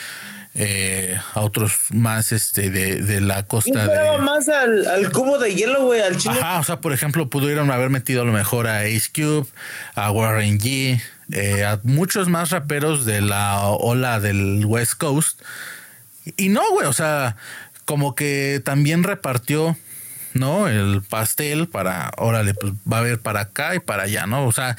eh, 0.55 1.17
a 1.35 1.41
otros 1.41 1.73
más 1.91 2.31
este 2.31 2.69
de, 2.69 2.95
de 2.95 3.21
la 3.21 3.43
costa 3.43 3.87
de 3.87 4.17
más 4.17 4.49
al, 4.49 5.11
cubo 5.11 5.37
de 5.37 5.53
hielo 5.53 5.85
güey 5.85 6.01
al 6.01 6.17
chile 6.17 6.39
Ajá, 6.41 6.59
o 6.59 6.63
sea 6.63 6.81
por 6.81 6.91
ejemplo 6.91 7.29
pudieron 7.29 7.69
haber 7.69 7.91
metido 7.91 8.23
a 8.23 8.25
lo 8.25 8.33
mejor 8.33 8.67
a 8.67 8.79
Ace 8.79 9.09
Cube 9.13 9.47
a 9.93 10.11
Warren 10.11 10.59
G 10.59 10.99
eh, 11.31 11.63
a 11.65 11.79
muchos 11.83 12.27
más 12.29 12.51
raperos 12.51 13.05
de 13.05 13.21
la 13.21 13.67
ola 13.67 14.19
del 14.19 14.65
West 14.65 14.93
Coast 14.95 15.41
y 16.37 16.49
no 16.49 16.61
güey 16.71 16.87
o 16.87 16.93
sea 16.93 17.35
como 17.85 18.15
que 18.15 18.61
también 18.63 19.03
repartió 19.03 19.77
¿no? 20.33 20.67
El 20.67 21.01
pastel 21.01 21.67
para, 21.67 22.11
órale, 22.17 22.53
pues 22.53 22.73
va 22.91 22.97
a 22.97 22.99
haber 22.99 23.19
para 23.19 23.41
acá 23.41 23.75
y 23.75 23.79
para 23.79 24.03
allá, 24.03 24.25
¿no? 24.27 24.45
O 24.45 24.51
sea, 24.51 24.77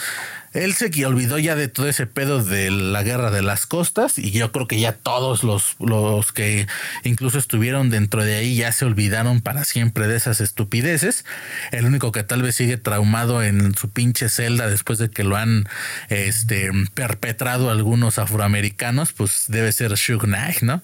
él 0.52 0.74
se 0.74 0.90
olvidó 1.06 1.38
ya 1.38 1.54
de 1.54 1.68
todo 1.68 1.88
ese 1.88 2.06
pedo 2.06 2.42
de 2.42 2.70
la 2.70 3.04
guerra 3.04 3.30
de 3.30 3.42
las 3.42 3.66
costas 3.66 4.18
y 4.18 4.32
yo 4.32 4.50
creo 4.50 4.66
que 4.66 4.80
ya 4.80 4.92
todos 4.92 5.44
los, 5.44 5.76
los 5.78 6.32
que 6.32 6.66
incluso 7.04 7.38
estuvieron 7.38 7.88
dentro 7.88 8.24
de 8.24 8.34
ahí 8.34 8.56
ya 8.56 8.72
se 8.72 8.84
olvidaron 8.84 9.42
para 9.42 9.64
siempre 9.64 10.08
de 10.08 10.16
esas 10.16 10.40
estupideces. 10.40 11.24
El 11.70 11.84
único 11.84 12.10
que 12.10 12.24
tal 12.24 12.42
vez 12.42 12.56
sigue 12.56 12.78
traumado 12.78 13.44
en 13.44 13.76
su 13.76 13.90
pinche 13.90 14.28
celda 14.28 14.68
después 14.68 14.98
de 14.98 15.08
que 15.08 15.22
lo 15.22 15.36
han 15.36 15.68
este, 16.08 16.70
perpetrado 16.94 17.70
algunos 17.70 18.18
afroamericanos, 18.18 19.12
pues 19.12 19.44
debe 19.46 19.70
ser 19.70 19.94
Shug 19.94 20.22
Knight, 20.22 20.62
¿no? 20.62 20.82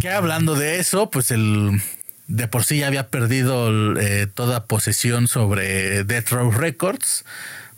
Que 0.00 0.10
hablando 0.10 0.56
de 0.56 0.80
eso, 0.80 1.08
pues 1.08 1.30
el 1.30 1.80
de 2.26 2.48
por 2.48 2.64
sí 2.64 2.78
ya 2.78 2.88
había 2.88 3.08
perdido 3.08 3.98
eh, 3.98 4.26
toda 4.26 4.64
posesión 4.64 5.28
sobre 5.28 6.04
Death 6.04 6.30
Row 6.30 6.50
Records 6.50 7.24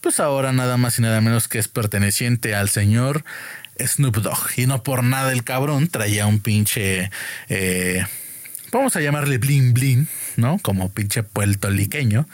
pues 0.02 0.20
ahora 0.20 0.52
nada 0.52 0.76
más 0.76 0.98
y 0.98 1.02
nada 1.02 1.20
menos 1.20 1.48
que 1.48 1.58
es 1.58 1.68
perteneciente 1.68 2.54
al 2.54 2.68
señor 2.68 3.24
Snoop 3.78 4.16
Dogg. 4.16 4.50
Y 4.56 4.66
no 4.66 4.82
por 4.82 5.04
nada 5.04 5.32
el 5.32 5.44
cabrón 5.44 5.88
traía 5.88 6.26
un 6.26 6.40
pinche, 6.40 7.10
eh, 7.48 8.04
vamos 8.72 8.96
a 8.96 9.00
llamarle 9.00 9.38
blin 9.38 9.72
blin, 9.72 10.08
¿no? 10.36 10.58
Como 10.58 10.92
pinche 10.92 11.22
puertoliqueño. 11.22 12.28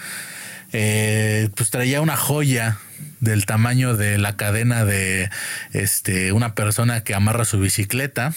Eh, 0.73 1.49
pues 1.55 1.71
traía 1.71 2.01
una 2.01 2.17
joya 2.17 2.79
del 3.21 3.47
tamaño 3.47 3.97
de 3.97 4.19
la 4.19 4.37
cadena 4.37 4.85
de 4.85 5.31
este, 5.73 6.33
una 6.33 6.55
persona 6.55 7.05
que 7.05 7.15
amarra 7.15 7.45
su 7.45 7.59
bicicleta 7.59 8.35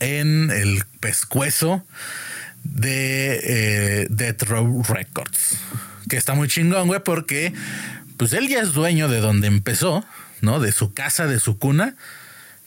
en 0.00 0.50
el 0.50 0.84
pescuezo 1.00 1.84
de 2.74 3.40
eh, 4.02 4.06
Death 4.10 4.42
Row 4.42 4.82
Records 4.88 5.58
que 6.08 6.16
está 6.16 6.34
muy 6.34 6.48
chingón, 6.48 6.88
güey, 6.88 7.00
porque 7.00 7.52
pues 8.16 8.32
él 8.32 8.48
ya 8.48 8.60
es 8.60 8.72
dueño 8.72 9.08
de 9.08 9.20
donde 9.20 9.46
empezó, 9.46 10.04
¿no? 10.40 10.60
De 10.60 10.72
su 10.72 10.92
casa, 10.92 11.26
de 11.26 11.40
su 11.40 11.58
cuna, 11.58 11.96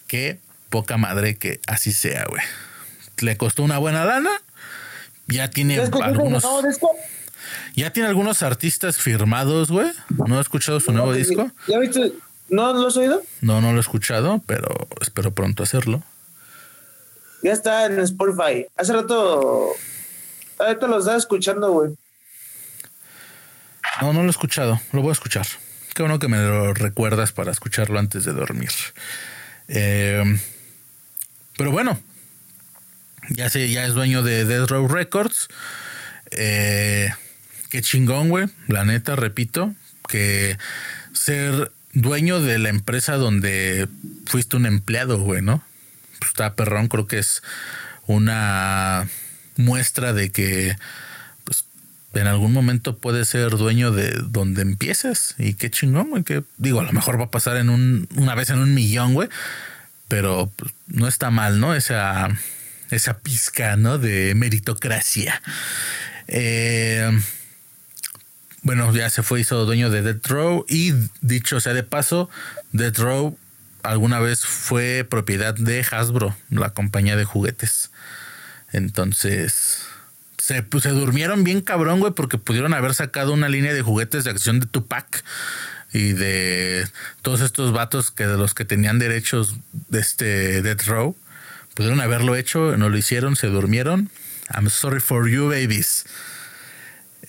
que 0.08 0.40
poca 0.70 0.98
madre 0.98 1.38
que 1.38 1.60
así 1.68 1.92
sea, 1.92 2.26
güey. 2.30 2.42
Le 3.20 3.38
costó 3.38 3.64
una 3.64 3.78
buena 3.78 4.06
lana, 4.06 4.32
ya 5.28 5.50
tiene 5.50 5.80
algunos... 5.80 6.44
Ya 7.74 7.92
tiene 7.92 8.10
algunos 8.10 8.44
artistas 8.44 8.98
firmados, 8.98 9.72
güey. 9.72 9.90
¿No 10.28 10.38
he 10.38 10.42
escuchado 10.42 10.80
su 10.80 10.92
nuevo 10.92 11.14
disco? 11.14 11.50
¿Ya 11.68 11.80
viste? 11.80 12.14
¿No 12.50 12.74
lo 12.74 12.88
has 12.88 12.98
oído? 12.98 13.24
No, 13.42 13.62
no 13.62 13.72
lo 13.72 13.78
he 13.78 13.82
escuchado, 13.82 14.42
pero 14.46 14.68
espero 15.02 15.32
pronto 15.32 15.64
hacerlo. 15.64 16.04
Ya 17.42 17.54
está 17.54 17.86
en 17.86 18.00
Spotify. 18.00 18.66
Hace 18.76 18.94
rato. 18.94 19.72
Ahorita 20.58 20.88
lo 20.88 21.00
estaba 21.00 21.18
escuchando, 21.18 21.72
güey. 21.72 21.92
No, 24.02 24.14
no 24.14 24.22
lo 24.22 24.28
he 24.28 24.32
escuchado. 24.32 24.80
Lo 24.92 25.02
voy 25.02 25.10
a 25.10 25.14
escuchar. 25.14 25.48
Qué 25.94 26.04
bueno 26.04 26.20
que 26.20 26.28
me 26.28 26.38
lo 26.38 26.74
recuerdas 26.74 27.32
para 27.32 27.52
escucharlo 27.52 28.00
antes 28.00 28.26
de 28.26 28.34
dormir. 28.34 28.72
Eh, 29.68 30.24
pero 31.58 31.72
bueno, 31.72 32.00
ya 33.30 33.50
sé, 33.50 33.70
ya 33.70 33.86
es 33.86 33.94
dueño 33.94 34.24
de 34.24 34.46
Death 34.46 34.70
Row 34.70 34.88
Records. 34.88 35.50
Eh, 36.32 37.10
qué 37.70 37.82
chingón, 37.82 38.30
güey. 38.30 38.48
La 38.68 38.86
neta, 38.86 39.16
repito, 39.16 39.74
que 40.08 40.58
ser 41.14 41.72
dueño 41.94 42.42
de 42.42 42.60
la 42.60 42.70
empresa 42.70 43.16
donde 43.18 43.88
fuiste 44.26 44.56
un 44.58 44.66
empleado, 44.66 45.20
güey, 45.20 45.42
¿no? 45.42 45.64
Pues 46.20 46.30
está 46.30 46.56
perrón, 46.56 46.88
creo 46.88 47.08
que 47.08 47.20
es 47.20 47.42
una 48.08 49.08
muestra 49.56 50.14
de 50.14 50.32
que 50.32 50.76
en 52.14 52.28
algún 52.28 52.52
momento 52.52 52.98
puedes 52.98 53.28
ser 53.28 53.52
dueño 53.52 53.92
de 53.92 54.12
donde 54.12 54.62
empieces. 54.62 55.36
Y 55.38 55.54
qué 55.54 55.70
chingón, 55.70 56.10
güey. 56.10 56.24
Que 56.24 56.44
digo, 56.58 56.80
a 56.80 56.84
lo 56.84 56.92
mejor 56.92 57.20
va 57.20 57.26
a 57.26 57.32
pasar 57.32 57.58
en 57.58 57.70
un, 57.70 58.08
una 58.16 58.36
vez 58.36 58.50
en 58.50 58.60
un 58.60 58.74
millón, 58.74 59.14
güey. 59.14 59.30
Pero 60.08 60.52
pues, 60.56 60.74
no 60.88 61.08
está 61.08 61.30
mal, 61.30 61.60
¿no? 61.60 61.76
Esa, 61.76 62.30
esa 62.90 63.20
pizca, 63.20 63.76
¿no? 63.76 64.00
De 64.00 64.34
meritocracia. 64.36 65.42
Eh, 66.28 67.12
bueno, 68.64 68.94
ya 68.96 69.10
se 69.10 69.22
fue, 69.22 69.42
hizo 69.42 69.66
dueño 69.66 69.92
de 69.92 70.02
Death 70.02 70.28
Row. 70.28 70.66
Y 70.68 70.94
dicho 71.22 71.60
sea 71.60 71.74
de 71.74 71.84
paso, 71.84 72.30
Death 72.72 72.98
Row 72.98 73.38
alguna 73.84 74.20
vez 74.20 74.46
fue 74.46 75.06
propiedad 75.10 75.54
de 75.54 75.86
Hasbro, 75.90 76.36
la 76.50 76.72
compañía 76.72 77.16
de 77.16 77.26
juguetes. 77.26 77.92
Entonces, 78.72 79.86
pues, 80.70 80.84
se, 80.84 80.90
durmieron 80.90 81.44
bien 81.44 81.62
cabrón, 81.62 82.00
güey, 82.00 82.14
porque 82.14 82.38
pudieron 82.38 82.74
haber 82.74 82.94
sacado 82.94 83.34
una 83.34 83.50
línea 83.50 83.74
de 83.74 83.82
juguetes 83.82 84.24
de 84.24 84.32
acción 84.32 84.60
de 84.60 84.68
Tupac 84.68 85.24
y 85.92 86.14
de 86.14 86.88
todos 87.22 87.42
estos 87.42 87.72
vatos 87.72 88.12
que 88.12 88.28
de 88.28 88.38
los 88.38 88.54
que 88.54 88.66
tenían 88.66 89.00
derechos 89.00 89.56
de 89.90 90.00
este 90.00 90.62
Death 90.62 90.84
Row, 90.86 91.16
Pudieron 91.80 92.02
haberlo 92.02 92.36
hecho, 92.36 92.76
no 92.76 92.90
lo 92.90 92.98
hicieron, 92.98 93.38
se 93.38 93.48
durmieron. 93.48 94.10
I'm 94.54 94.70
sorry 94.70 95.00
for 95.00 95.30
you, 95.30 95.48
babies. 95.48 96.04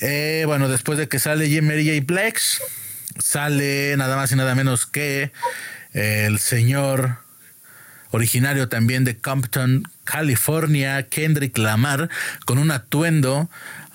Eh, 0.00 0.42
bueno, 0.44 0.68
después 0.68 0.98
de 0.98 1.08
que 1.08 1.20
sale 1.20 1.62
Mary 1.62 1.86
J. 1.86 2.04
Plex, 2.04 2.60
sale 3.20 3.94
nada 3.96 4.16
más 4.16 4.32
y 4.32 4.34
nada 4.34 4.56
menos 4.56 4.86
que 4.86 5.30
el 5.92 6.38
señor 6.38 7.18
originario 8.10 8.68
también 8.68 9.04
de 9.04 9.16
Compton, 9.18 9.84
California, 10.04 11.02
Kendrick 11.08 11.56
Lamar, 11.58 12.08
con 12.44 12.58
un 12.58 12.70
atuendo 12.70 13.48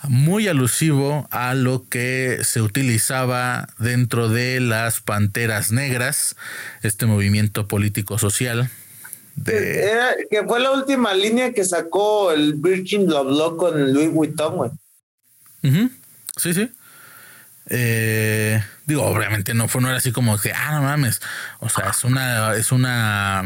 muy 0.07 0.47
alusivo 0.47 1.27
a 1.31 1.53
lo 1.53 1.87
que 1.89 2.39
se 2.43 2.61
utilizaba 2.61 3.67
dentro 3.79 4.29
de 4.29 4.59
las 4.59 5.01
Panteras 5.01 5.71
Negras, 5.71 6.35
este 6.83 7.05
movimiento 7.05 7.67
político 7.67 8.17
social. 8.17 8.69
De... 9.35 10.25
que 10.29 10.43
fue 10.43 10.59
la 10.61 10.71
última 10.71 11.13
línea 11.13 11.51
que 11.51 11.65
sacó 11.65 12.31
el 12.31 12.53
Virgin 12.53 13.07
Love 13.09 13.57
con 13.57 13.93
Louis 13.93 14.11
Vuitton, 14.11 14.55
güey. 14.55 14.71
Sí, 16.37 16.53
sí. 16.53 16.71
Eh, 17.69 18.63
digo, 18.85 19.03
obviamente 19.03 19.53
no 19.53 19.67
fue, 19.67 19.81
no 19.81 19.89
era 19.89 19.97
así 19.97 20.11
como 20.11 20.37
que, 20.37 20.53
ah, 20.53 20.73
no 20.73 20.83
mames. 20.83 21.21
O 21.59 21.69
sea, 21.69 21.89
es 21.89 22.03
una, 22.03 22.53
es 22.55 22.71
una 22.71 23.43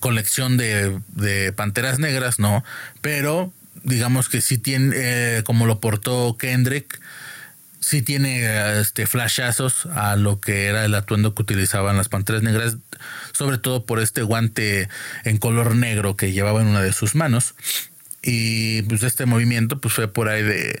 colección 0.00 0.56
de, 0.56 1.00
de 1.08 1.52
panteras 1.52 1.98
negras, 1.98 2.38
no. 2.38 2.64
Pero 3.00 3.52
digamos 3.82 4.28
que 4.28 4.40
sí 4.40 4.58
tiene, 4.58 4.94
eh, 4.96 5.42
como 5.44 5.66
lo 5.66 5.80
portó 5.80 6.36
Kendrick, 6.38 7.00
sí 7.80 8.02
tiene 8.02 8.80
este 8.80 9.06
flashazos 9.06 9.86
a 9.86 10.16
lo 10.16 10.40
que 10.40 10.66
era 10.66 10.84
el 10.84 10.94
atuendo 10.94 11.34
que 11.34 11.42
utilizaban 11.42 11.96
las 11.96 12.08
panteras 12.08 12.42
negras, 12.42 12.76
sobre 13.32 13.58
todo 13.58 13.86
por 13.86 14.00
este 14.00 14.22
guante 14.22 14.88
en 15.24 15.38
color 15.38 15.74
negro 15.74 16.16
que 16.16 16.32
llevaba 16.32 16.60
en 16.60 16.68
una 16.68 16.82
de 16.82 16.92
sus 16.92 17.14
manos. 17.14 17.54
Y 18.22 18.82
pues 18.82 19.02
este 19.02 19.26
movimiento 19.26 19.80
pues 19.80 19.94
fue 19.94 20.08
por 20.08 20.28
ahí 20.28 20.42
de 20.42 20.80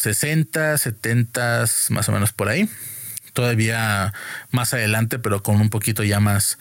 60, 0.00 0.74
eh, 0.74 0.78
70, 0.78 1.64
más 1.90 2.08
o 2.08 2.12
menos 2.12 2.32
por 2.32 2.48
ahí. 2.48 2.68
Todavía 3.32 4.12
más 4.50 4.74
adelante, 4.74 5.18
pero 5.18 5.42
con 5.42 5.60
un 5.60 5.70
poquito 5.70 6.04
ya 6.04 6.20
más, 6.20 6.58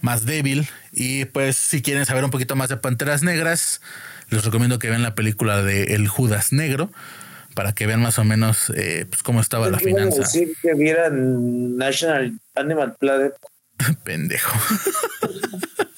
más 0.00 0.24
débil. 0.24 0.68
Y 0.90 1.26
pues 1.26 1.56
si 1.56 1.82
quieren 1.82 2.06
saber 2.06 2.24
un 2.24 2.30
poquito 2.30 2.56
más 2.56 2.70
de 2.70 2.76
Panteras 2.76 3.22
Negras, 3.22 3.80
les 4.30 4.44
recomiendo 4.44 4.78
que 4.78 4.88
vean 4.88 5.02
la 5.02 5.14
película 5.14 5.62
de 5.62 5.94
El 5.94 6.08
Judas 6.08 6.52
Negro 6.52 6.90
para 7.54 7.72
que 7.72 7.86
vean 7.86 8.02
más 8.02 8.18
o 8.18 8.24
menos 8.24 8.70
eh, 8.74 9.06
pues 9.08 9.22
cómo 9.22 9.40
estaba 9.40 9.68
la 9.70 9.78
finanza. 9.78 10.20
decir 10.20 10.54
que 10.60 10.74
vieran 10.74 11.76
National 11.76 12.32
Animal 12.54 12.96
Planet. 12.98 13.34
Pendejo. 14.04 14.58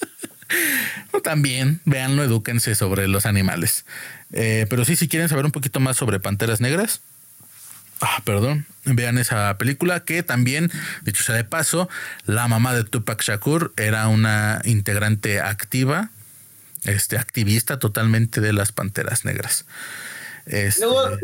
También, 1.22 1.80
véanlo, 1.84 2.22
edúquense 2.22 2.74
sobre 2.74 3.08
los 3.08 3.26
animales. 3.26 3.84
Eh, 4.32 4.66
pero 4.70 4.84
sí, 4.84 4.96
si 4.96 5.08
quieren 5.08 5.28
saber 5.28 5.44
un 5.44 5.52
poquito 5.52 5.80
más 5.80 5.96
sobre 5.96 6.20
Panteras 6.20 6.60
Negras, 6.60 7.00
ah, 8.00 8.22
perdón, 8.24 8.66
vean 8.84 9.18
esa 9.18 9.56
película 9.58 10.04
que 10.04 10.22
también, 10.22 10.70
dicho 11.02 11.22
sea 11.22 11.34
de 11.34 11.44
paso, 11.44 11.88
la 12.26 12.46
mamá 12.48 12.74
de 12.74 12.84
Tupac 12.84 13.22
Shakur 13.22 13.72
era 13.76 14.08
una 14.08 14.60
integrante 14.64 15.40
activa 15.40 16.10
este 16.86 17.18
activista 17.18 17.78
totalmente 17.78 18.40
de 18.40 18.52
las 18.52 18.72
panteras 18.72 19.24
negras. 19.24 19.64
Este, 20.46 20.82
Luego, 20.82 21.16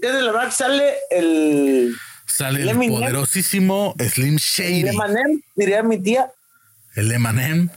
desde 0.00 0.22
la 0.22 0.32
verdad 0.32 0.52
sale 0.52 0.94
el. 1.10 1.94
Sale 2.26 2.68
el, 2.68 2.76
poderosísimo 2.76 3.94
Slim 3.98 4.36
Shady. 4.36 4.80
El 4.82 4.88
Emanem, 4.88 5.40
diría 5.54 5.82
mi 5.82 5.98
tía. 5.98 6.30
El 6.94 7.12
Emanem. 7.12 7.70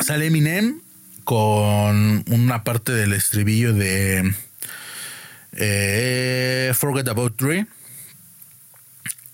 Sale 0.00 0.26
Eminem 0.26 0.80
con 1.24 2.24
una 2.28 2.64
parte 2.64 2.92
del 2.92 3.12
estribillo 3.12 3.72
de 3.72 4.34
eh, 5.52 6.72
Forget 6.74 7.08
About 7.08 7.40
Dre. 7.40 7.66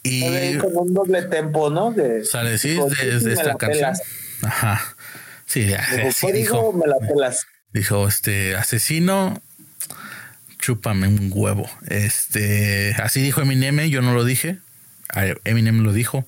Y 0.02 0.56
con 0.58 0.76
un 0.76 0.94
doble 0.94 1.22
tempo, 1.22 1.70
¿no? 1.70 1.92
De, 1.92 2.24
sale, 2.24 2.58
sí, 2.58 2.78
desde 3.00 3.32
esta 3.32 3.56
canción. 3.56 3.92
Ajá. 4.42 4.80
Sí, 5.46 5.72
así 5.72 6.32
dijo, 6.32 6.72
me 6.72 6.86
la 6.86 6.98
pelas. 6.98 7.46
Dijo, 7.72 8.08
este, 8.08 8.54
asesino, 8.56 9.40
chúpame 10.58 11.08
un 11.08 11.30
huevo. 11.32 11.68
Este, 11.86 12.94
así 12.98 13.22
dijo 13.22 13.40
Eminem, 13.40 13.80
yo 13.88 14.02
no 14.02 14.14
lo 14.14 14.24
dije. 14.24 14.58
Eminem 15.44 15.82
lo 15.82 15.92
dijo. 15.92 16.26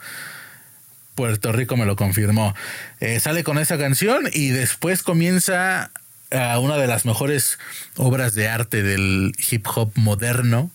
Puerto 1.21 1.53
Rico 1.53 1.77
me 1.77 1.85
lo 1.85 1.97
confirmó. 1.97 2.55
Eh, 3.01 3.21
sale 3.21 3.45
con 3.45 3.59
esa 3.59 3.77
canción 3.77 4.31
y 4.33 4.53
después 4.53 5.03
comienza 5.03 5.91
a 6.31 6.59
una 6.59 6.79
de 6.79 6.87
las 6.87 7.05
mejores 7.05 7.59
obras 7.97 8.35
de 8.35 8.49
arte 8.49 8.83
del 8.83 9.33
hip 9.51 9.67
hop 9.75 9.93
moderno 9.97 10.71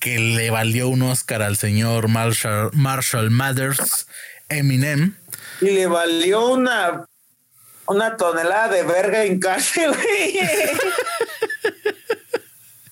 que 0.00 0.18
le 0.18 0.50
valió 0.50 0.88
un 0.88 1.00
Oscar 1.00 1.40
al 1.40 1.56
señor 1.56 2.08
Marshall, 2.08 2.68
Marshall 2.74 3.30
Mathers, 3.30 4.06
Eminem 4.50 5.14
y 5.62 5.70
le 5.70 5.86
valió 5.86 6.48
una, 6.48 7.06
una 7.86 8.18
tonelada 8.18 8.68
de 8.68 8.82
verga 8.82 9.24
en 9.24 9.40
casa, 9.40 9.80
güey. 9.88 10.40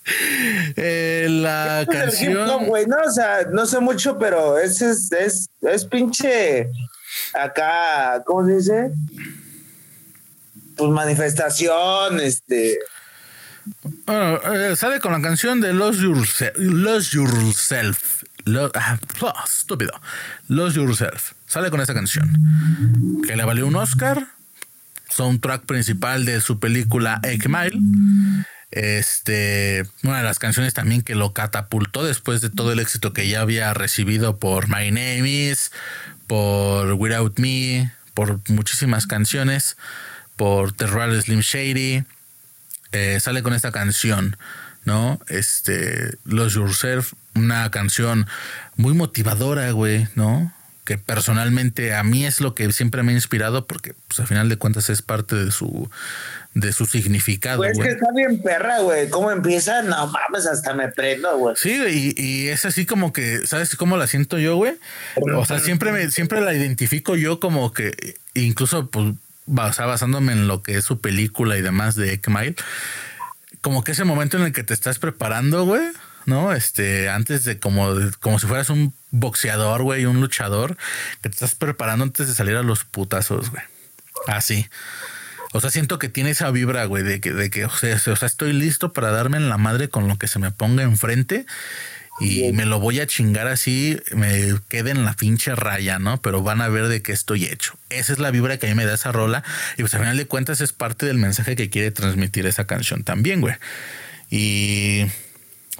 Eh, 0.76 1.26
la 1.30 1.86
canción. 1.90 2.46
No, 2.46 2.60
güey, 2.60 2.86
no, 2.86 2.96
o 3.06 3.10
sea, 3.10 3.46
no 3.50 3.64
sé 3.64 3.80
mucho, 3.80 4.18
pero 4.18 4.58
es, 4.58 4.82
es, 4.82 5.10
es, 5.12 5.48
es 5.62 5.84
pinche 5.84 6.68
acá, 7.32 8.22
¿cómo 8.24 8.46
se 8.46 8.56
dice? 8.56 8.92
Pues 10.76 10.90
manifestación, 10.90 12.20
este. 12.20 12.78
Bueno, 14.06 14.40
eh, 14.52 14.76
sale 14.76 15.00
con 15.00 15.12
la 15.12 15.22
canción 15.22 15.60
de 15.60 15.72
Lost 15.72 16.00
Yourself. 16.00 16.56
Lost 16.58 17.12
Yourself. 17.12 18.24
Ah, 18.74 18.98
estúpido. 19.46 19.92
Lost 20.48 20.76
Yourself. 20.76 21.32
Sale 21.46 21.70
con 21.70 21.80
esta 21.80 21.94
canción. 21.94 22.28
Que 23.26 23.36
le 23.36 23.44
valió 23.44 23.66
un 23.66 23.76
Oscar. 23.76 24.26
Soundtrack 25.08 25.64
principal 25.64 26.24
de 26.24 26.40
su 26.40 26.58
película 26.58 27.20
Egg 27.22 27.48
Mile. 27.48 27.78
Este, 28.74 29.87
una 30.02 30.18
de 30.18 30.24
las 30.24 30.40
canciones 30.40 30.74
también 30.74 31.02
que 31.02 31.14
lo 31.14 31.32
catapultó 31.32 32.04
después 32.04 32.40
de 32.40 32.50
todo 32.50 32.72
el 32.72 32.80
éxito 32.80 33.12
que 33.12 33.28
ya 33.28 33.40
había 33.40 33.72
recibido 33.72 34.38
por 34.38 34.68
My 34.68 34.90
Name 34.90 35.28
Is, 35.28 35.70
por 36.26 36.94
Without 36.94 37.38
Me, 37.38 37.92
por 38.14 38.40
muchísimas 38.48 39.06
canciones, 39.06 39.76
por 40.34 40.72
Terror 40.72 41.22
Slim 41.22 41.40
Shady. 41.40 42.04
Eh, 42.90 43.20
sale 43.20 43.44
con 43.44 43.54
esta 43.54 43.70
canción. 43.70 44.37
¿no? 44.84 45.20
Este, 45.28 46.16
Los 46.24 46.54
Yourself, 46.54 47.12
una 47.34 47.70
canción 47.70 48.26
muy 48.76 48.94
motivadora, 48.94 49.70
güey, 49.70 50.08
¿no? 50.14 50.52
Que 50.84 50.98
personalmente 50.98 51.94
a 51.94 52.02
mí 52.02 52.26
es 52.26 52.40
lo 52.40 52.54
que 52.54 52.70
siempre 52.72 53.02
me 53.02 53.12
ha 53.12 53.14
inspirado 53.14 53.66
porque, 53.66 53.94
pues, 54.06 54.20
al 54.20 54.26
final 54.26 54.48
de 54.48 54.56
cuentas 54.56 54.90
es 54.90 55.00
parte 55.00 55.34
de 55.34 55.50
su, 55.50 55.90
de 56.52 56.72
su 56.72 56.84
significado. 56.84 57.58
Pues 57.58 57.78
que 57.78 57.88
está 57.88 58.12
bien 58.14 58.42
perra, 58.42 58.80
güey. 58.80 59.08
¿Cómo 59.08 59.30
empieza? 59.30 59.82
No 59.82 60.06
mames, 60.08 60.46
hasta 60.46 60.74
me 60.74 60.88
prendo, 60.88 61.38
güey. 61.38 61.56
Sí, 61.56 61.80
y, 61.88 62.22
y, 62.22 62.48
es 62.48 62.66
así 62.66 62.84
como 62.84 63.12
que, 63.12 63.46
¿sabes 63.46 63.76
cómo 63.76 63.96
la 63.96 64.06
siento 64.06 64.38
yo, 64.38 64.56
güey? 64.56 64.74
O 65.34 65.46
sea, 65.46 65.58
siempre 65.58 65.90
me, 65.90 66.10
siempre 66.10 66.42
la 66.42 66.52
identifico 66.52 67.16
yo 67.16 67.40
como 67.40 67.72
que, 67.72 68.16
incluso, 68.34 68.90
pues, 68.90 69.14
basándome 69.46 70.32
en 70.32 70.48
lo 70.48 70.62
que 70.62 70.76
es 70.76 70.84
su 70.84 71.00
película 71.00 71.56
y 71.56 71.62
demás 71.62 71.94
de 71.94 72.14
Ekmail 72.14 72.56
como 73.64 73.82
que 73.82 73.92
ese 73.92 74.04
momento 74.04 74.36
en 74.36 74.42
el 74.44 74.52
que 74.52 74.62
te 74.62 74.74
estás 74.74 74.98
preparando, 74.98 75.64
güey, 75.64 75.80
¿no? 76.26 76.52
Este, 76.52 77.08
antes 77.08 77.44
de 77.44 77.58
como, 77.58 77.94
como 78.20 78.38
si 78.38 78.46
fueras 78.46 78.70
un 78.70 78.94
boxeador, 79.10 79.82
güey, 79.82 80.06
un 80.06 80.20
luchador, 80.20 80.76
que 81.22 81.28
te 81.28 81.34
estás 81.34 81.54
preparando 81.54 82.04
antes 82.04 82.26
de 82.26 82.34
salir 82.34 82.56
a 82.56 82.62
los 82.62 82.84
putazos, 82.84 83.50
güey. 83.50 83.62
Así. 84.26 84.68
O 85.52 85.60
sea, 85.60 85.70
siento 85.70 85.98
que 85.98 86.08
tiene 86.08 86.30
esa 86.30 86.50
vibra, 86.50 86.84
güey, 86.87 87.04
de 87.04 87.20
que, 87.20 87.32
de 87.32 87.48
que 87.48 87.64
o, 87.64 87.70
sea, 87.70 87.94
o 87.94 88.16
sea, 88.16 88.26
estoy 88.26 88.52
listo 88.52 88.92
para 88.92 89.10
darme 89.10 89.37
en 89.37 89.48
la 89.48 89.58
madre 89.58 89.88
con 89.88 90.08
lo 90.08 90.18
que 90.18 90.26
se 90.26 90.38
me 90.38 90.50
ponga 90.50 90.82
enfrente 90.82 91.46
y 92.20 92.52
me 92.52 92.64
lo 92.64 92.78
voy 92.78 93.00
a 93.00 93.06
chingar 93.06 93.48
así, 93.48 94.00
me 94.14 94.54
quede 94.68 94.90
en 94.90 95.04
la 95.04 95.14
pinche 95.14 95.54
raya, 95.56 95.98
¿no? 95.98 96.20
Pero 96.22 96.42
van 96.42 96.60
a 96.60 96.68
ver 96.68 96.87
de 96.87 97.02
qué 97.02 97.12
estoy 97.12 97.44
hecho. 97.46 97.76
Esa 97.90 98.12
es 98.12 98.20
la 98.20 98.30
vibra 98.30 98.56
que 98.56 98.66
a 98.66 98.68
mí 98.68 98.76
me 98.76 98.84
da 98.84 98.94
esa 98.94 99.10
rola. 99.10 99.42
Y 99.76 99.82
pues 99.82 99.94
al 99.94 100.00
final 100.00 100.16
de 100.16 100.26
cuentas 100.26 100.60
es 100.60 100.72
parte 100.72 101.06
del 101.06 101.18
mensaje 101.18 101.56
que 101.56 101.70
quiere 101.70 101.90
transmitir 101.90 102.46
esa 102.46 102.66
canción 102.66 103.02
también, 103.02 103.40
güey. 103.40 103.56
Y 104.30 105.06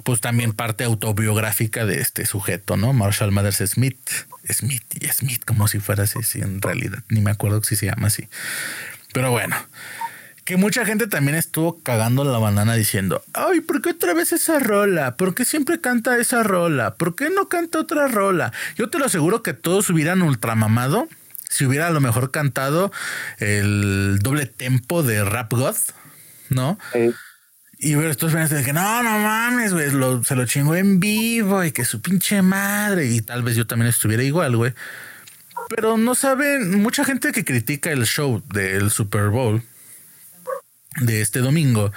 pues 0.03 0.21
también 0.21 0.53
parte 0.53 0.83
autobiográfica 0.83 1.85
de 1.85 2.01
este 2.01 2.25
sujeto, 2.25 2.77
¿no? 2.77 2.93
Marshall 2.93 3.31
Mathers 3.31 3.63
Smith. 3.69 3.97
Smith 4.51 4.83
y 4.99 5.07
Smith, 5.07 5.43
como 5.45 5.67
si 5.67 5.79
fuera 5.79 6.03
así, 6.03 6.21
sí, 6.23 6.41
en 6.41 6.61
realidad. 6.61 6.99
Ni 7.09 7.21
me 7.21 7.31
acuerdo 7.31 7.63
si 7.63 7.75
se 7.75 7.87
llama 7.87 8.07
así. 8.07 8.27
Pero 9.13 9.31
bueno 9.31 9.55
que 10.45 10.57
mucha 10.57 10.85
gente 10.85 11.07
también 11.07 11.35
estuvo 11.35 11.81
cagando 11.81 12.23
la 12.23 12.37
banana 12.37 12.75
diciendo, 12.75 13.23
ay, 13.33 13.61
¿por 13.61 13.81
qué 13.81 13.89
otra 13.89 14.13
vez 14.13 14.31
esa 14.31 14.59
rola? 14.59 15.15
¿Por 15.17 15.33
qué 15.33 15.43
siempre 15.43 15.81
canta 15.81 16.17
esa 16.17 16.43
rola? 16.43 16.93
¿Por 16.93 17.15
qué 17.15 17.31
no 17.31 17.49
canta 17.49 17.79
otra 17.79 18.07
rola? 18.07 18.53
Yo 18.77 18.89
te 18.91 18.99
lo 18.99 19.05
aseguro 19.05 19.41
que 19.41 19.53
todos 19.53 19.89
hubieran 19.89 20.21
ultramamado 20.21 21.09
si 21.49 21.65
hubiera 21.65 21.87
a 21.87 21.89
lo 21.89 21.99
mejor 21.99 22.29
cantado 22.29 22.91
el 23.39 24.19
doble 24.21 24.45
tempo 24.45 25.01
de 25.01 25.23
Rap 25.23 25.51
God, 25.51 25.75
¿no? 26.49 26.77
Y 27.77 27.95
ver 27.95 28.11
estos 28.11 28.31
fans 28.31 28.49
de 28.49 28.63
que 28.63 28.73
no, 28.73 29.03
no 29.03 29.19
mames, 29.19 29.73
güey, 29.73 29.89
se 30.23 30.35
lo 30.35 30.45
chingó 30.45 30.75
en 30.75 30.99
vivo 30.99 31.63
y 31.63 31.71
que 31.71 31.85
su 31.85 32.01
pinche 32.01 32.41
madre. 32.41 33.05
Y 33.07 33.21
tal 33.21 33.43
vez 33.43 33.55
yo 33.55 33.67
también 33.67 33.89
estuviera 33.89 34.23
igual, 34.23 34.55
güey. 34.55 34.73
Pero 35.69 35.97
no 35.97 36.15
saben, 36.15 36.81
mucha 36.81 37.03
gente 37.03 37.31
que 37.31 37.43
critica 37.43 37.91
el 37.91 38.05
show 38.05 38.43
del 38.53 38.91
Super 38.91 39.29
Bowl 39.29 39.63
de 41.01 41.21
este 41.21 41.39
domingo 41.39 41.91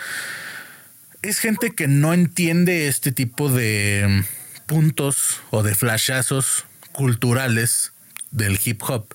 es 1.23 1.39
gente 1.39 1.75
que 1.75 1.89
no 1.89 2.15
entiende 2.15 2.89
este 2.89 3.13
tipo 3.13 3.51
de 3.51 4.25
puntos 4.67 5.41
o 5.51 5.63
de 5.63 5.75
flashazos 5.75 6.65
culturales 6.93 7.93
del 8.31 8.59
hip 8.65 8.83
hop 8.83 9.15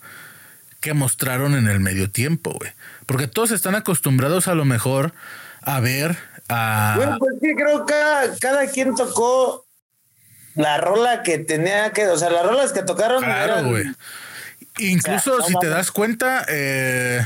que 0.82 0.93
mostraron 0.93 1.56
en 1.56 1.67
el 1.67 1.80
medio 1.80 2.10
tiempo, 2.12 2.52
güey. 2.60 2.71
Porque 3.06 3.28
todos 3.28 3.52
están 3.52 3.76
acostumbrados 3.76 4.47
a 4.47 4.56
lo 4.56 4.65
mejor 4.65 5.13
a 5.62 5.80
ver 5.80 6.17
a... 6.54 6.96
Bueno, 6.96 7.18
pues 7.20 7.36
sí, 7.42 7.56
creo 7.56 7.86
que 7.86 7.94
cada, 8.39 8.68
quien 8.68 8.96
tocó 8.96 9.66
la 10.56 10.78
rola 10.78 11.24
que 11.24 11.39
tenía 11.39 11.92
que... 11.92 12.08
O 12.08 12.18
sea, 12.18 12.30
las 12.30 12.46
rolas 12.46 12.72
que 12.72 12.84
tocaron... 12.84 13.24
Claro, 13.24 13.68
güey. 13.68 13.86
Incluso 14.80 15.42
si 15.42 15.54
te 15.60 15.68
das 15.68 15.92
cuenta... 15.92 16.46
Eh, 16.48 17.26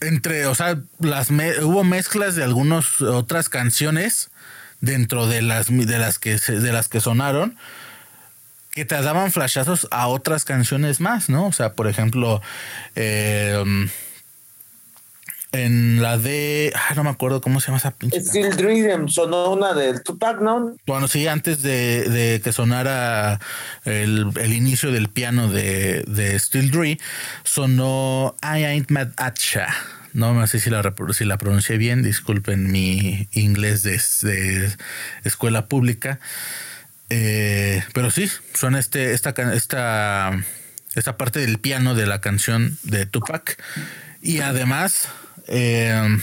entre, 0.00 0.46
o 0.46 0.54
sea, 0.54 0.78
las 0.98 1.30
hubo 1.30 1.82
mezclas 1.84 2.34
de 2.34 2.44
algunas 2.44 3.00
otras 3.00 3.48
canciones 3.48 4.30
dentro 4.80 5.26
de 5.26 5.40
las 5.40 5.68
de 5.68 5.98
las 5.98 6.18
que 6.18 6.36
de 6.36 6.72
las 6.72 6.88
que 6.88 7.00
sonaron 7.00 7.56
que 8.74 8.84
te 8.84 9.00
daban 9.00 9.30
flashazos 9.30 9.86
a 9.92 10.08
otras 10.08 10.44
canciones 10.44 11.00
más, 11.00 11.28
¿no? 11.28 11.46
O 11.46 11.52
sea, 11.52 11.74
por 11.74 11.86
ejemplo, 11.86 12.42
eh, 12.96 13.62
en 15.54 16.02
la 16.02 16.18
de. 16.18 16.72
no 16.96 17.04
me 17.04 17.10
acuerdo 17.10 17.40
cómo 17.40 17.60
se 17.60 17.68
llama 17.68 17.78
esa 17.78 17.92
pinche. 17.92 18.20
Steel 18.20 18.56
Dream 18.56 19.08
sonó 19.08 19.50
una 19.50 19.72
del 19.72 20.02
Tupac, 20.02 20.40
¿no? 20.40 20.76
Bueno, 20.86 21.08
sí, 21.08 21.26
antes 21.26 21.62
de, 21.62 22.40
que 22.42 22.52
sonara 22.52 23.40
el, 23.84 24.32
inicio 24.52 24.92
del 24.92 25.08
piano 25.08 25.48
de, 25.48 26.04
de 26.06 26.38
Steel 26.38 26.70
Dream, 26.70 26.98
sonó 27.44 28.36
I 28.42 28.64
Ain't 28.64 28.90
Mad 28.90 29.08
at 29.16 29.34
Ya. 29.52 29.68
No 30.12 30.46
sé 30.46 30.60
si 30.60 30.70
la, 30.70 30.94
si 31.12 31.24
la 31.24 31.38
pronuncié 31.38 31.76
bien, 31.76 32.04
disculpen 32.04 32.70
mi 32.70 33.28
inglés 33.32 33.82
de, 33.82 34.00
de 34.22 34.72
escuela 35.24 35.66
pública. 35.66 36.20
Eh, 37.10 37.82
pero 37.92 38.10
sí, 38.10 38.30
suena 38.54 38.78
este, 38.78 39.12
esta, 39.12 39.34
esta, 39.52 40.30
esta 40.94 41.16
parte 41.16 41.40
del 41.40 41.58
piano 41.58 41.94
de 41.94 42.06
la 42.06 42.20
canción 42.20 42.78
de 42.84 43.06
Tupac. 43.06 43.60
Y 44.22 44.40
además, 44.40 45.08
eh, 45.46 46.18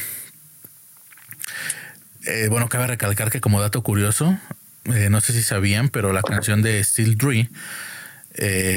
eh, 2.26 2.48
bueno, 2.50 2.70
cabe 2.70 2.88
recalcar 2.88 3.32
que 3.32 3.42
como 3.42 3.62
dato 3.62 3.82
curioso, 3.82 4.38
no 4.84 5.22
sé 5.22 5.34
si 5.34 5.44
sabían, 5.44 5.90
pero 5.90 6.12
la 6.12 6.24
canción 6.24 6.62
de 6.62 6.84
Steel 6.84 7.16
Dream 7.16 7.50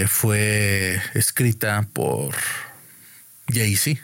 fue 0.06 1.00
escrita 1.14 1.88
por 1.92 2.34
Jay-Z. 3.48 4.00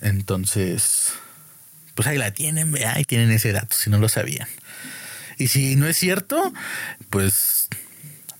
Entonces, 0.00 1.12
pues 1.94 2.08
ahí 2.08 2.18
la 2.18 2.32
tienen, 2.32 2.74
ahí 2.86 3.04
tienen 3.04 3.30
ese 3.30 3.52
dato, 3.52 3.76
si 3.76 3.90
no 3.90 3.98
lo 3.98 4.08
sabían. 4.08 4.48
Y 5.38 5.48
si 5.48 5.76
no 5.76 5.86
es 5.86 5.96
cierto, 5.96 6.52
pues 7.10 7.68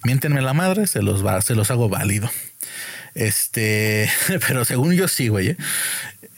miéntenme 0.02 0.42
la 0.42 0.52
madre, 0.52 0.86
se 0.86 1.02
los 1.02 1.24
va, 1.24 1.40
se 1.42 1.54
los 1.54 1.70
hago 1.70 1.88
válido. 1.88 2.30
Este, 3.18 4.08
pero 4.46 4.64
según 4.64 4.94
yo 4.94 5.08
sí, 5.08 5.28
güey. 5.28 5.48
¿eh? 5.48 5.56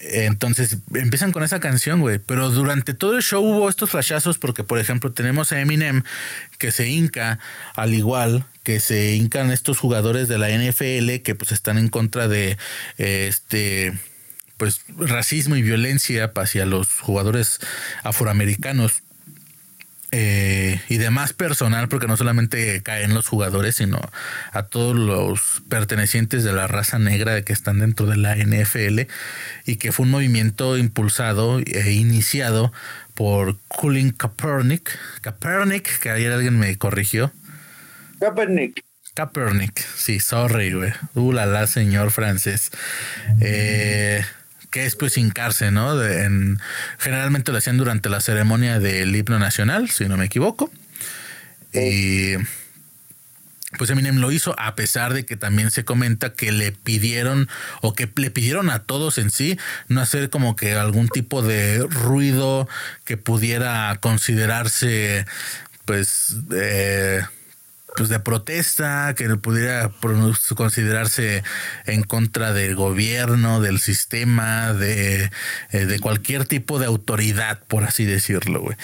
Entonces 0.01 0.79
empiezan 0.95 1.31
con 1.31 1.43
esa 1.43 1.61
canción, 1.61 2.01
güey. 2.01 2.19
Pero 2.19 2.49
durante 2.49 2.95
todo 2.95 3.17
el 3.17 3.23
show 3.23 3.45
hubo 3.45 3.69
estos 3.69 3.91
flashazos 3.91 4.39
porque, 4.39 4.65
por 4.65 4.79
ejemplo, 4.79 5.13
tenemos 5.13 5.53
a 5.53 5.61
Eminem 5.61 6.03
que 6.59 6.73
se 6.73 6.89
hinca, 6.89 7.39
al 7.77 7.93
igual 7.93 8.47
que 8.63 8.81
se 8.81 9.15
hincan 9.15 9.51
estos 9.51 9.79
jugadores 9.79 10.27
de 10.29 10.39
la 10.39 10.49
NFL 10.49 11.23
que 11.23 11.35
pues 11.35 11.53
están 11.53 11.77
en 11.77 11.89
contra 11.89 12.29
de 12.29 12.57
este 12.97 13.93
pues 14.57 14.83
racismo 14.99 15.57
y 15.57 15.63
violencia 15.63 16.31
hacia 16.35 16.67
los 16.67 16.89
jugadores 17.01 17.59
afroamericanos 18.03 19.03
eh, 20.13 20.81
y 20.89 20.97
demás 20.97 21.33
personal, 21.33 21.89
porque 21.89 22.09
no 22.09 22.17
solamente 22.17 22.83
caen 22.83 23.15
los 23.15 23.29
jugadores, 23.29 23.77
sino 23.77 24.01
a 24.53 24.65
todos 24.65 24.97
los 24.97 25.63
pertenecientes 25.69 26.43
de 26.43 26.53
la 26.53 26.67
raza 26.67 26.99
negra 26.99 27.43
que 27.43 27.53
están 27.53 27.79
dentro 27.79 28.07
de 28.07 28.17
la 28.17 28.35
NFL 28.35 29.03
y 29.67 29.77
que 29.77 29.93
fue 29.93 30.07
un 30.07 30.11
movimiento 30.11 30.77
impulsado 30.77 31.61
e 31.61 31.93
iniciado 31.93 32.73
por 33.15 33.59
Colin 33.69 34.11
Kaepernick. 34.11 34.91
Kaepernick, 35.21 36.01
que 36.01 36.11
ayer 36.11 36.33
alguien 36.33 36.59
me 36.59 36.77
corrigió. 36.77 37.33
Kaepernick. 38.19 38.85
Kaepernick, 39.15 39.79
sí, 39.79 40.21
sorry, 40.21 40.73
güey. 40.73 40.93
Uh, 41.15 41.33
la, 41.33 41.47
la, 41.47 41.67
señor 41.67 42.11
francés. 42.11 42.71
Eh, 43.41 44.25
que 44.71 44.87
es 44.87 44.97
pues 44.97 45.17
hincarse, 45.19 45.71
¿no? 45.71 46.03
en, 46.03 46.59
generalmente 46.99 47.53
lo 47.53 47.59
hacían 47.59 47.77
durante 47.77 48.09
la 48.09 48.21
ceremonia 48.21 48.79
del 48.79 49.15
himno 49.15 49.39
nacional, 49.39 49.91
si 49.91 50.07
no 50.07 50.17
me 50.17 50.27
equivoco. 50.27 50.71
Y 51.73 52.35
pues 53.79 53.89
Eminem 53.91 54.19
lo 54.19 54.33
hizo 54.33 54.55
a 54.59 54.75
pesar 54.75 55.15
de 55.15 55.25
que 55.25 55.37
también 55.37 55.71
se 55.71 55.85
comenta 55.85 56.33
que 56.33 56.51
le 56.51 56.73
pidieron 56.73 57.49
o 57.83 57.95
que 57.95 58.11
le 58.17 58.31
pidieron 58.31 58.69
a 58.69 58.81
todos 58.81 59.19
en 59.19 59.31
sí 59.31 59.59
no 59.87 60.01
hacer 60.01 60.29
como 60.29 60.57
que 60.57 60.75
algún 60.75 61.09
tipo 61.09 61.43
de 61.43 61.87
ruido 61.89 62.69
que 63.05 63.17
pudiera 63.17 63.97
considerarse 64.01 65.25
pues 65.85 66.37
eh, 66.53 67.23
pues 67.97 68.09
de 68.09 68.21
protesta 68.21 69.15
que 69.17 69.29
pudiera 69.37 69.91
considerarse 70.57 71.43
en 71.87 72.03
contra 72.03 72.53
del 72.53 72.75
gobierno, 72.75 73.61
del 73.61 73.81
sistema, 73.81 74.73
de, 74.73 75.31
eh, 75.71 75.87
de 75.87 76.01
cualquier 76.01 76.47
tipo 76.47 76.79
de 76.79 76.87
autoridad, 76.87 77.61
por 77.67 77.85
así 77.85 78.05
decirlo, 78.05 78.61
güey. 78.61 78.77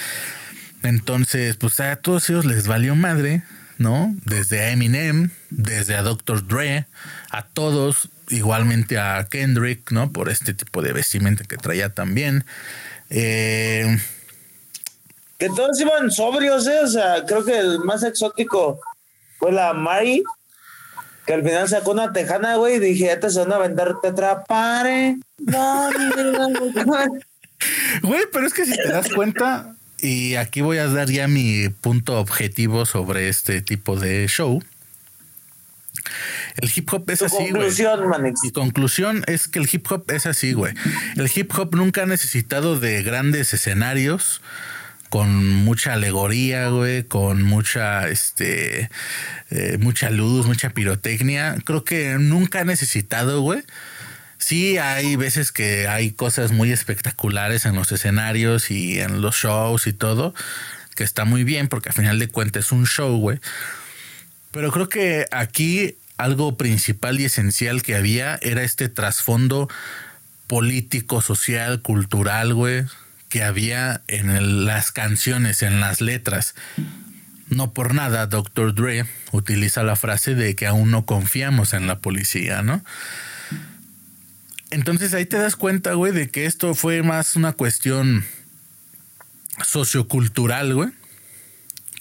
Entonces, 0.83 1.57
pues 1.57 1.81
a 1.81 1.97
todos 1.97 2.29
ellos 2.31 2.45
les 2.45 2.67
valió 2.67 2.95
madre, 2.95 3.43
¿no? 3.79 4.15
Desde 4.25 4.61
a 4.61 4.71
Eminem, 4.71 5.31
desde 5.51 5.97
a 5.97 6.03
Dr. 6.03 6.47
Dre, 6.47 6.87
a 7.31 7.47
todos, 7.47 8.09
igualmente 8.29 8.99
a 8.99 9.27
Kendrick, 9.29 9.91
¿no? 9.91 10.13
Por 10.13 10.29
este 10.29 10.55
tipo 10.55 10.83
de 10.83 10.93
vestimenta 10.93 11.45
que 11.45 11.57
traía 11.57 11.91
también. 11.91 12.45
Eh, 13.11 13.99
que 15.39 15.49
todos 15.49 15.79
iban 15.81 16.11
sobrios, 16.11 16.67
¿eh? 16.67 16.81
O 16.83 16.87
sea, 16.87 17.25
creo 17.27 17.45
que 17.45 17.59
el 17.59 17.81
más 17.81 18.03
exótico 18.03 18.81
fue 19.39 19.53
la 19.53 19.73
Mari, 19.73 20.23
que 21.27 21.35
al 21.35 21.43
final 21.43 21.69
sacó 21.69 21.93
una 21.93 22.13
tejana, 22.13 22.57
güey, 22.57 22.77
y 22.77 22.79
dije, 22.79 23.07
ya 23.07 23.21
te 23.21 23.31
se 23.31 23.41
van 23.41 23.53
a 23.53 23.59
vender 23.59 23.95
tetrapare. 24.03 25.19
No, 25.39 25.91
Güey, 28.03 28.25
pero 28.33 28.47
es 28.47 28.53
que 28.53 28.67
si 28.67 28.77
te 28.77 28.89
das 28.89 29.09
cuenta, 29.09 29.77
y 29.99 30.35
aquí 30.35 30.61
voy 30.61 30.79
a 30.79 30.87
dar 30.89 31.09
ya 31.09 31.27
mi 31.27 31.69
punto 31.69 32.19
objetivo 32.21 32.87
sobre 32.87 33.29
este 33.29 33.63
tipo 33.63 33.99
de 33.99 34.27
show. 34.29 34.63
El 36.57 36.71
hip 36.75 36.93
hop 36.93 37.11
es 37.11 37.23
así, 37.23 37.37
güey. 37.37 37.53
Conclusión, 37.53 38.01
Mi 38.43 38.51
conclusión 38.53 39.25
es 39.27 39.49
que 39.49 39.59
el 39.59 39.69
hip 39.71 39.91
hop 39.91 40.05
es 40.11 40.27
así, 40.27 40.53
güey. 40.53 40.75
El 41.17 41.31
hip 41.35 41.51
hop 41.59 41.75
nunca 41.75 42.03
ha 42.03 42.07
necesitado 42.07 42.79
de 42.79 43.03
grandes 43.03 43.53
escenarios 43.53 44.41
con 45.11 45.45
mucha 45.47 45.95
alegoría, 45.95 46.69
güey, 46.69 47.05
con 47.05 47.43
mucha, 47.43 48.09
este, 48.09 48.91
eh, 49.51 49.79
mucha 49.81 50.11
luz, 50.11 50.47
mucha 50.47 50.71
pirotecnia. 50.71 51.57
Creo 51.65 51.85
que 51.85 52.17
nunca 52.19 52.61
ha 52.61 52.65
necesitado, 52.65 53.41
güey. 53.41 53.63
Sí, 54.39 54.79
hay 54.79 55.17
veces 55.17 55.53
que 55.53 55.89
hay 55.89 56.13
cosas 56.13 56.53
muy 56.53 56.71
espectaculares 56.71 57.65
en 57.67 57.75
los 57.75 57.91
escenarios 57.93 58.71
y 58.71 59.01
en 59.01 59.23
los 59.23 59.37
shows 59.37 59.87
y 59.87 59.93
todo, 59.93 60.35
que 60.95 61.05
está 61.05 61.25
muy 61.25 61.45
bien 61.45 61.69
porque 61.69 61.89
al 61.89 61.95
final 61.95 62.19
de 62.19 62.29
cuentas 62.29 62.67
es 62.67 62.73
un 62.73 62.87
show, 62.87 63.17
güey. 63.19 63.41
Pero 64.51 64.71
creo 64.71 64.89
que 64.89 65.27
aquí 65.33 65.97
algo 66.17 66.57
principal 66.57 67.21
y 67.21 67.25
esencial 67.25 67.83
que 67.83 67.95
había 67.95 68.39
era 68.43 68.63
este 68.63 68.89
trasfondo 68.89 69.69
político, 70.47 71.21
social, 71.21 71.83
cultural, 71.83 72.55
güey, 72.55 72.85
que 73.37 73.45
había 73.45 74.01
en 74.09 74.65
las 74.65 74.93
canciones, 74.93 75.61
en 75.61 75.79
las 75.79 76.01
letras. 76.01 76.55
No 77.51 77.75
por 77.75 77.93
nada, 77.93 78.27
Dr. 78.27 78.75
Dre 78.75 79.05
utiliza 79.31 79.83
la 79.83 79.95
frase 79.95 80.35
de 80.35 80.57
que 80.57 80.67
aún 80.67 80.91
no 80.91 81.05
confiamos 81.05 81.75
en 81.75 81.87
la 81.87 81.99
policía, 81.99 82.63
¿no? 82.63 82.83
Entonces 84.71 85.13
ahí 85.13 85.27
te 85.27 85.37
das 85.37 85.55
cuenta, 85.55 85.93
güey, 85.93 86.15
de 86.15 86.31
que 86.31 86.47
esto 86.47 86.75
fue 86.75 87.03
más 87.03 87.37
una 87.37 87.53
cuestión 87.53 88.25
sociocultural, 89.63 90.73
güey, 90.73 90.89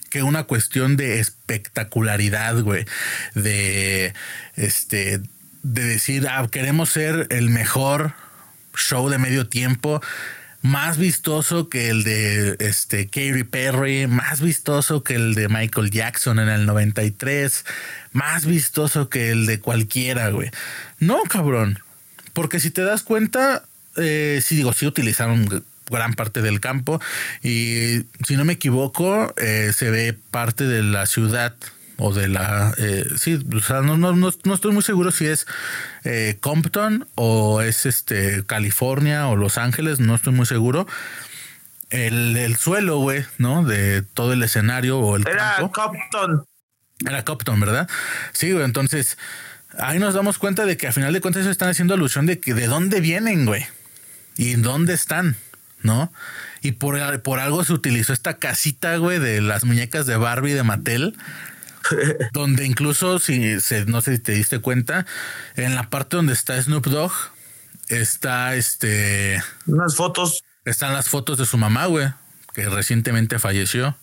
que 0.10 0.24
una 0.24 0.46
cuestión 0.46 0.96
de 0.96 1.20
espectacularidad, 1.20 2.62
güey, 2.62 2.86
de 3.34 4.14
este 4.56 5.20
de 5.64 5.84
decir, 5.84 6.30
ah, 6.30 6.48
queremos 6.50 6.92
ser 6.92 7.28
el 7.30 7.50
mejor 7.50 8.14
show 8.78 9.10
de 9.10 9.18
medio 9.18 9.50
tiempo, 9.50 10.02
más 10.66 10.98
vistoso 10.98 11.70
que 11.70 11.90
el 11.90 12.04
de 12.04 12.56
este 12.60 13.06
Katy 13.06 13.44
Perry, 13.44 14.08
más 14.08 14.42
vistoso 14.42 15.04
que 15.04 15.14
el 15.14 15.36
de 15.36 15.48
Michael 15.48 15.92
Jackson 15.92 16.40
en 16.40 16.50
el 16.50 16.66
93, 16.66 17.66
más 18.14 18.48
vistoso 18.48 19.08
que 19.08 19.30
el 19.30 19.46
de 19.46 19.60
cualquiera, 19.60 20.30
güey. 20.30 20.50
No, 21.00 21.22
cabrón. 21.30 21.80
Porque 22.34 22.60
si 22.60 22.72
te 22.72 22.82
das 22.82 23.04
cuenta, 23.04 23.64
eh, 23.96 24.42
sí 24.44 24.56
digo, 24.56 24.74
sí 24.74 24.88
utilizaron 24.88 25.64
gran 25.92 26.16
parte 26.16 26.42
del 26.42 26.60
campo 26.60 27.00
y 27.44 28.02
si 28.26 28.36
no 28.36 28.44
me 28.44 28.54
equivoco 28.54 29.36
eh, 29.38 29.72
se 29.72 29.92
ve 29.92 30.18
parte 30.32 30.66
de 30.66 30.82
la 30.82 31.06
ciudad 31.06 31.54
o 31.98 32.14
de 32.14 32.28
la 32.28 32.74
eh, 32.78 33.06
sí 33.18 33.40
o 33.54 33.60
sea 33.60 33.82
no, 33.82 33.98
no, 33.98 34.14
no, 34.14 34.54
estoy 34.54 34.72
muy 34.72 34.84
seguro 34.84 35.12
si 35.12 35.28
es 35.28 35.46
eh, 36.04 36.38
Compton 36.42 37.08
o 37.16 37.62
es 37.62 37.86
este 37.86 38.44
California 38.46 39.28
o 39.28 39.36
Los 39.36 39.58
Ángeles 39.58 40.00
no 40.00 40.16
estoy 40.16 40.34
muy 40.34 40.46
seguro. 40.46 40.88
El, 41.92 42.36
el 42.36 42.58
suelo 42.58 42.98
güey 42.98 43.26
no 43.38 43.64
de 43.64 44.02
todo 44.02 44.34
el 44.34 44.42
escenario 44.44 45.00
o 45.00 45.16
el 45.16 45.28
era 45.28 45.58
Compton. 45.72 46.46
Era 47.06 47.24
Compton 47.24 47.60
verdad 47.60 47.90
sí 48.34 48.52
güey 48.52 48.66
entonces 48.66 49.18
ahí 49.78 50.00
nos 50.00 50.14
damos 50.14 50.38
cuenta 50.38 50.66
de 50.66 50.78
que 50.78 50.88
a 50.88 50.92
final 50.92 51.14
de 51.14 51.22
cuentas 51.22 51.46
están 51.46 51.70
haciendo 51.70 51.94
alusión 51.94 52.26
de 52.26 52.40
que 52.40 52.54
de 52.54 52.68
dónde 52.68 53.02
vienen 53.02 53.46
güey 53.46 53.66
y 54.36 54.56
dónde 54.56 54.94
están 54.94 55.38
¿no? 55.86 56.12
Y 56.62 56.74
por, 56.74 57.22
por 57.22 57.40
algo 57.40 57.64
se 57.64 57.72
utilizó 57.72 58.12
esta 58.12 58.38
casita, 58.38 58.98
güey, 58.98 59.20
de 59.20 59.40
las 59.40 59.64
muñecas 59.64 60.08
de 60.08 60.18
Barbie 60.18 60.54
de 60.54 60.64
Mattel. 60.64 61.16
donde 62.34 62.66
incluso, 62.66 63.20
si 63.20 63.60
se, 63.62 63.86
no 63.86 64.02
sé 64.02 64.18
si 64.18 64.22
te 64.22 64.34
diste 64.34 64.60
cuenta, 64.60 65.06
en 65.56 65.76
la 65.76 65.90
parte 65.90 66.18
donde 66.18 66.34
está 66.34 66.62
Snoop 66.62 66.88
Dogg, 66.88 67.14
está 67.90 68.56
este. 68.56 69.42
Unas 69.66 69.96
fotos. 69.96 70.44
Están 70.66 70.94
las 70.94 71.10
fotos 71.10 71.38
de 71.38 71.46
su 71.46 71.58
mamá, 71.58 71.86
güey, 71.86 72.10
que 72.54 72.68
recientemente 72.68 73.38
falleció. 73.38 73.96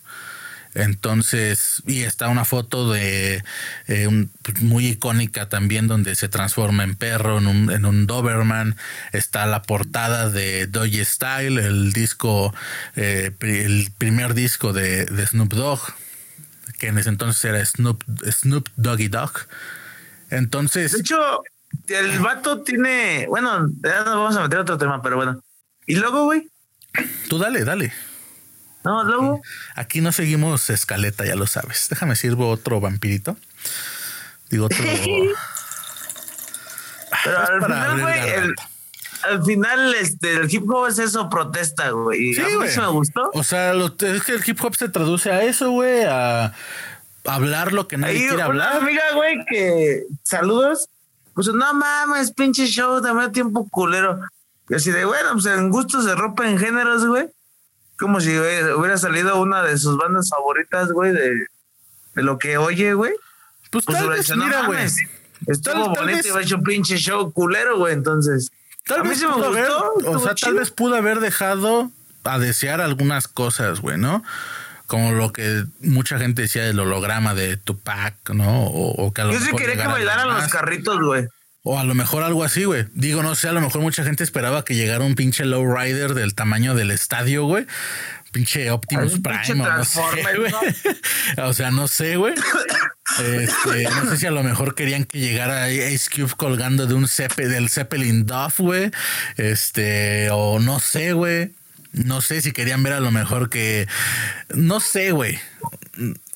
Entonces, 0.75 1.83
y 1.85 2.01
está 2.01 2.29
una 2.29 2.45
foto 2.45 2.91
de 2.91 3.43
eh, 3.87 4.27
pues, 4.41 4.61
muy 4.61 4.87
icónica 4.87 5.47
también 5.47 5.87
donde 5.87 6.15
se 6.15 6.29
transforma 6.29 6.83
en 6.83 6.95
perro, 6.95 7.37
en 7.37 7.47
un, 7.47 7.71
en 7.71 7.85
un 7.85 8.07
Doberman. 8.07 8.75
Está 9.11 9.45
la 9.45 9.61
portada 9.61 10.29
de 10.29 10.67
Doggy 10.67 11.05
Style, 11.05 11.59
el 11.59 11.93
disco, 11.93 12.53
eh, 12.95 13.31
el 13.41 13.91
primer 13.97 14.33
disco 14.33 14.73
de, 14.73 15.05
Snoop 15.27 15.53
Dogg, 15.53 15.79
que 16.77 16.87
en 16.87 16.97
ese 16.97 17.09
entonces 17.09 17.43
era 17.45 17.63
Snoop, 17.65 18.03
Snoop 18.29 18.69
Doggy 18.75 19.07
Dog. 19.07 19.31
Entonces. 20.29 20.91
De 20.91 20.99
hecho, 20.99 21.43
el 21.87 22.19
vato 22.19 22.61
tiene. 22.61 23.25
Bueno, 23.27 23.69
ya 23.83 24.03
nos 24.03 24.15
vamos 24.15 24.35
a 24.35 24.41
meter 24.41 24.59
otro 24.59 24.77
tema, 24.77 25.01
pero 25.01 25.15
bueno. 25.15 25.41
Y 25.85 25.95
luego, 25.95 26.25
güey. 26.25 26.49
Tú 27.29 27.37
dale, 27.37 27.63
dale. 27.63 27.93
No, 28.83 29.03
luego. 29.03 29.41
Aquí 29.75 30.01
no 30.01 30.11
seguimos 30.11 30.69
escaleta, 30.69 31.25
ya 31.25 31.35
lo 31.35 31.47
sabes. 31.47 31.87
Déjame 31.89 32.15
sirvo 32.15 32.49
otro 32.49 32.81
vampirito. 32.81 33.37
Digo 34.49 34.65
otro. 34.65 34.77
Pero 37.23 37.39
al 37.39 37.63
final, 37.63 38.01
güey, 38.01 38.19
al 39.23 39.43
final, 39.43 39.93
este, 39.95 40.33
el 40.33 40.53
hip 40.53 40.69
hop 40.69 40.87
es 40.87 40.99
eso, 40.99 41.29
protesta, 41.29 41.91
güey. 41.91 42.33
Sí, 42.33 42.41
a 42.41 42.47
mí 42.47 42.67
me 42.77 42.87
gustó. 42.87 43.31
O 43.33 43.43
sea, 43.43 43.73
es 43.73 44.23
que 44.23 44.33
el 44.33 44.43
hip 44.45 44.63
hop 44.63 44.75
se 44.75 44.89
traduce 44.89 45.31
a 45.31 45.43
eso, 45.43 45.71
güey, 45.71 46.03
a 46.03 46.53
hablar 47.25 47.73
lo 47.73 47.87
que 47.87 47.97
nadie 47.97 48.27
quiere 48.27 48.41
hablar. 48.41 48.77
amiga, 48.77 49.03
güey, 49.15 49.45
que 49.49 50.03
saludos. 50.23 50.89
Pues 51.33 51.47
no 51.47 51.73
mames, 51.73 52.31
pinche 52.31 52.67
show, 52.67 53.01
dame 53.01 53.29
tiempo 53.29 53.67
culero. 53.69 54.19
Y 54.69 54.75
así 54.75 54.91
de, 54.91 55.05
bueno, 55.05 55.31
pues 55.33 55.45
en 55.47 55.69
gustos 55.71 56.05
se 56.05 56.13
rompen 56.15 56.59
géneros, 56.59 57.05
güey 57.05 57.27
como 58.03 58.19
si 58.19 58.37
hubiera 58.37 58.97
salido 58.97 59.39
una 59.41 59.63
de 59.63 59.77
sus 59.77 59.97
bandas 59.97 60.29
favoritas, 60.29 60.91
güey, 60.91 61.13
de, 61.13 61.47
lo 62.15 62.37
que 62.37 62.57
oye, 62.57 62.93
güey. 62.93 63.13
Pues, 63.71 63.85
pues 63.85 63.97
tal 63.97 64.09
vez, 64.09 64.35
mira, 64.35 64.65
güey. 64.65 64.85
Estuvo 65.47 65.89
bonito 65.89 66.27
y 66.27 66.31
ha 66.31 66.41
hecho 66.41 66.57
un 66.57 66.63
pinche 66.63 66.97
show 66.97 67.31
culero, 67.31 67.77
güey, 67.77 67.93
entonces. 67.93 68.51
Tal 68.85 69.01
a 69.01 69.03
vez 69.03 69.19
sí 69.19 69.25
me 69.25 69.33
gustó. 69.33 69.93
o 70.07 70.19
sea, 70.19 70.35
tal 70.35 70.55
vez 70.55 70.71
pudo 70.71 70.95
haber 70.95 71.19
dejado 71.19 71.91
a 72.23 72.39
desear 72.39 72.81
algunas 72.81 73.27
cosas, 73.27 73.79
güey, 73.79 73.97
¿no? 73.97 74.23
Como 74.87 75.11
lo 75.11 75.31
que 75.31 75.63
mucha 75.79 76.19
gente 76.19 76.43
decía 76.43 76.63
del 76.63 76.79
holograma 76.79 77.33
de 77.33 77.57
Tupac, 77.57 78.29
¿no? 78.31 78.65
O, 78.65 79.13
que 79.13 79.21
a 79.21 79.31
Yo 79.31 79.39
sí 79.39 79.51
quería 79.55 79.77
que 79.77 79.87
bailaran 79.87 80.27
los 80.27 80.47
carritos, 80.47 80.99
güey. 80.99 81.27
O 81.65 81.79
a 81.79 81.85
lo 81.85 81.95
mejor 81.95 82.23
algo 82.23 82.43
así, 82.43 82.65
güey. 82.65 82.85
Digo, 82.93 83.23
no 83.23 83.35
sé, 83.35 83.47
a 83.47 83.53
lo 83.53 83.61
mejor 83.61 83.79
mucha 83.79 84.03
gente 84.03 84.23
esperaba 84.23 84.65
que 84.65 84.75
llegara 84.75 85.05
un 85.05 85.15
pinche 85.15 85.45
lowrider 85.45 86.13
del 86.13 86.35
tamaño 86.35 86.75
del 86.75 86.91
estadio, 86.91 87.45
güey. 87.45 87.65
Pinche 88.33 88.69
Optimus 88.69 89.19
Prime, 89.21 89.63
no 89.63 89.85
sé, 89.85 90.01
güey. 90.37 90.51
o 91.37 91.53
sea, 91.53 91.71
no 91.71 91.87
sé, 91.87 92.17
güey. 92.17 92.33
Este, 93.19 93.83
no 93.83 94.09
sé 94.09 94.17
si 94.17 94.25
a 94.25 94.31
lo 94.31 94.43
mejor 94.43 94.75
querían 94.75 95.05
que 95.05 95.19
llegara 95.19 95.65
Ace 95.65 96.09
Cube 96.13 96.33
colgando 96.35 96.85
de 96.85 96.93
un 96.93 97.07
Zeppelin, 97.07 97.51
del 97.51 97.69
Zeppelin 97.69 98.25
Duff, 98.25 98.59
güey. 98.59 98.91
Este, 99.37 100.29
o 100.31 100.59
no 100.59 100.81
sé, 100.81 101.13
güey. 101.13 101.53
No 101.93 102.19
sé 102.19 102.41
si 102.41 102.51
querían 102.51 102.83
ver 102.83 102.93
a 102.93 102.99
lo 102.99 103.11
mejor 103.11 103.49
que. 103.49 103.87
No 104.49 104.81
sé, 104.81 105.11
güey 105.11 105.39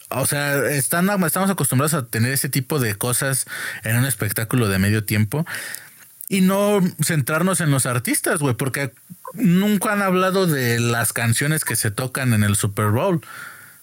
o 0.09 0.25
sea, 0.25 0.65
están, 0.69 1.09
estamos 1.23 1.49
acostumbrados 1.49 1.93
a 1.93 2.05
tener 2.05 2.31
ese 2.31 2.49
tipo 2.49 2.79
de 2.79 2.95
cosas 2.95 3.45
en 3.83 3.97
un 3.97 4.05
espectáculo 4.05 4.69
de 4.69 4.79
medio 4.79 5.03
tiempo 5.03 5.45
y 6.29 6.41
no 6.41 6.81
centrarnos 7.03 7.61
en 7.61 7.71
los 7.71 7.85
artistas, 7.85 8.39
güey, 8.39 8.55
porque 8.55 8.91
nunca 9.33 9.93
han 9.93 10.01
hablado 10.01 10.47
de 10.47 10.79
las 10.79 11.13
canciones 11.13 11.63
que 11.63 11.75
se 11.75 11.91
tocan 11.91 12.33
en 12.33 12.43
el 12.43 12.55
Super 12.55 12.87
Bowl. 12.87 13.21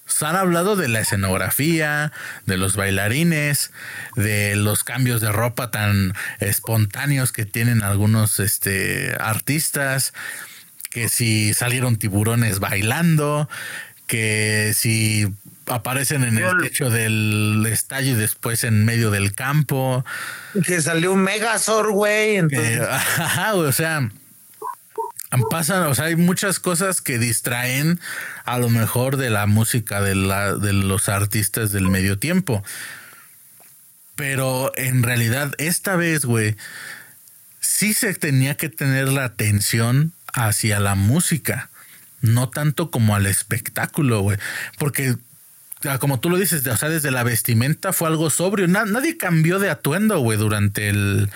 Se 0.07 0.27
han 0.27 0.37
hablado 0.37 0.77
de 0.77 0.89
la 0.89 1.01
escenografía, 1.01 2.13
de 2.45 2.59
los 2.59 2.77
bailarines, 2.77 3.73
de 4.17 4.55
los 4.55 4.85
cambios 4.85 5.21
de 5.23 5.33
ropa 5.33 5.71
tan 5.71 6.15
espontáneos 6.41 7.33
que 7.33 7.47
tienen 7.47 7.83
algunos 7.83 8.39
este, 8.39 9.17
artistas, 9.19 10.13
que 10.91 11.09
si 11.09 11.55
salieron 11.55 11.97
tiburones 11.97 12.61
bailando, 12.61 13.49
que 14.07 14.75
si 14.77 15.27
aparecen 15.67 16.25
en 16.25 16.39
el 16.39 16.59
techo 16.61 16.91
del 16.91 17.67
estadio 17.71 18.13
y 18.13 18.17
después 18.17 18.65
en 18.65 18.85
medio 18.85 19.11
del 19.11 19.35
campo. 19.35 20.05
Que 20.67 20.83
salió 20.83 21.13
un 21.13 21.23
Megazord, 21.23 21.91
güey. 21.91 22.39
ajá, 22.91 23.55
o 23.55 23.73
sea, 23.73 24.11
pasan, 25.51 25.85
o 25.85 25.95
sea, 25.95 26.07
hay 26.07 26.17
muchas 26.17 26.61
cosas 26.61 27.01
que 27.01 27.19
distraen 27.19 28.01
a 28.45 28.59
lo 28.59 28.69
mejor 28.69 29.17
de 29.17 29.31
la 29.31 29.47
música 29.47 30.01
de, 30.01 30.15
la, 30.15 30.55
de 30.55 30.73
los 30.73 31.09
artistas 31.09 31.73
del 31.73 31.89
medio 31.89 32.19
tiempo. 32.19 32.63
Pero 34.17 34.73
en 34.77 35.03
realidad, 35.03 35.53
esta 35.59 35.97
vez, 35.97 36.25
güey, 36.25 36.57
sí 37.61 37.95
se 37.95 38.15
tenía 38.15 38.57
que 38.57 38.69
tener 38.69 39.09
la 39.09 39.25
atención 39.25 40.13
hacia 40.33 40.81
la 40.81 40.95
música 40.95 41.71
no 42.25 42.49
tanto 42.49 42.91
como 42.91 43.15
al 43.15 43.27
espectáculo, 43.27 44.21
güey. 44.21 44.39
Porque 44.79 45.17
como 46.01 46.19
tú 46.21 46.31
lo 46.31 46.39
dices, 46.39 46.67
o 46.67 46.77
sea, 46.77 46.89
desde 46.89 47.11
la 47.11 47.23
vestimenta 47.23 47.93
fue 47.93 48.09
algo 48.09 48.31
sobrio. 48.31 48.67
nadie 48.67 49.19
cambió 49.19 49.59
de 49.59 49.69
atuendo, 49.69 50.19
güey, 50.21 50.39
durante 50.39 50.89
el, 50.89 51.29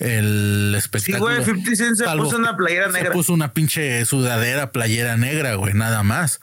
el 0.00 0.74
espectáculo. 0.76 1.28
Sí, 1.30 1.34
güey, 1.36 1.44
50 1.44 1.76
Cent 1.76 1.96
se 1.96 2.04
puso 2.16 2.36
una 2.36 2.56
playera 2.56 2.88
negra. 2.88 3.10
Se 3.10 3.12
puso 3.12 3.32
una 3.32 3.52
pinche 3.52 4.04
sudadera, 4.06 4.72
playera 4.72 5.16
negra, 5.16 5.54
güey, 5.54 5.74
nada 5.74 6.02
más. 6.02 6.40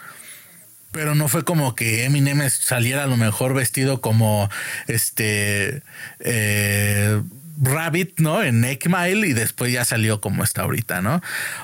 Pero 0.91 1.16
no 1.16 1.28
fue 1.28 1.43
como 1.43 1.76
que 1.76 2.05
Eminem 2.05 2.49
saliera 2.49 3.03
a 3.03 3.08
lo 3.08 3.18
mejor 3.18 3.53
vestido 3.53 3.99
como 3.99 4.49
este 4.88 5.84
eh, 6.20 7.22
Rabbit, 7.62 8.20
¿no? 8.20 8.43
En 8.43 8.62
Mile 8.62 9.28
y 9.28 9.34
después 9.34 9.72
ya 9.72 9.86
salió 9.86 10.22
como 10.22 10.43
está 10.43 10.62
ahorita, 10.62 11.01
¿no? 11.01 11.22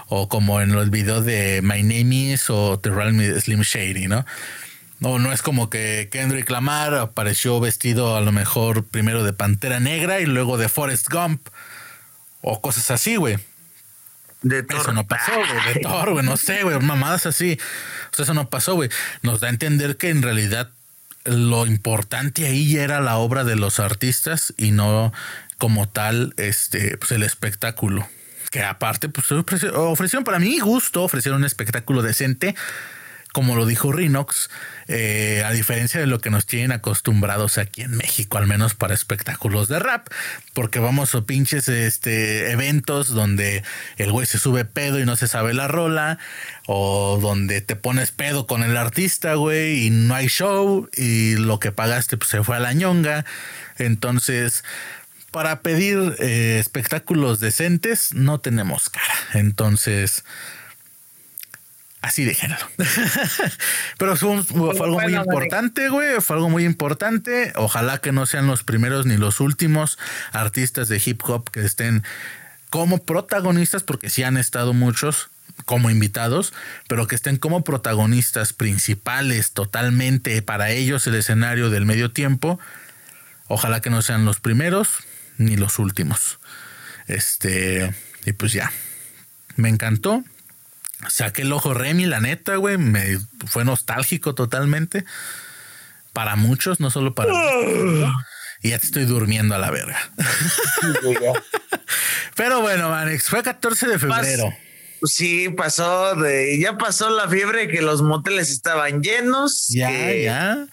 O 0.08 0.28
como 0.28 0.62
en 0.62 0.74
los 0.74 0.90
videos 0.90 1.26
de 1.26 1.62
My 1.64 1.84
Name 1.84 2.34
Is 2.34 2.50
o 2.50 2.80
The 2.80 2.90
Realm 2.90 3.22
Slim 3.40 3.62
Shady, 3.62 4.08
¿no? 4.08 4.26
No, 5.00 5.20
no 5.20 5.32
es 5.32 5.42
como 5.42 5.70
que 5.70 6.10
Kendrick 6.12 6.50
Lamar 6.50 6.96
apareció 6.96 7.60
vestido 7.60 8.16
a 8.16 8.22
lo 8.22 8.32
mejor 8.32 8.86
primero 8.86 9.24
de 9.24 9.34
Pantera 9.34 9.80
Negra 9.80 10.22
y 10.22 10.26
luego 10.26 10.58
de 10.58 10.70
Forrest 10.70 11.10
Gump 11.10 11.48
o 12.44 12.62
cosas 12.62 12.92
así, 12.92 13.16
güey. 13.16 13.40
De 14.44 14.66
Eso 14.70 14.92
no 14.92 15.08
pasó, 15.08 15.32
güey. 15.34 15.74
De 15.74 15.80
Thor, 15.82 16.12
güey. 16.12 16.26
No 16.26 16.38
sé, 16.38 16.64
güey. 16.64 16.78
Mamadas 16.80 17.26
así. 17.26 17.58
O 18.12 18.16
sea, 18.16 18.24
eso 18.24 18.34
no 18.34 18.50
pasó, 18.50 18.76
güey. 18.76 18.90
Nos 19.22 19.40
da 19.40 19.48
a 19.48 19.50
entender 19.50 19.98
que 19.98 20.10
en 20.10 20.22
realidad 20.22 20.70
lo 21.24 21.66
importante 21.66 22.46
ahí 22.46 22.78
era 22.78 23.00
la 23.00 23.18
obra 23.18 23.46
de 23.46 23.56
los 23.56 23.80
artistas 23.80 24.54
y 24.58 24.72
no 24.72 25.14
como 25.58 25.88
tal 25.88 26.34
este 26.36 26.98
pues 26.98 27.14
el 27.14 27.24
espectáculo 27.24 28.06
que 28.52 28.62
aparte 28.62 29.08
pues 29.08 29.32
ofrecieron 29.32 30.26
para 30.26 30.40
mí 30.40 30.60
gusto 30.60 31.02
ofrecieron 31.02 31.40
un 31.40 31.46
espectáculo 31.46 32.02
decente 32.02 32.56
como 33.34 33.56
lo 33.56 33.66
dijo 33.66 33.92
Rinox, 33.92 34.50
eh, 34.88 35.44
a 35.44 35.52
diferencia 35.52 36.00
de 36.00 36.06
lo 36.06 36.22
que 36.22 36.30
nos 36.30 36.46
tienen 36.46 36.72
acostumbrados 36.72 37.58
aquí 37.58 37.82
en 37.82 37.98
México, 37.98 38.38
al 38.38 38.46
menos 38.46 38.76
para 38.76 38.94
espectáculos 38.94 39.68
de 39.68 39.80
rap, 39.80 40.08
porque 40.54 40.80
vamos 40.80 41.16
a 41.16 41.22
pinches 41.24 41.68
este, 41.68 42.52
eventos 42.52 43.10
donde 43.10 43.64
el 43.98 44.12
güey 44.12 44.28
se 44.28 44.38
sube 44.38 44.66
pedo 44.66 45.00
y 45.00 45.06
no 45.06 45.16
se 45.16 45.28
sabe 45.28 45.56
la 45.56 45.68
rola, 45.68 46.20
o 46.68 47.18
donde 47.20 47.62
te 47.62 47.76
pones 47.76 48.12
pedo 48.12 48.46
con 48.46 48.62
el 48.62 48.78
artista, 48.78 49.34
güey, 49.34 49.88
y 49.88 49.90
no 49.90 50.14
hay 50.14 50.28
show, 50.28 50.88
y 50.96 51.36
lo 51.36 51.60
que 51.60 51.72
pagaste 51.72 52.18
pues, 52.18 52.30
se 52.30 52.44
fue 52.44 52.58
a 52.58 52.60
la 52.60 52.74
ñonga. 52.74 53.26
Entonces, 53.80 54.64
para 55.32 55.62
pedir 55.62 56.16
eh, 56.20 56.60
espectáculos 56.60 57.40
decentes, 57.40 58.14
no 58.14 58.40
tenemos 58.40 58.90
cara. 58.90 59.16
Entonces, 59.34 60.24
Así 62.04 62.26
déjenlo. 62.26 62.58
Pero 63.98 64.18
fue, 64.18 64.36
algo 64.36 65.00
muy 65.00 65.16
importante, 65.16 65.88
güey. 65.88 66.20
Fue 66.20 66.36
algo 66.36 66.50
muy 66.50 66.66
importante. 66.66 67.54
Ojalá 67.56 68.00
que 68.00 68.12
no 68.12 68.26
sean 68.26 68.46
los 68.46 68.66
primeros 68.66 69.06
ni 69.06 69.16
los 69.16 69.40
últimos 69.40 69.98
artistas 70.34 70.90
de 70.90 71.02
hip 71.04 71.22
hop 71.24 71.50
que 71.50 71.62
estén 71.62 72.04
como 72.70 72.98
protagonistas, 72.98 73.84
porque 73.84 74.10
sí 74.10 74.22
han 74.22 74.36
estado 74.36 74.74
muchos 74.74 75.30
como 75.64 75.90
invitados, 75.90 76.52
pero 76.90 77.08
que 77.08 77.16
estén 77.16 77.38
como 77.38 77.64
protagonistas 77.64 78.52
principales 78.52 79.54
totalmente 79.54 80.42
para 80.42 80.72
ellos 80.72 81.08
el 81.08 81.16
escenario 81.16 81.70
del 81.70 81.86
medio 81.86 82.12
tiempo. 82.12 82.60
Ojalá 83.48 83.80
que 83.80 83.90
no 83.90 84.02
sean 84.02 84.26
los 84.26 84.42
primeros 84.42 84.90
ni 85.38 85.56
los 85.56 85.80
últimos. 85.80 86.40
Este, 87.08 87.96
y 88.26 88.34
pues 88.34 88.52
ya. 88.52 88.74
Me 89.56 89.70
encantó 89.70 90.26
Saqué 91.10 91.44
el 91.44 91.54
ojo 91.54 91.74
Remy, 91.74 92.06
la 92.06 92.20
neta, 92.20 92.56
güey. 92.56 92.78
Me 92.78 93.20
fue 93.46 93.66
nostálgico 93.66 94.36
totalmente. 94.36 95.06
Para 96.14 96.36
muchos, 96.36 96.80
no 96.80 96.90
solo 96.90 97.14
para 97.16 97.34
mí. 97.34 98.06
Y 98.62 98.70
ya 98.70 98.80
te 98.80 98.86
estoy 98.86 99.06
durmiendo 99.06 99.56
a 99.56 99.58
la 99.58 99.72
verga. 99.72 99.98
Pero 102.36 102.62
bueno, 102.62 102.90
Manex, 102.90 103.30
fue 103.30 103.44
14 103.44 103.88
de 103.88 104.00
febrero. 104.00 104.54
sí, 105.04 105.50
pasó 105.50 106.16
de. 106.16 106.58
Ya 106.60 106.78
pasó 106.78 107.10
la 107.10 107.28
fiebre 107.28 107.68
que 107.68 107.82
los 107.82 108.02
moteles 108.02 108.50
estaban 108.50 109.02
llenos. 109.02 109.68
Ya, 109.70 110.14
ya. 110.14 110.68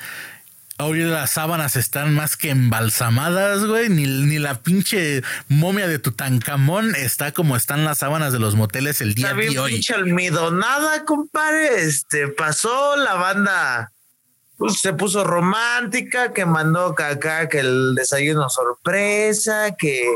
Hoy 0.83 1.01
las 1.01 1.33
sábanas 1.33 1.77
están 1.77 2.15
más 2.15 2.39
que 2.39 2.49
embalsamadas, 2.51 3.67
güey. 3.67 3.91
Ni, 3.91 4.07
ni, 4.07 4.39
la 4.39 4.63
pinche 4.63 5.23
momia 5.49 5.87
de 5.87 5.99
Tutankamón 5.99 6.95
está 6.95 7.33
como 7.33 7.55
están 7.55 7.85
las 7.85 7.99
sábanas 7.99 8.33
de 8.33 8.39
los 8.39 8.55
moteles 8.55 9.03
el 9.03 9.15
día 9.15 9.35
de 9.35 9.59
hoy. 9.59 9.73
pinche 9.73 9.95
almidonada, 9.95 11.05
compadre. 11.05 11.83
Este 11.83 12.29
pasó 12.29 12.97
la 12.97 13.15
banda. 13.15 13.93
Pues, 14.57 14.81
se 14.81 14.95
puso 14.95 15.23
romántica, 15.25 16.33
que 16.33 16.47
mandó 16.47 16.95
acá 16.99 17.49
que 17.49 17.59
el 17.61 17.95
desayuno 17.95 18.49
sorpresa, 18.49 19.75
que 19.77 20.07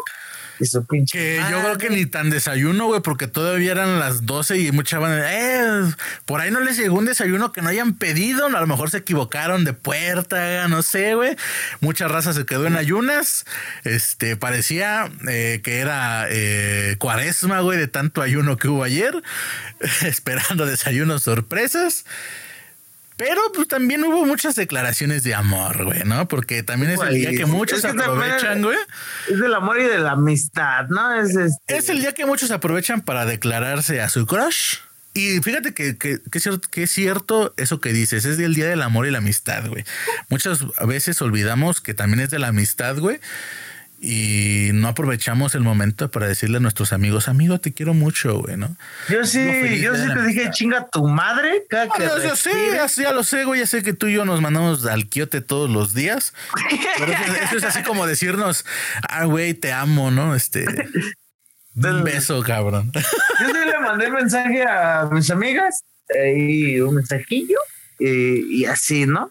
que 1.11 1.43
yo 1.51 1.61
creo 1.61 1.79
que 1.79 1.91
ni 1.91 2.07
tan 2.07 2.31
desayuno, 2.31 2.87
güey, 2.87 3.01
porque 3.01 3.27
todavía 3.27 3.73
eran 3.73 3.99
las 3.99 4.27
12 4.27 4.59
y 4.59 4.73
mucha 4.73 4.99
banda, 4.99 5.27
eh, 5.33 5.93
por 6.25 6.41
ahí 6.41 6.51
no 6.51 6.61
les 6.61 6.77
llegó 6.77 6.97
un 6.97 7.05
desayuno 7.05 7.53
que 7.53 7.63
no 7.63 7.69
hayan 7.69 7.95
pedido, 7.95 8.47
a 8.47 8.61
lo 8.61 8.67
mejor 8.67 8.91
se 8.91 8.99
equivocaron 8.99 9.65
de 9.65 9.73
puerta, 9.73 10.69
no 10.69 10.83
sé, 10.83 11.15
güey. 11.15 11.37
Mucha 11.81 12.09
raza 12.09 12.33
se 12.33 12.47
quedó 12.47 12.67
en 12.67 12.77
ayunas. 12.77 13.45
Este, 13.85 14.37
parecía 14.37 15.11
eh, 15.29 15.61
que 15.63 15.79
era 15.79 16.27
eh, 16.31 16.97
cuaresma, 16.99 17.61
güey, 17.61 17.79
de 17.79 17.89
tanto 17.89 18.23
ayuno 18.23 18.57
que 18.57 18.69
hubo 18.69 18.85
ayer, 18.85 19.23
esperando 20.03 20.67
desayunos 20.67 21.23
sorpresas. 21.23 22.05
Pero 23.17 23.41
pues 23.55 23.69
también 23.69 24.03
hubo 24.03 24.27
muchas 24.27 24.57
declaraciones 24.57 25.23
de 25.23 25.35
amor, 25.35 25.85
güey, 25.85 26.03
¿no? 26.05 26.27
Porque 26.27 26.65
también 26.65 26.93
es 26.93 27.01
el 27.01 27.15
día 27.15 27.31
que 27.31 27.47
muchos 27.47 27.85
aprovechan, 27.85 28.63
güey. 28.63 28.77
Es 29.31 29.39
del 29.39 29.55
amor 29.55 29.79
y 29.81 29.85
de 29.85 29.99
la 29.99 30.13
amistad, 30.13 30.89
¿no? 30.89 31.15
Es, 31.15 31.37
este 31.37 31.77
es 31.77 31.89
el 31.89 32.01
día 32.01 32.13
que 32.13 32.27
muchos 32.27 32.51
aprovechan 32.51 33.03
para 33.03 33.25
declararse 33.25 34.01
a 34.01 34.09
su 34.09 34.27
crush. 34.27 34.79
Y 35.17 35.39
fíjate 35.43 35.75
que, 35.75 35.97
que, 35.97 36.19
que, 36.29 36.83
es 36.83 36.91
cierto, 36.91 37.55
eso 37.57 37.81
que 37.81 37.93
dices, 37.93 38.25
es 38.25 38.37
del 38.37 38.55
día 38.55 38.67
del 38.67 38.83
amor 38.83 39.07
y 39.07 39.13
la 39.13 39.19
amistad, 39.19 39.69
güey. 39.69 39.85
Muchas 40.29 40.65
veces 40.85 41.23
olvidamos 41.23 41.81
que 41.81 41.95
también 41.95 42.19
es 42.19 42.31
de 42.31 42.41
la 42.41 42.49
amistad, 42.49 42.99
güey 42.99 43.21
y 44.07 44.71
no 44.75 44.89
aprovechamos 44.89 45.55
el 45.55 45.63
momento 45.63 46.11
para 46.11 46.29
decirle 46.29 46.59
a 46.59 46.61
nuestros 46.61 46.93
amigos, 46.93 47.27
amigo, 47.27 47.59
te 47.59 47.73
quiero 47.73 47.95
mucho, 47.95 48.39
güey, 48.39 48.59
¿no? 48.59 48.77
Yo 49.09 49.25
sí, 49.25 49.41
yo 49.81 49.97
sí 49.97 50.03
te 50.13 50.23
dije, 50.27 50.51
chinga 50.51 50.87
tu 50.91 51.09
madre. 51.09 51.65
No, 51.99 52.23
yo 52.23 52.37
sí, 52.37 52.51
ya, 52.97 53.13
lo 53.13 53.25
sé, 53.25 53.45
güey, 53.45 53.61
ya 53.61 53.67
sé 53.67 53.83
que 53.83 53.95
tú 53.95 54.09
y 54.09 54.13
yo 54.13 54.27
nos 54.27 54.43
mandamos 54.43 54.85
al 54.85 55.09
quiote 55.09 55.41
todos 55.41 55.71
los 55.71 55.95
días. 55.95 56.35
Pero 56.99 57.13
eso, 57.13 57.57
es 57.57 57.65
así 57.65 57.83
como 57.83 58.07
decirnos, 58.07 58.67
ah, 59.09 59.25
güey, 59.25 59.55
te 59.55 59.73
amo, 59.73 60.11
¿no? 60.11 60.35
Este... 60.35 60.67
Un 61.75 62.05
beso, 62.05 62.43
cabrón. 62.43 62.93
Yo 62.95 63.01
sí 63.47 63.67
le 63.67 63.81
mandé 63.81 64.11
mensaje 64.11 64.65
a 64.65 65.09
mis 65.11 65.31
amigas 65.31 65.83
eh, 66.15 66.35
y 66.37 66.81
un 66.81 66.97
mensajillo 66.97 67.59
y, 67.99 68.61
y 68.61 68.65
así, 68.67 69.07
¿no? 69.07 69.31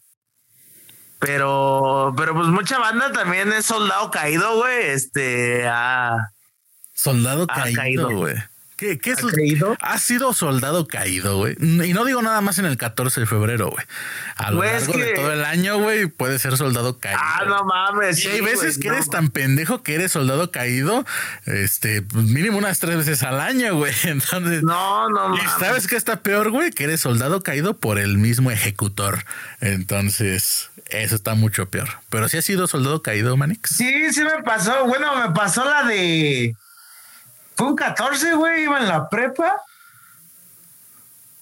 Pero, 1.25 2.13
pero 2.17 2.33
pues 2.33 2.47
mucha 2.47 2.79
banda 2.79 3.11
también 3.11 3.51
es 3.53 3.65
soldado 3.65 4.11
caído, 4.11 4.57
güey. 4.57 4.87
Este, 4.87 5.65
ha. 5.67 6.31
Soldado 6.93 7.47
caído, 7.47 8.09
güey. 8.09 8.35
¿Qué, 8.75 8.97
qué 8.97 9.11
es 9.11 9.23
¿Ha, 9.23 9.29
caído? 9.29 9.77
ha 9.79 9.99
sido 9.99 10.33
soldado 10.33 10.87
caído, 10.87 11.37
güey. 11.37 11.55
Y 11.59 11.93
no 11.93 12.05
digo 12.05 12.21
nada 12.21 12.41
más 12.41 12.57
en 12.57 12.65
el 12.65 12.75
14 12.75 13.21
de 13.21 13.25
febrero, 13.25 13.69
güey. 13.69 13.85
A 14.35 14.51
lo 14.51 14.63
largo 14.63 14.93
de 14.93 15.13
todo 15.13 15.31
el 15.31 15.45
año, 15.45 15.77
güey, 15.77 16.07
puede 16.07 16.39
ser 16.39 16.57
soldado 16.57 16.99
caído. 16.99 17.19
Ah, 17.21 17.43
no 17.45 17.63
mames. 17.63 18.19
Sí, 18.19 18.27
hay 18.27 18.41
veces 18.41 18.77
que 18.79 18.89
eres 18.89 19.09
tan 19.09 19.29
pendejo 19.29 19.83
que 19.83 19.95
eres 19.95 20.11
soldado 20.11 20.51
caído, 20.51 21.05
este, 21.45 22.01
pues 22.01 22.25
mínimo 22.25 22.57
unas 22.57 22.79
tres 22.79 22.97
veces 22.97 23.23
al 23.23 23.39
año, 23.39 23.75
güey. 23.75 23.93
Entonces. 24.03 24.63
No, 24.63 25.07
no 25.09 25.29
mames. 25.29 25.51
¿Sabes 25.59 25.87
qué 25.87 25.95
está 25.95 26.21
peor, 26.21 26.49
güey? 26.49 26.71
Que 26.71 26.85
eres 26.85 26.99
soldado 27.01 27.41
caído 27.41 27.77
por 27.77 27.99
el 27.99 28.17
mismo 28.17 28.51
ejecutor. 28.51 29.23
Entonces. 29.61 30.71
Eso 30.87 31.15
está 31.15 31.35
mucho 31.35 31.69
peor. 31.69 31.89
Pero 32.09 32.29
sí 32.29 32.37
ha 32.37 32.41
sido 32.41 32.67
soldado 32.67 33.01
caído, 33.01 33.35
Manix. 33.37 33.69
Sí, 33.75 34.13
sí 34.13 34.23
me 34.23 34.43
pasó. 34.43 34.85
Bueno, 34.85 35.15
me 35.15 35.33
pasó 35.33 35.63
la 35.65 35.83
de. 35.87 36.55
Fue 37.55 37.67
un 37.67 37.75
14, 37.75 38.33
güey, 38.35 38.63
iba 38.63 38.79
en 38.79 38.87
la 38.87 39.09
prepa. 39.09 39.57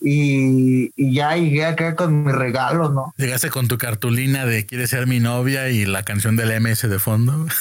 Y, 0.04 0.92
y, 0.96 1.14
ya 1.14 1.36
llegué 1.36 1.64
acá 1.64 1.96
con 1.96 2.24
mi 2.24 2.32
regalo, 2.32 2.90
¿no? 2.90 3.14
Llegaste 3.18 3.52
con 3.52 3.68
tu 3.68 3.78
cartulina 3.78 4.48
de 4.48 4.66
quieres 4.66 4.90
ser 4.90 5.06
mi 5.06 5.20
novia 5.20 5.70
y 5.70 5.86
la 5.86 6.02
canción 6.02 6.36
del 6.36 6.60
MS 6.60 6.90
de 6.90 7.00
fondo. 7.00 7.46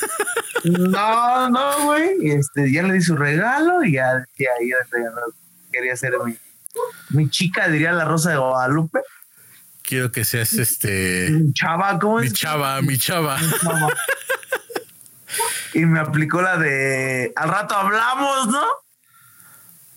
No, 0.63 1.49
no, 1.49 1.85
güey. 1.87 2.11
Este, 2.23 2.71
ya 2.71 2.83
le 2.83 2.93
di 2.93 3.01
su 3.01 3.17
regalo 3.17 3.83
y 3.83 3.93
ya, 3.93 4.27
ya, 4.39 4.51
quería 5.73 5.97
ser 5.97 6.13
mi, 6.23 6.37
mi 7.11 7.31
chica, 7.31 7.67
diría 7.69 7.93
la 7.93 8.05
Rosa 8.05 8.33
de 8.33 8.37
Guadalupe 8.37 9.01
quiero 9.91 10.13
que 10.13 10.25
seas 10.25 10.53
este. 10.53 11.31
Mi 11.31 11.53
chava, 11.53 11.99
¿cómo 11.99 12.21
es? 12.21 12.31
Mi 12.31 12.37
chava, 12.37 12.81
mi 12.81 12.97
chava. 12.97 13.37
y 15.75 15.81
me 15.81 15.99
aplicó 15.99 16.41
la 16.41 16.57
de 16.57 17.33
al 17.35 17.49
rato 17.49 17.75
hablamos, 17.75 18.47
¿no? 18.47 18.65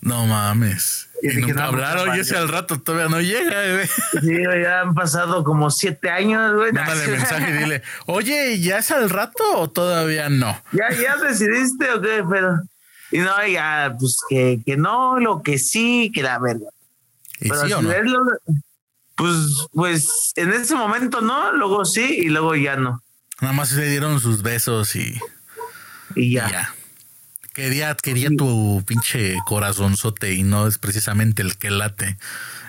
No 0.00 0.26
mames. 0.26 1.08
Y, 1.22 1.28
nunca 1.36 1.66
hablaron 1.66 2.14
y 2.14 2.20
ese 2.20 2.36
al 2.36 2.48
rato 2.48 2.78
todavía 2.80 3.08
no 3.08 3.20
llega, 3.20 3.72
güey. 3.72 3.86
Sí, 4.20 4.42
ya 4.62 4.80
han 4.80 4.94
pasado 4.94 5.44
como 5.44 5.70
siete 5.70 6.10
años, 6.10 6.54
güey. 6.56 6.72
Mándale 6.72 7.06
mensaje 7.16 7.50
y 7.50 7.52
dile, 7.52 7.82
oye, 8.06 8.58
¿ya 8.60 8.78
es 8.78 8.90
al 8.90 9.08
rato 9.08 9.44
o 9.54 9.70
todavía 9.70 10.28
no? 10.28 10.60
Ya, 10.72 10.90
ya 10.90 11.16
decidiste 11.16 11.90
o 11.92 12.02
qué, 12.02 12.24
pero. 12.28 12.60
Y 13.12 13.18
no, 13.18 13.46
ya, 13.46 13.94
pues 13.98 14.18
que, 14.28 14.60
que 14.66 14.76
no, 14.76 15.20
lo 15.20 15.40
que 15.42 15.58
sí, 15.58 16.10
que 16.12 16.24
la 16.24 16.40
verdad. 16.40 16.70
¿Y 17.40 17.48
pero 17.48 17.66
sí 17.66 17.72
o 17.72 17.80
no? 17.80 17.90
Pues, 19.16 19.68
pues 19.72 20.32
en 20.36 20.52
ese 20.52 20.74
momento 20.74 21.20
no, 21.20 21.52
luego 21.52 21.84
sí 21.84 22.18
y 22.20 22.28
luego 22.28 22.54
ya 22.56 22.76
no. 22.76 23.02
Nada 23.40 23.52
más 23.52 23.68
se 23.68 23.84
dieron 23.88 24.20
sus 24.20 24.42
besos 24.42 24.96
y, 24.96 25.18
y 26.14 26.32
ya. 26.32 26.74
Quería, 27.52 27.94
quería 27.94 28.30
tu 28.36 28.82
pinche 28.84 29.36
corazonzote 29.46 30.34
y 30.34 30.42
no 30.42 30.66
es 30.66 30.78
precisamente 30.78 31.42
el 31.42 31.56
que 31.56 31.70
late. 31.70 32.16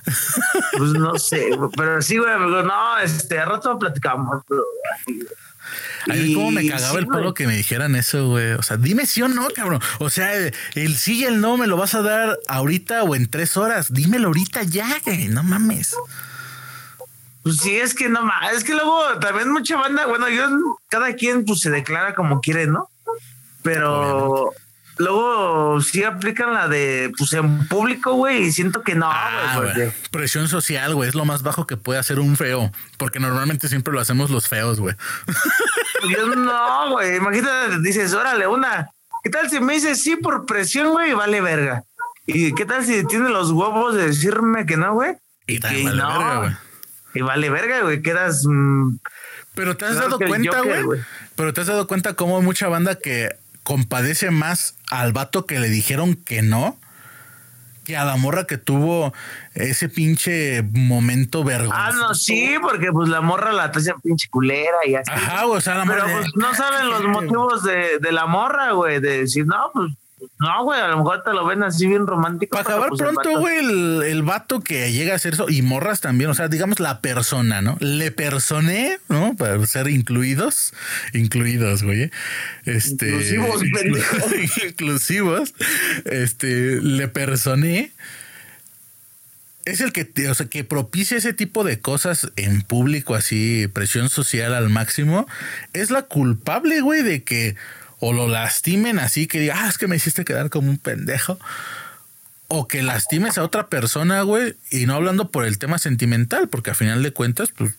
Pues 0.77 0.91
no 0.91 1.17
sé, 1.17 1.49
pero 1.75 1.99
sí, 1.99 2.17
güey, 2.17 2.31
no, 2.37 2.97
este, 2.99 3.39
a 3.39 3.45
rato 3.45 3.79
platicamos. 3.79 4.43
A 6.07 6.13
mí 6.13 6.35
como 6.35 6.51
me 6.51 6.67
cagaba 6.67 6.99
el 6.99 7.07
palo 7.07 7.33
que 7.33 7.47
me 7.47 7.55
dijeran 7.57 7.95
eso, 7.95 8.27
güey. 8.27 8.51
O 8.51 8.61
sea, 8.61 8.77
dime 8.77 9.07
sí 9.07 9.23
o 9.23 9.27
no, 9.27 9.47
cabrón. 9.49 9.81
O 9.99 10.11
sea, 10.11 10.31
el 10.75 10.95
sí 10.95 11.21
y 11.21 11.25
el 11.25 11.41
no 11.41 11.57
me 11.57 11.65
lo 11.65 11.77
vas 11.77 11.95
a 11.95 12.03
dar 12.03 12.37
ahorita 12.47 13.03
o 13.03 13.15
en 13.15 13.27
tres 13.27 13.57
horas. 13.57 13.91
Dímelo 13.91 14.27
ahorita 14.27 14.63
ya, 14.63 14.99
güey. 15.03 15.27
No 15.27 15.41
mames. 15.41 15.95
Pues 17.45 17.57
sí, 17.57 17.75
es 17.75 17.93
que 17.93 18.09
no 18.09 18.23
más, 18.23 18.53
es 18.53 18.63
que 18.63 18.73
luego 18.73 19.19
también 19.21 19.51
mucha 19.51 19.77
banda, 19.77 20.07
bueno, 20.07 20.27
yo 20.29 20.49
cada 20.89 21.13
quien 21.13 21.45
pues 21.45 21.59
se 21.59 21.69
declara 21.69 22.15
como 22.15 22.41
quiere, 22.41 22.65
¿no? 22.65 22.89
Pero 23.61 24.51
luego 24.97 25.79
sí 25.79 26.03
aplican 26.03 26.55
la 26.55 26.67
de, 26.67 27.11
pues 27.15 27.33
en 27.33 27.67
público, 27.67 28.13
güey, 28.13 28.45
y 28.45 28.51
siento 28.51 28.81
que 28.81 28.95
no, 28.95 29.07
Ah, 29.11 29.61
Presión 30.09 30.47
social, 30.47 30.95
güey, 30.95 31.07
es 31.09 31.13
lo 31.13 31.23
más 31.25 31.43
bajo 31.43 31.67
que 31.67 31.77
puede 31.77 31.99
hacer 31.99 32.19
un 32.19 32.35
feo, 32.35 32.71
porque 32.97 33.19
normalmente 33.19 33.67
siempre 33.67 33.93
lo 33.93 33.99
hacemos 33.99 34.31
los 34.31 34.47
feos, 34.47 34.79
güey. 34.79 34.95
Yo 36.09 36.25
no, 36.35 36.91
güey. 36.93 37.17
Imagínate, 37.17 37.79
dices, 37.81 38.11
órale, 38.15 38.47
una. 38.47 38.89
¿Qué 39.23 39.29
tal 39.29 39.51
si 39.51 39.59
me 39.59 39.73
dices 39.73 40.01
sí 40.01 40.15
por 40.15 40.47
presión, 40.47 40.93
güey? 40.93 41.11
y 41.11 41.13
Vale 41.13 41.41
verga. 41.41 41.83
¿Y 42.25 42.53
qué 42.55 42.65
tal 42.65 42.83
si 42.83 43.05
tiene 43.05 43.29
los 43.29 43.51
huevos 43.51 43.93
de 43.93 44.07
decirme 44.07 44.65
que 44.65 44.77
no, 44.77 44.93
güey? 44.95 45.13
Y 45.45 45.59
que 45.59 45.83
vale 45.83 45.95
no. 45.95 46.07
verga, 46.07 46.37
güey. 46.37 46.51
Y 47.15 47.21
vale 47.21 47.49
verga, 47.49 47.81
güey. 47.81 48.01
Quedas. 48.03 48.43
mm, 48.45 48.97
Pero 49.55 49.75
te 49.77 49.85
has 49.85 49.95
dado 49.95 50.19
cuenta, 50.19 50.61
güey. 50.61 50.99
Pero 51.35 51.53
te 51.53 51.61
has 51.61 51.67
dado 51.67 51.87
cuenta 51.87 52.13
cómo 52.13 52.37
hay 52.37 52.43
mucha 52.43 52.67
banda 52.67 52.95
que 52.95 53.29
compadece 53.63 54.29
más 54.29 54.75
al 54.91 55.11
vato 55.13 55.45
que 55.47 55.59
le 55.59 55.69
dijeron 55.69 56.15
que 56.15 56.41
no 56.43 56.77
que 57.83 57.95
a 57.95 58.03
la 58.03 58.15
morra 58.17 58.45
que 58.45 58.57
tuvo 58.57 59.13
ese 59.53 59.89
pinche 59.89 60.63
momento 60.71 61.43
vergonzoso. 61.43 61.79
Ah, 61.79 61.91
no, 61.93 62.15
sí, 62.15 62.55
porque 62.59 62.91
pues 62.91 63.09
la 63.09 63.21
morra 63.21 63.51
la 63.53 63.71
trae 63.71 63.93
pinche 64.03 64.27
culera 64.29 64.77
y 64.87 64.95
así. 64.95 65.11
Ajá, 65.11 65.45
o 65.45 65.61
sea, 65.61 65.75
la 65.75 65.85
Pero 65.85 66.01
morra. 66.01 66.07
de- 66.15 66.21
pues 66.21 66.31
no 66.35 66.53
saben 66.55 66.89
los 66.89 67.03
motivos 67.07 67.63
de, 67.63 67.99
de 67.99 68.11
la 68.11 68.25
morra, 68.25 68.71
güey. 68.71 68.99
De 68.99 69.19
decir, 69.19 69.45
no, 69.45 69.69
pues 69.71 69.91
no, 70.39 70.63
güey. 70.63 70.79
A 70.79 70.87
lo 70.87 70.97
mejor 70.97 71.23
te 71.23 71.33
lo 71.33 71.45
ven 71.45 71.63
así 71.63 71.87
bien 71.87 72.07
romántico. 72.07 72.57
Para 72.57 72.69
acabar 72.69 72.89
pues, 72.89 73.01
pronto, 73.01 73.39
güey, 73.39 73.59
el, 73.59 74.03
el 74.03 74.23
vato 74.23 74.59
que 74.61 74.91
llega 74.91 75.13
a 75.13 75.15
hacer 75.15 75.33
eso, 75.33 75.47
y 75.49 75.61
morras 75.61 76.01
también, 76.01 76.29
o 76.29 76.33
sea, 76.33 76.47
digamos 76.47 76.79
la 76.79 77.01
persona, 77.01 77.61
¿no? 77.61 77.77
Le 77.79 78.11
personé, 78.11 78.99
¿no? 79.09 79.35
Para 79.35 79.65
ser 79.65 79.87
incluidos, 79.87 80.73
incluidos, 81.13 81.83
güey. 81.83 82.11
Este. 82.65 83.09
Inclusivos, 83.09 83.61
pendejo. 83.73 84.35
inclusivos. 84.67 85.53
Este, 86.05 86.81
le 86.81 87.07
personé. 87.07 87.91
Es 89.65 89.81
el 89.81 89.91
que, 89.91 90.07
o 90.29 90.35
sea, 90.35 90.45
que 90.45 90.63
propicia 90.63 91.17
ese 91.17 91.33
tipo 91.33 91.63
de 91.63 91.79
cosas 91.79 92.31
en 92.35 92.61
público, 92.61 93.15
así, 93.15 93.67
presión 93.73 94.09
social 94.09 94.53
al 94.53 94.69
máximo, 94.69 95.27
es 95.73 95.89
la 95.89 96.03
culpable, 96.03 96.81
güey, 96.81 97.01
de 97.01 97.23
que 97.23 97.55
o 97.99 98.13
lo 98.13 98.27
lastimen 98.27 98.99
así, 98.99 99.27
que 99.27 99.39
diga, 99.39 99.63
ah, 99.63 99.69
es 99.69 99.77
que 99.77 99.87
me 99.87 99.95
hiciste 99.95 100.25
quedar 100.25 100.49
como 100.49 100.69
un 100.69 100.77
pendejo, 100.77 101.39
o 102.47 102.67
que 102.67 102.83
lastimes 102.83 103.37
a 103.37 103.43
otra 103.43 103.67
persona, 103.67 104.21
güey, 104.21 104.55
y 104.69 104.85
no 104.85 104.95
hablando 104.95 105.31
por 105.31 105.45
el 105.45 105.57
tema 105.57 105.77
sentimental, 105.77 106.47
porque 106.49 106.71
a 106.71 106.75
final 106.75 107.01
de 107.03 107.11
cuentas, 107.11 107.49
pues, 107.55 107.75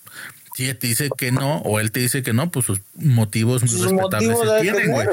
si 0.56 0.64
ella 0.64 0.78
te 0.78 0.86
dice 0.86 1.10
que 1.16 1.32
no, 1.32 1.58
o 1.58 1.80
él 1.80 1.92
te 1.92 2.00
dice 2.00 2.22
que 2.22 2.32
no, 2.32 2.50
pues 2.50 2.66
sus 2.66 2.80
motivos 2.94 3.62
muy 3.62 3.70
Sus 3.70 3.90
respetables 3.90 4.38
se 4.38 4.60
tienen, 4.62 4.90
güey. 4.90 5.06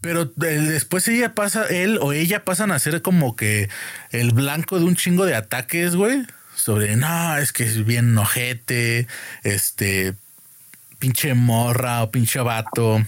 Pero 0.00 0.22
eh, 0.22 0.44
después 0.46 1.06
ella 1.08 1.34
pasa, 1.34 1.66
él 1.66 1.98
o 2.00 2.12
ella 2.12 2.44
pasan 2.44 2.72
a 2.72 2.78
ser 2.78 3.02
como 3.02 3.36
que 3.36 3.68
el 4.10 4.32
blanco 4.32 4.78
de 4.78 4.84
un 4.84 4.96
chingo 4.96 5.26
de 5.26 5.34
ataques, 5.34 5.94
güey. 5.94 6.24
Sobre, 6.54 6.96
no, 6.96 7.36
es 7.36 7.52
que 7.52 7.64
es 7.64 7.84
bien 7.84 8.14
nojete, 8.14 9.06
este, 9.44 10.14
pinche 10.98 11.34
morra 11.34 12.02
o 12.02 12.10
pinche 12.10 12.40
vato. 12.40 13.04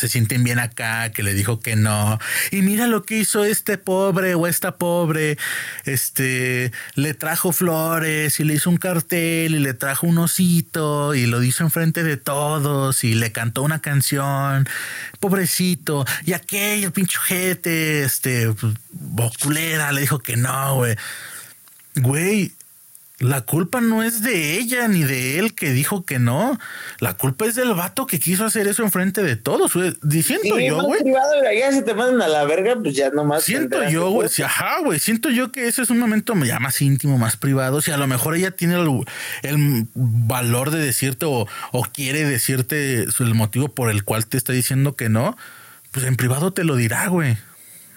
Se 0.00 0.08
sienten 0.08 0.42
bien 0.42 0.58
acá, 0.58 1.12
que 1.12 1.22
le 1.22 1.34
dijo 1.34 1.60
que 1.60 1.76
no. 1.76 2.18
Y 2.50 2.62
mira 2.62 2.86
lo 2.86 3.04
que 3.04 3.18
hizo 3.18 3.44
este 3.44 3.78
pobre 3.78 4.34
o 4.34 4.46
esta 4.46 4.76
pobre. 4.76 5.38
Este, 5.84 6.72
le 6.94 7.14
trajo 7.14 7.52
flores 7.52 8.40
y 8.40 8.44
le 8.44 8.54
hizo 8.54 8.70
un 8.70 8.76
cartel 8.76 9.54
y 9.54 9.58
le 9.58 9.74
trajo 9.74 10.06
un 10.06 10.18
osito 10.18 11.14
y 11.14 11.26
lo 11.26 11.42
hizo 11.42 11.62
enfrente 11.62 12.02
de 12.02 12.16
todos 12.16 13.04
y 13.04 13.14
le 13.14 13.32
cantó 13.32 13.62
una 13.62 13.80
canción. 13.80 14.68
Pobrecito. 15.20 16.04
Y 16.24 16.32
aquel 16.32 16.90
pinche 16.92 17.18
ojete, 17.18 18.02
este, 18.02 18.52
boculera, 18.90 19.92
le 19.92 20.00
dijo 20.00 20.18
que 20.18 20.36
no, 20.36 20.76
güey. 20.76 20.96
Güey, 21.96 22.52
la 23.24 23.40
culpa 23.40 23.80
no 23.80 24.02
es 24.02 24.20
de 24.20 24.58
ella 24.58 24.86
ni 24.86 25.02
de 25.02 25.38
él 25.38 25.54
que 25.54 25.70
dijo 25.70 26.04
que 26.04 26.18
no. 26.18 26.58
La 27.00 27.14
culpa 27.14 27.46
es 27.46 27.54
del 27.54 27.72
vato 27.72 28.06
que 28.06 28.20
quiso 28.20 28.44
hacer 28.44 28.68
eso 28.68 28.82
enfrente 28.82 29.22
de 29.22 29.36
todos. 29.36 29.72
Diciendo 30.02 30.60
yo, 30.60 30.82
güey. 30.82 31.00
ya 31.58 31.72
si 31.72 31.82
te 31.82 31.94
mandan 31.94 32.20
a 32.20 32.28
la 32.28 32.44
verga, 32.44 32.76
pues 32.76 32.94
ya 32.94 33.08
nomás. 33.10 33.44
Siento 33.44 33.82
yo, 33.88 34.10
güey. 34.10 34.28
sí, 34.28 34.42
ajá, 34.42 34.80
güey. 34.84 34.98
Siento 34.98 35.30
yo 35.30 35.52
que 35.52 35.68
ese 35.68 35.80
es 35.80 35.88
un 35.88 35.98
momento 35.98 36.34
ya 36.44 36.60
más 36.60 36.82
íntimo, 36.82 37.16
más 37.16 37.38
privado. 37.38 37.80
Si 37.80 37.90
a 37.90 37.96
lo 37.96 38.06
mejor 38.06 38.36
ella 38.36 38.50
tiene 38.50 38.74
el, 38.74 39.04
el 39.42 39.86
valor 39.94 40.70
de 40.70 40.80
decirte 40.80 41.24
o, 41.24 41.48
o 41.72 41.82
quiere 41.84 42.24
decirte 42.24 43.04
el 43.04 43.34
motivo 43.34 43.68
por 43.68 43.90
el 43.90 44.04
cual 44.04 44.26
te 44.26 44.36
está 44.36 44.52
diciendo 44.52 44.96
que 44.96 45.08
no, 45.08 45.34
pues 45.92 46.04
en 46.04 46.16
privado 46.16 46.52
te 46.52 46.64
lo 46.64 46.76
dirá, 46.76 47.08
güey. 47.08 47.38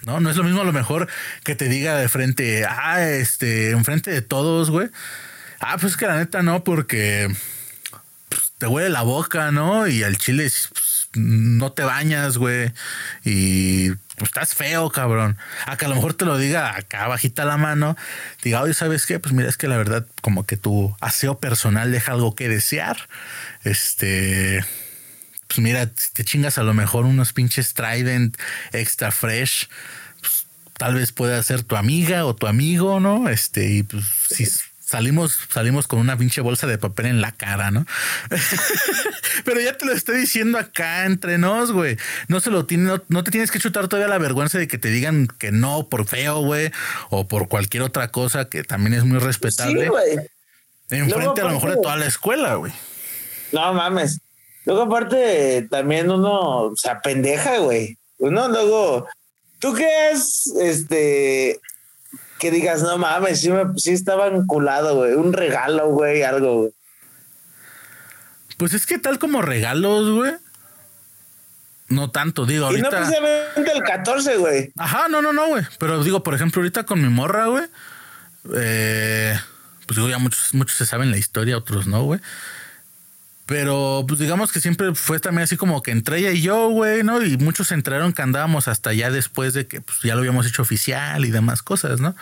No, 0.08 0.20
no 0.20 0.30
es 0.30 0.36
lo 0.36 0.42
mismo 0.42 0.62
a 0.62 0.64
lo 0.64 0.72
mejor 0.72 1.06
que 1.44 1.54
te 1.54 1.68
diga 1.68 1.98
de 1.98 2.08
frente, 2.08 2.64
ah, 2.64 3.06
este, 3.06 3.72
enfrente 3.72 4.10
de 4.10 4.22
todos, 4.22 4.70
güey. 4.70 4.88
Ah, 5.60 5.76
pues 5.78 5.98
que 5.98 6.06
la 6.06 6.16
neta 6.16 6.40
no, 6.42 6.64
porque 6.64 7.28
pues, 8.30 8.54
te 8.56 8.66
huele 8.66 8.88
la 8.88 9.02
boca, 9.02 9.50
¿no? 9.52 9.86
Y 9.86 10.02
al 10.04 10.16
chile 10.16 10.50
pues, 10.72 11.10
no 11.14 11.72
te 11.72 11.82
bañas, 11.82 12.38
güey. 12.38 12.72
Y 13.22 13.90
pues 13.90 14.30
estás 14.30 14.54
feo, 14.54 14.88
cabrón. 14.88 15.36
A 15.66 15.76
que 15.76 15.84
a 15.84 15.88
lo 15.88 15.96
mejor 15.96 16.14
te 16.14 16.24
lo 16.24 16.38
diga 16.38 16.74
acá 16.74 17.06
bajita 17.06 17.44
la 17.44 17.58
mano. 17.58 17.94
Diga, 18.42 18.62
oye, 18.62 18.72
¿sabes 18.72 19.04
qué? 19.04 19.18
Pues 19.18 19.34
mira, 19.34 19.50
es 19.50 19.58
que 19.58 19.68
la 19.68 19.76
verdad, 19.76 20.06
como 20.22 20.46
que 20.46 20.56
tu 20.56 20.96
aseo 21.02 21.38
personal 21.38 21.92
deja 21.92 22.12
algo 22.12 22.34
que 22.34 22.48
desear. 22.48 23.10
Este. 23.62 24.64
Pues 25.48 25.58
mira, 25.58 25.86
te 25.86 26.24
chingas 26.24 26.56
a 26.56 26.62
lo 26.62 26.72
mejor 26.72 27.04
unos 27.04 27.34
pinches 27.34 27.74
Trident 27.74 28.38
extra 28.72 29.10
fresh. 29.10 29.68
Tal 30.78 30.94
vez 30.94 31.12
pueda 31.12 31.42
ser 31.42 31.62
tu 31.62 31.76
amiga 31.76 32.24
o 32.24 32.34
tu 32.34 32.46
amigo, 32.46 33.00
¿no? 33.00 33.28
Este, 33.28 33.68
y 33.68 33.82
pues 33.82 34.04
si 34.30 34.46
salimos, 34.88 35.38
salimos 35.50 35.86
con 35.86 35.98
una 35.98 36.16
pinche 36.16 36.40
bolsa 36.40 36.66
de 36.66 36.78
papel 36.78 37.06
en 37.06 37.20
la 37.20 37.32
cara, 37.32 37.70
¿no? 37.70 37.84
Pero 39.44 39.60
ya 39.60 39.76
te 39.76 39.84
lo 39.84 39.92
estoy 39.92 40.18
diciendo 40.20 40.56
acá 40.56 41.04
entre 41.04 41.36
nos, 41.36 41.72
güey. 41.72 41.98
No 42.28 42.40
se 42.40 42.50
lo 42.50 42.64
tiene, 42.64 42.84
no, 42.84 43.02
no 43.08 43.22
te 43.22 43.30
tienes 43.30 43.50
que 43.50 43.58
chutar 43.58 43.88
todavía 43.88 44.08
la 44.08 44.18
vergüenza 44.18 44.58
de 44.58 44.66
que 44.66 44.78
te 44.78 44.88
digan 44.88 45.26
que 45.26 45.52
no 45.52 45.88
por 45.88 46.06
feo, 46.06 46.40
güey, 46.40 46.70
o 47.10 47.28
por 47.28 47.48
cualquier 47.48 47.82
otra 47.82 48.08
cosa 48.08 48.48
que 48.48 48.64
también 48.64 48.94
es 48.94 49.04
muy 49.04 49.18
respetable. 49.18 49.82
Sí, 49.82 49.88
güey. 49.88 50.16
enfrente 50.90 51.42
a 51.42 51.44
lo 51.44 51.52
mejor 51.52 51.70
de 51.70 51.82
toda 51.82 51.96
la 51.96 52.06
escuela, 52.06 52.54
güey. 52.54 52.72
No 53.52 53.74
mames. 53.74 54.20
Luego, 54.64 54.82
aparte, 54.82 55.66
también 55.70 56.10
uno 56.10 56.72
se 56.76 56.90
apendeja, 56.90 57.58
güey. 57.58 57.98
Uno 58.18 58.48
luego. 58.48 59.06
¿Tú 59.58 59.74
qué 59.74 60.10
es? 60.12 60.52
Este. 60.60 61.60
Que 62.38 62.50
digas, 62.52 62.82
no 62.82 62.96
mames, 62.98 63.40
sí, 63.40 63.50
me, 63.50 63.64
sí 63.76 63.92
estaba 63.92 64.28
enculado, 64.28 64.96
güey. 64.96 65.14
Un 65.14 65.32
regalo, 65.32 65.88
güey, 65.88 66.22
algo, 66.22 66.58
güey. 66.60 66.72
Pues 68.56 68.74
es 68.74 68.86
que 68.86 68.98
tal 68.98 69.18
como 69.18 69.42
regalos, 69.42 70.10
güey. 70.10 70.32
No 71.88 72.10
tanto, 72.10 72.44
digo, 72.44 72.70
Y 72.72 72.80
no 72.80 72.88
ahorita. 72.88 72.90
precisamente 72.90 73.72
el 73.72 73.82
14, 73.82 74.36
güey. 74.36 74.72
Ajá, 74.76 75.08
no, 75.08 75.22
no, 75.22 75.32
no, 75.32 75.48
güey. 75.48 75.64
Pero 75.78 76.02
digo, 76.04 76.22
por 76.22 76.34
ejemplo, 76.34 76.60
ahorita 76.60 76.84
con 76.84 77.00
mi 77.02 77.08
morra, 77.08 77.46
güey. 77.46 77.64
eh, 78.54 79.38
pues 79.86 79.96
digo, 79.96 80.08
ya 80.08 80.18
muchos, 80.18 80.52
muchos 80.54 80.76
se 80.76 80.86
saben 80.86 81.10
la 81.10 81.16
historia, 81.16 81.56
otros 81.56 81.86
no, 81.86 82.02
güey. 82.04 82.20
Pero 83.48 84.04
pues 84.06 84.20
digamos 84.20 84.52
que 84.52 84.60
siempre 84.60 84.94
fue 84.94 85.20
también 85.20 85.44
así 85.44 85.56
como 85.56 85.82
que 85.82 85.90
entre 85.90 86.18
ella 86.18 86.32
y 86.32 86.42
yo, 86.42 86.68
güey, 86.68 87.02
¿no? 87.02 87.22
Y 87.24 87.38
muchos 87.38 87.68
se 87.68 87.74
enteraron 87.74 88.12
que 88.12 88.20
andábamos 88.20 88.68
hasta 88.68 88.92
ya 88.92 89.10
después 89.10 89.54
de 89.54 89.66
que 89.66 89.80
pues, 89.80 90.00
ya 90.02 90.12
lo 90.14 90.18
habíamos 90.20 90.46
hecho 90.46 90.60
oficial 90.60 91.24
y 91.24 91.30
demás 91.30 91.62
cosas, 91.62 91.98
¿no? 91.98 92.14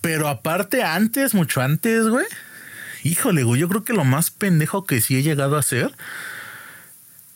Pero 0.00 0.28
aparte, 0.28 0.84
antes, 0.84 1.34
mucho 1.34 1.60
antes, 1.60 2.06
güey. 2.06 2.24
Híjole, 3.02 3.42
güey, 3.42 3.60
yo 3.60 3.68
creo 3.68 3.82
que 3.82 3.94
lo 3.94 4.04
más 4.04 4.30
pendejo 4.30 4.86
que 4.86 5.00
sí 5.00 5.16
he 5.16 5.22
llegado 5.24 5.56
a 5.56 5.60
hacer. 5.60 5.92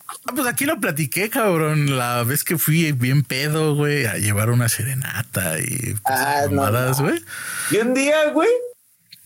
Ah, 0.06 0.32
pues 0.34 0.46
aquí 0.46 0.64
lo 0.64 0.78
platiqué, 0.78 1.30
cabrón. 1.30 1.98
La 1.98 2.22
vez 2.22 2.44
que 2.44 2.56
fui 2.56 2.92
bien 2.92 3.24
pedo, 3.24 3.74
güey, 3.74 4.06
a 4.06 4.14
llevar 4.18 4.50
una 4.50 4.68
serenata 4.68 5.58
y 5.58 5.94
pues, 5.94 6.00
Ah, 6.04 6.42
no, 6.48 6.56
mamadas, 6.62 7.00
no. 7.00 7.06
güey. 7.08 7.20
Y 7.72 7.78
un 7.78 7.94
día, 7.94 8.30
güey. 8.30 8.48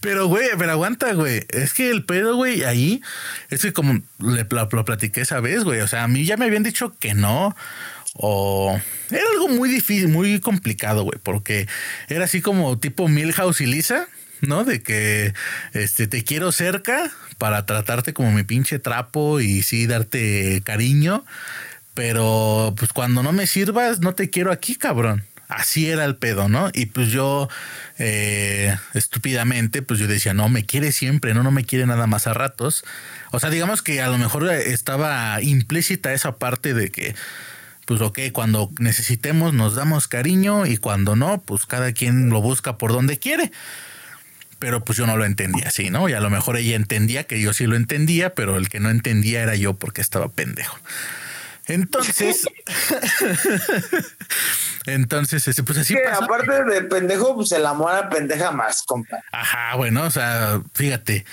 Pero, 0.02 0.26
güey, 0.26 0.48
pero 0.58 0.72
aguanta, 0.72 1.14
güey. 1.14 1.46
Es 1.48 1.72
que 1.72 1.88
el 1.88 2.04
pedo, 2.04 2.34
güey, 2.34 2.64
ahí, 2.64 3.00
es 3.50 3.62
que 3.62 3.72
como 3.72 4.02
le, 4.18 4.46
lo, 4.50 4.84
platiqué 4.84 5.20
esa 5.20 5.38
vez, 5.38 5.62
güey. 5.62 5.80
O 5.80 5.86
sea, 5.86 6.02
a 6.02 6.08
mí 6.08 6.24
ya 6.24 6.36
me 6.36 6.44
habían 6.44 6.64
dicho 6.64 6.98
que 6.98 7.14
no. 7.14 7.54
O 8.14 8.78
era 9.10 9.22
algo 9.32 9.48
muy 9.48 9.70
difícil, 9.70 10.08
muy 10.08 10.40
complicado, 10.40 11.04
güey, 11.04 11.20
porque 11.22 11.68
era 12.08 12.24
así 12.24 12.42
como 12.42 12.78
tipo 12.80 13.06
Milhouse 13.06 13.60
y 13.60 13.66
Lisa, 13.66 14.08
¿no? 14.40 14.64
De 14.64 14.82
que 14.82 15.34
este 15.72 16.08
te 16.08 16.24
quiero 16.24 16.50
cerca 16.50 17.12
para 17.38 17.64
tratarte 17.64 18.12
como 18.12 18.32
mi 18.32 18.42
pinche 18.42 18.80
trapo 18.80 19.40
y 19.40 19.62
sí 19.62 19.86
darte 19.86 20.62
cariño, 20.64 21.24
pero 21.94 22.74
pues 22.76 22.92
cuando 22.92 23.22
no 23.22 23.32
me 23.32 23.46
sirvas, 23.46 24.00
no 24.00 24.14
te 24.16 24.30
quiero 24.30 24.50
aquí, 24.50 24.74
cabrón. 24.74 25.24
Así 25.56 25.88
era 25.88 26.04
el 26.04 26.16
pedo, 26.16 26.48
¿no? 26.48 26.70
Y 26.72 26.86
pues 26.86 27.08
yo, 27.08 27.48
eh, 27.98 28.76
estúpidamente, 28.94 29.82
pues 29.82 30.00
yo 30.00 30.06
decía, 30.06 30.34
no, 30.34 30.48
me 30.48 30.64
quiere 30.64 30.92
siempre, 30.92 31.34
no, 31.34 31.42
no 31.42 31.50
me 31.50 31.64
quiere 31.64 31.86
nada 31.86 32.06
más 32.06 32.26
a 32.26 32.34
ratos. 32.34 32.84
O 33.32 33.40
sea, 33.40 33.50
digamos 33.50 33.82
que 33.82 34.00
a 34.00 34.08
lo 34.08 34.18
mejor 34.18 34.50
estaba 34.50 35.40
implícita 35.42 36.12
esa 36.12 36.36
parte 36.38 36.74
de 36.74 36.90
que, 36.90 37.14
pues 37.86 38.00
ok, 38.00 38.18
cuando 38.32 38.70
necesitemos 38.78 39.52
nos 39.52 39.74
damos 39.74 40.08
cariño 40.08 40.66
y 40.66 40.78
cuando 40.78 41.16
no, 41.16 41.40
pues 41.42 41.66
cada 41.66 41.92
quien 41.92 42.30
lo 42.30 42.40
busca 42.40 42.78
por 42.78 42.92
donde 42.92 43.18
quiere. 43.18 43.52
Pero 44.58 44.84
pues 44.84 44.96
yo 44.96 45.06
no 45.06 45.16
lo 45.16 45.24
entendía 45.24 45.68
así, 45.68 45.90
¿no? 45.90 46.08
Y 46.08 46.12
a 46.12 46.20
lo 46.20 46.30
mejor 46.30 46.56
ella 46.56 46.76
entendía 46.76 47.24
que 47.24 47.40
yo 47.40 47.52
sí 47.52 47.66
lo 47.66 47.76
entendía, 47.76 48.34
pero 48.34 48.56
el 48.56 48.68
que 48.68 48.80
no 48.80 48.90
entendía 48.90 49.42
era 49.42 49.56
yo 49.56 49.74
porque 49.74 50.00
estaba 50.00 50.28
pendejo. 50.28 50.78
Entonces, 51.66 52.46
entonces, 54.86 55.46
este, 55.46 55.62
pues 55.62 55.78
así. 55.78 55.94
Que 55.94 56.06
aparte 56.06 56.64
de 56.64 56.82
pendejo, 56.82 57.34
pues 57.36 57.52
el 57.52 57.64
amor 57.66 57.94
a 57.94 58.08
pendeja 58.08 58.50
más, 58.50 58.82
compa. 58.82 59.22
Ajá, 59.30 59.76
bueno, 59.76 60.04
o 60.04 60.10
sea, 60.10 60.60
fíjate, 60.74 61.24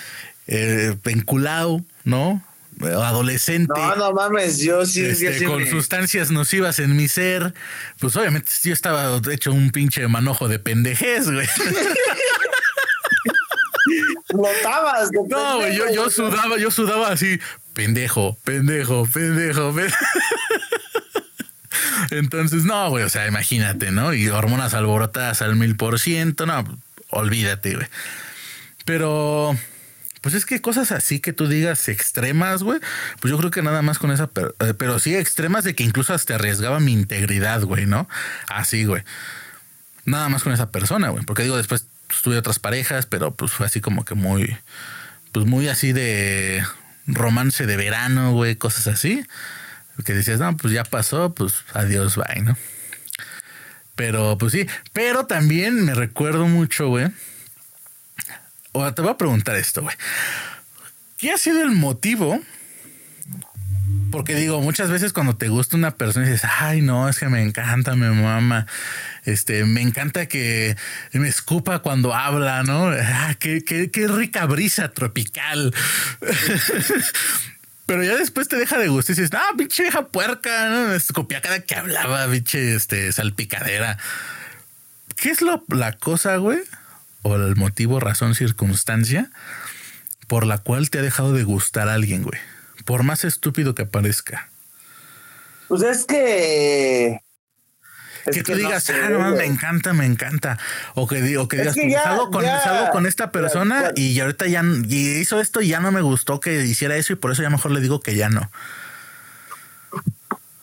eh, 0.48 0.96
penculado, 1.02 1.82
¿no? 2.04 2.44
adolescente. 2.82 3.74
No, 3.76 3.96
no 3.96 4.14
mames, 4.14 4.60
yo 4.60 4.86
sí. 4.86 5.06
Este, 5.06 5.44
con 5.44 5.66
sustancias 5.68 6.32
nocivas 6.32 6.80
en 6.80 6.96
mi 6.96 7.08
ser. 7.08 7.54
Pues 8.00 8.16
obviamente 8.16 8.50
yo 8.64 8.74
estaba 8.74 9.20
hecho 9.32 9.52
un 9.52 9.72
pinche 9.72 10.08
manojo 10.08 10.48
de 10.48 10.60
pendejez, 10.60 11.30
güey. 11.30 11.48
Flotabas. 14.30 15.10
No, 15.28 15.58
güey, 15.58 15.76
yo, 15.76 15.92
yo 15.92 16.10
sudaba, 16.10 16.58
yo 16.58 16.72
sudaba 16.72 17.10
así, 17.10 17.40
pendejo, 17.74 18.38
pendejo, 18.44 19.08
pendejo, 19.12 19.74
pendejo. 19.76 19.96
Entonces, 22.12 22.64
no, 22.64 22.90
güey, 22.90 23.04
o 23.04 23.10
sea, 23.10 23.28
imagínate, 23.28 23.92
¿no? 23.92 24.14
Y 24.14 24.30
hormonas 24.30 24.74
alborotadas 24.74 25.42
al 25.42 25.56
mil 25.56 25.76
por 25.76 26.00
ciento, 26.00 26.46
no, 26.46 26.64
olvídate, 27.10 27.76
güey. 27.76 27.88
Pero 28.86 29.56
pues 30.22 30.36
es 30.36 30.46
que 30.46 30.62
cosas 30.62 30.92
así 30.92 31.20
que 31.20 31.34
tú 31.34 31.48
digas 31.48 31.88
extremas, 31.88 32.64
güey, 32.64 32.80
pues 33.20 33.32
yo 33.32 33.38
creo 33.38 33.52
que 33.52 33.62
nada 33.62 33.82
más 33.82 34.00
con 34.00 34.12
esa, 34.12 34.30
eh, 34.60 34.74
pero, 34.78 35.00
sí 35.00 35.16
extremas 35.16 35.64
de 35.64 35.76
que 35.76 35.84
incluso 35.84 36.14
hasta 36.14 36.36
arriesgaba 36.36 36.80
mi 36.80 36.92
integridad, 36.92 37.62
güey, 37.62 37.86
¿no? 37.86 38.08
Así, 38.48 38.86
güey. 38.86 39.04
Nada 40.06 40.28
más 40.30 40.44
con 40.44 40.52
esa 40.52 40.72
persona, 40.72 41.10
güey, 41.10 41.24
porque 41.24 41.44
digo, 41.44 41.58
después 41.58 41.88
tuve 42.24 42.38
otras 42.38 42.60
parejas, 42.60 43.06
pero 43.06 43.34
pues 43.36 43.52
fue 43.52 43.66
así 43.66 43.82
como 43.82 44.06
que 44.06 44.16
muy, 44.16 44.58
pues 45.32 45.46
muy 45.46 45.68
así 45.68 45.94
de 45.94 46.64
romance 47.08 47.66
de 47.66 47.78
verano, 47.78 48.34
güey, 48.34 48.56
cosas 48.56 48.88
así. 48.88 49.26
Que 50.06 50.14
decías, 50.14 50.40
no, 50.40 50.56
pues 50.56 50.74
ya 50.74 50.84
pasó, 50.84 51.34
pues 51.34 51.56
adiós, 51.74 52.16
bye, 52.16 52.42
¿no? 52.42 52.58
Pero 53.96 54.38
pues 54.38 54.54
sí, 54.54 54.66
pero 54.94 55.26
también 55.26 55.84
me 55.84 55.94
recuerdo 55.94 56.48
mucho, 56.48 56.88
güey 56.88 57.12
o 58.72 58.94
te 58.94 59.02
voy 59.02 59.12
a 59.12 59.18
preguntar 59.18 59.56
esto, 59.56 59.82
güey. 59.82 59.96
¿Qué 61.18 61.32
ha 61.32 61.38
sido 61.38 61.62
el 61.62 61.72
motivo? 61.72 62.40
Porque 64.12 64.36
digo, 64.36 64.62
muchas 64.62 64.90
veces 64.90 65.14
cuando 65.14 65.36
te 65.36 65.50
gusta 65.50 65.78
una 65.78 65.92
persona 65.92 66.26
dices, 66.26 66.50
ay, 66.60 66.82
no, 66.82 67.08
es 67.10 67.20
que 67.20 67.30
me 67.30 67.42
encanta, 67.42 67.96
me 67.96 68.10
mama. 68.10 68.66
Este, 69.26 69.66
me 69.66 69.82
encanta 69.82 70.28
que 70.28 70.76
me 71.14 71.28
escupa 71.28 71.80
cuando 71.80 72.14
habla, 72.14 72.64
¿no? 72.64 72.90
Ah, 72.90 73.36
qué, 73.40 73.64
qué, 73.64 73.92
qué 73.92 74.08
rica 74.08 74.46
brisa 74.46 74.90
tropical. 74.90 75.74
Pero 77.86 78.04
ya 78.04 78.16
después 78.16 78.48
te 78.48 78.56
deja 78.56 78.78
de 78.78 78.88
gustar 78.88 79.18
y 79.18 79.22
dices, 79.22 79.38
ah, 79.40 79.54
pinche 79.58 79.84
vieja 79.84 80.08
puerca, 80.08 80.70
¿no? 80.70 80.98
Cada 81.42 81.60
que 81.62 81.76
hablaba, 81.76 82.28
pinche 82.32 82.76
este, 82.76 83.12
salpicadera. 83.12 83.98
¿Qué 85.16 85.32
es 85.32 85.42
lo, 85.42 85.64
la 85.70 85.94
cosa, 85.94 86.38
güey? 86.38 86.60
o 87.22 87.36
el 87.36 87.56
motivo, 87.56 88.00
razón, 88.00 88.36
circunstancia 88.36 89.30
por 90.28 90.46
la 90.46 90.60
cual 90.60 90.90
te 90.90 91.00
ha 91.00 91.02
dejado 91.02 91.34
de 91.34 91.44
gustar 91.44 91.90
a 91.90 91.96
alguien, 91.96 92.24
güey. 92.24 92.40
Por 92.90 93.04
más 93.04 93.24
estúpido 93.24 93.76
que 93.76 93.86
parezca. 93.86 94.50
Pues 95.68 95.84
es 95.84 96.06
que. 96.06 97.20
que 98.32 98.42
tú 98.42 98.56
digas, 98.56 98.90
ah, 98.90 99.10
no, 99.12 99.36
me 99.36 99.46
encanta, 99.46 99.94
me 99.94 100.08
encanta. 100.08 100.58
O 100.96 101.08
que, 101.08 101.22
digas, 101.22 101.76
salgo, 102.04 102.32
con, 102.32 102.44
con, 102.92 103.06
esta 103.06 103.32
persona 103.32 103.92
y 103.96 104.20
ahorita 104.20 104.48
ya 104.48 104.64
hizo 104.88 105.40
esto 105.40 105.62
y 105.62 105.68
ya 105.68 105.80
no 105.82 105.92
me 105.92 106.02
gustó 106.02 106.40
que 106.40 106.66
hiciera 106.66 106.96
eso 106.96 107.14
y 107.14 107.16
por 107.16 107.32
eso 107.32 107.44
ya 107.44 107.52
mejor 107.52 107.70
le 107.70 107.80
digo 107.80 108.00
que 108.00 108.16
ya 108.16 108.30
no. 108.30 108.50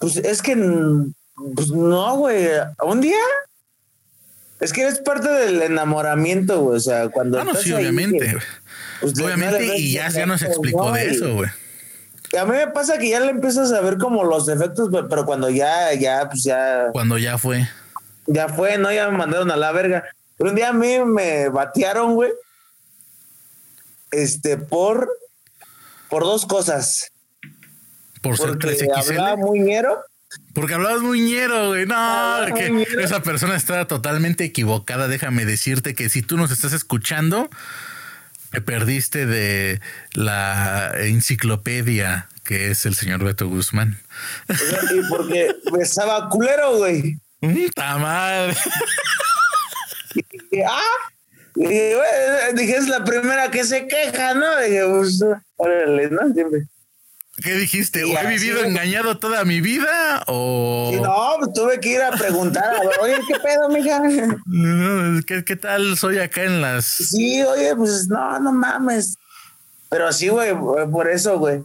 Pues 0.01 0.17
es 0.17 0.43
que, 0.43 0.57
pues 0.57 1.71
no, 1.71 2.17
güey. 2.17 2.49
Un 2.83 3.03
día 3.03 3.23
es 4.59 4.73
que 4.73 4.83
eres 4.83 4.99
parte 4.99 5.29
del 5.29 5.63
enamoramiento, 5.63 6.61
güey. 6.61 6.79
O 6.79 6.81
sea, 6.81 7.09
cuando. 7.09 7.39
Ah, 7.39 7.45
no, 7.45 7.55
sí, 7.55 7.73
obviamente. 7.73 8.37
Pues, 9.01 9.17
obviamente, 9.21 9.77
y 9.77 9.93
ya, 9.93 10.09
ya 10.09 10.27
nos 10.27 10.43
explicó 10.43 10.91
de 10.91 11.11
eso, 11.11 11.33
güey. 11.33 11.51
A 12.39 12.45
mí 12.45 12.53
me 12.53 12.67
pasa 12.69 12.99
que 12.99 13.11
ya 13.11 13.21
le 13.21 13.31
empiezas 13.31 13.73
a 13.73 13.81
ver 13.81 13.99
como 13.99 14.25
los 14.25 14.47
defectos, 14.47 14.91
pero 15.09 15.25
cuando 15.25 15.49
ya, 15.51 15.93
ya, 15.95 16.29
pues 16.29 16.43
ya. 16.43 16.89
Cuando 16.93 17.19
ya 17.19 17.39
fue. 17.39 17.69
Ya 18.27 18.49
fue, 18.49 18.79
¿no? 18.79 18.93
Ya 18.93 19.11
me 19.11 19.19
mandaron 19.19 19.51
a 19.51 19.57
la 19.57 19.73
verga. 19.73 20.05
Pero 20.37 20.51
un 20.51 20.57
día 20.57 20.71
a 20.71 20.73
mí 20.73 20.99
me 21.05 21.49
batearon, 21.49 22.15
güey. 22.15 22.33
Este, 24.11 24.57
por. 24.57 25.09
Por 26.09 26.23
dos 26.23 26.47
cosas. 26.47 27.11
Por 28.23 28.37
ser 28.37 28.59
Porque 28.59 28.89
hablaba 28.95 29.37
muy 29.37 29.61
ñero 29.61 30.03
porque 30.55 30.75
hablabas 30.75 31.03
muy 31.03 31.21
ñero, 31.21 31.69
güey. 31.69 31.87
No, 31.87 32.47
que 32.55 32.87
esa 33.03 33.23
persona 33.23 33.57
está 33.57 33.87
totalmente 33.87 34.45
equivocada. 34.45 35.09
Déjame 35.09 35.45
decirte 35.45 35.95
que 35.95 36.09
si 36.09 36.23
tú 36.23 36.37
nos 36.37 36.51
estás 36.51 36.73
escuchando, 36.73 37.51
te 38.57 38.63
perdiste 38.63 39.27
de 39.27 39.83
la 40.15 40.95
enciclopedia 40.99 42.31
que 42.43 42.71
es 42.71 42.87
el 42.87 42.95
señor 42.95 43.23
Beto 43.23 43.47
Guzmán. 43.49 43.99
Y 44.49 45.09
porque 45.11 45.55
besaba 45.71 46.31
culero, 46.31 46.79
güey. 46.79 47.19
¡Puta 47.41 47.99
madre! 47.99 48.57
ah, 50.67 50.81
dije, 51.55 52.77
es 52.77 52.89
la 52.89 53.05
primera 53.05 53.51
que 53.51 53.63
se 53.65 53.87
queja, 53.87 54.33
¿no? 54.33 54.59
Dije, 54.61 54.87
pues, 54.89 55.23
órale, 55.57 56.09
¿no? 56.09 56.33
Siempre. 56.33 56.67
¿Qué 57.43 57.55
dijiste? 57.55 58.01
¿He 58.01 58.27
vivido 58.27 58.65
engañado 58.65 59.19
toda 59.19 59.45
mi 59.45 59.61
vida? 59.61 60.25
O... 60.27 60.91
no, 61.03 61.37
pues, 61.39 61.53
tuve 61.53 61.81
que 61.81 61.91
ir 61.91 62.03
a 62.03 62.11
preguntar, 62.11 62.77
oye, 63.01 63.17
¿qué 63.29 63.35
pedo, 63.41 63.69
mija? 63.69 64.03
¿Qué, 65.27 65.45
¿Qué 65.45 65.57
tal 65.57 65.99
soy 65.99 66.19
acá 66.19 66.45
en 66.45 66.63
las...? 66.63 66.87
Sí, 66.87 67.43
oye, 67.43 67.77
pues 67.77 68.09
no, 68.09 68.41
no 68.41 68.53
mames. 68.53 69.19
Pero 69.91 70.13
sí, 70.13 70.29
güey, 70.29 70.55
por 70.91 71.11
eso, 71.11 71.39
güey. 71.39 71.63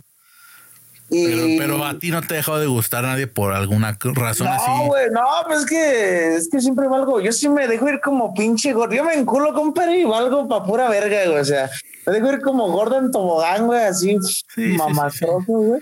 Pero, 1.12 1.84
a 1.84 2.00
ti 2.00 2.10
no 2.10 2.22
te 2.22 2.36
ha 2.36 2.38
dejado 2.38 2.60
de 2.60 2.68
gustar 2.68 3.04
a 3.04 3.10
nadie 3.10 3.28
por 3.28 3.54
alguna 3.54 3.98
razón 4.14 4.48
no, 4.48 4.54
así. 4.54 4.72
No, 4.72 4.86
güey, 4.86 5.10
no, 5.12 5.22
pues 5.46 5.60
es 5.60 5.66
que, 5.66 6.36
es 6.38 6.50
que 6.50 6.62
siempre 6.62 6.88
valgo. 6.88 7.20
Yo 7.20 7.34
sí 7.34 7.50
me 7.50 7.68
dejo 7.68 7.90
ir 7.90 8.00
como 8.00 8.34
pinche 8.34 8.72
gordo. 8.72 8.96
Yo 8.96 9.04
me 9.04 9.16
enculo, 9.16 9.54
compadre, 9.54 10.00
y 10.00 10.04
valgo 10.06 10.48
pa' 10.48 10.66
pura 10.66 10.88
verga, 10.88 11.26
güey. 11.26 11.40
O 11.40 11.44
sea, 11.44 11.70
me 12.06 12.14
dejo 12.14 12.32
ir 12.32 12.40
como 12.40 12.72
gordo 12.72 12.98
en 12.98 13.12
tobogán, 13.12 13.66
güey, 13.66 13.82
así 13.82 14.18
sí, 14.56 14.78
güey. 15.48 15.82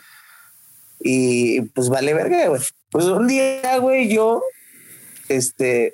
Y 1.00 1.62
pues 1.62 1.90
vale 1.90 2.12
verga, 2.16 2.48
güey. 2.48 2.62
Pues 2.90 3.06
un 3.06 3.28
día, 3.28 3.78
güey, 3.78 4.12
yo, 4.12 4.42
este, 5.28 5.94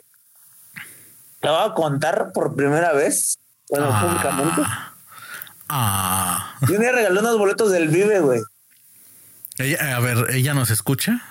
te 1.41 1.49
voy 1.49 1.59
a 1.61 1.73
contar 1.73 2.31
por 2.33 2.55
primera 2.55 2.93
vez, 2.93 3.37
bueno, 3.69 3.89
ah, 3.91 4.01
públicamente. 4.01 4.61
Ah. 5.67 6.55
Yo 6.69 6.79
me 6.79 6.89
regaló 6.89 7.19
unos 7.19 7.37
boletos 7.37 7.69
del 7.71 7.89
Vive, 7.89 8.21
güey. 8.21 8.39
Ella, 9.57 9.95
a 9.95 9.99
ver, 9.99 10.31
¿ella 10.31 10.53
nos 10.53 10.69
escucha? 10.69 11.21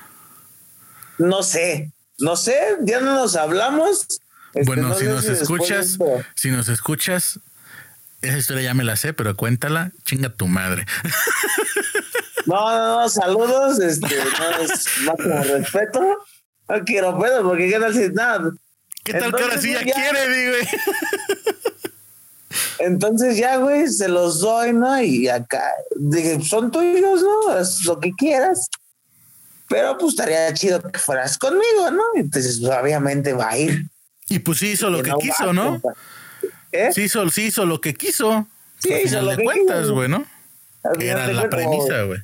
No 1.19 1.43
sé, 1.43 1.93
no 2.19 2.37
sé, 2.37 2.59
ya 2.83 3.01
no 3.01 3.15
nos 3.15 3.37
hablamos. 3.37 4.07
Este, 4.55 4.65
bueno, 4.67 4.95
si 4.95 5.05
nos 5.05 5.25
escuchas, 5.27 5.99
si 6.35 6.51
nos 6.51 6.69
escuchas, 6.69 7.41
esa 8.23 8.39
historia 8.39 8.63
ya 8.63 8.75
me 8.75 8.85
la 8.85 8.97
sé, 8.97 9.13
pero 9.13 9.37
cuéntala, 9.37 9.93
chinga 10.05 10.31
tu 10.31 10.47
madre. 10.47 10.87
No, 12.47 12.77
no, 12.77 13.01
no, 13.01 13.09
saludos, 13.09 13.81
este, 13.81 14.07
no 14.07 14.59
es 14.61 14.87
más 15.07 15.49
respeto. 15.49 16.19
No 16.69 16.85
quiero 16.85 17.19
pedo, 17.19 17.43
porque 17.43 17.71
qué 17.71 17.81
tal 17.81 17.95
si 17.95 18.11
nada. 18.11 18.53
¿Qué 19.03 19.15
tal 19.15 19.35
que 19.35 19.43
ahora 19.43 19.59
sí 19.59 19.73
ya, 19.73 19.81
quiere, 19.81 20.51
güey? 20.51 20.69
Entonces 22.79 23.37
ya, 23.37 23.57
güey, 23.57 23.89
se 23.89 24.09
los 24.09 24.41
doy, 24.41 24.73
¿no? 24.73 25.01
Y 25.03 25.29
acá 25.29 25.73
dije, 25.97 26.41
son 26.43 26.71
tuyos, 26.71 27.23
¿no? 27.23 27.51
Haz 27.53 27.85
lo 27.85 28.01
que 28.01 28.13
quieras. 28.13 28.69
Pero 29.69 29.97
pues 29.99 30.13
estaría 30.13 30.53
chido 30.55 30.81
que 30.83 30.99
fueras 30.99 31.39
conmigo, 31.39 31.91
¿no? 31.91 32.03
Entonces, 32.15 32.61
pues, 32.61 32.73
obviamente 32.77 33.33
va 33.33 33.51
a 33.51 33.59
ir. 33.59 33.87
Y 34.29 34.39
pues 34.39 34.59
sí 34.59 34.69
hizo 34.69 34.91
lo 34.91 35.03
que, 35.03 35.13
quiso, 35.21 35.53
¿no? 35.53 35.81
¿Eh? 36.73 36.91
Sí, 36.93 37.03
hizo, 37.03 37.29
sí 37.31 37.47
hizo 37.47 37.65
lo 37.65 37.81
que 37.81 37.95
quiso. 37.95 38.47
Sí, 38.79 38.93
hizo 39.05 39.21
lo 39.23 39.37
que 39.37 39.45
cuentas, 39.45 39.91
güey, 39.91 40.09
¿no? 40.09 40.25
Era 41.01 41.27
la 41.29 41.49
premisa, 41.49 42.03
güey. 42.03 42.21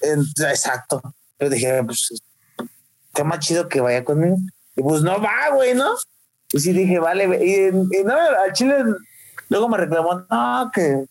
Exacto. 0.00 1.02
Yo 1.38 1.48
dije, 1.48 1.82
pues, 1.84 2.22
qué 3.14 3.24
más 3.24 3.38
chido 3.40 3.68
que 3.68 3.80
vaya 3.80 4.04
conmigo. 4.04 4.36
Y 4.76 4.82
pues 4.82 5.02
no 5.02 5.20
va, 5.20 5.50
güey, 5.54 5.74
¿no? 5.74 5.94
Y 6.52 6.60
sí 6.60 6.72
dije, 6.72 6.98
vale, 6.98 7.24
y, 7.44 7.68
y 7.68 8.04
no, 8.04 8.14
al 8.14 8.52
chile 8.52 8.76
Luego 9.54 9.68
me 9.68 9.78
reclamó, 9.78 10.26
no, 10.28 10.70
que 10.74 11.04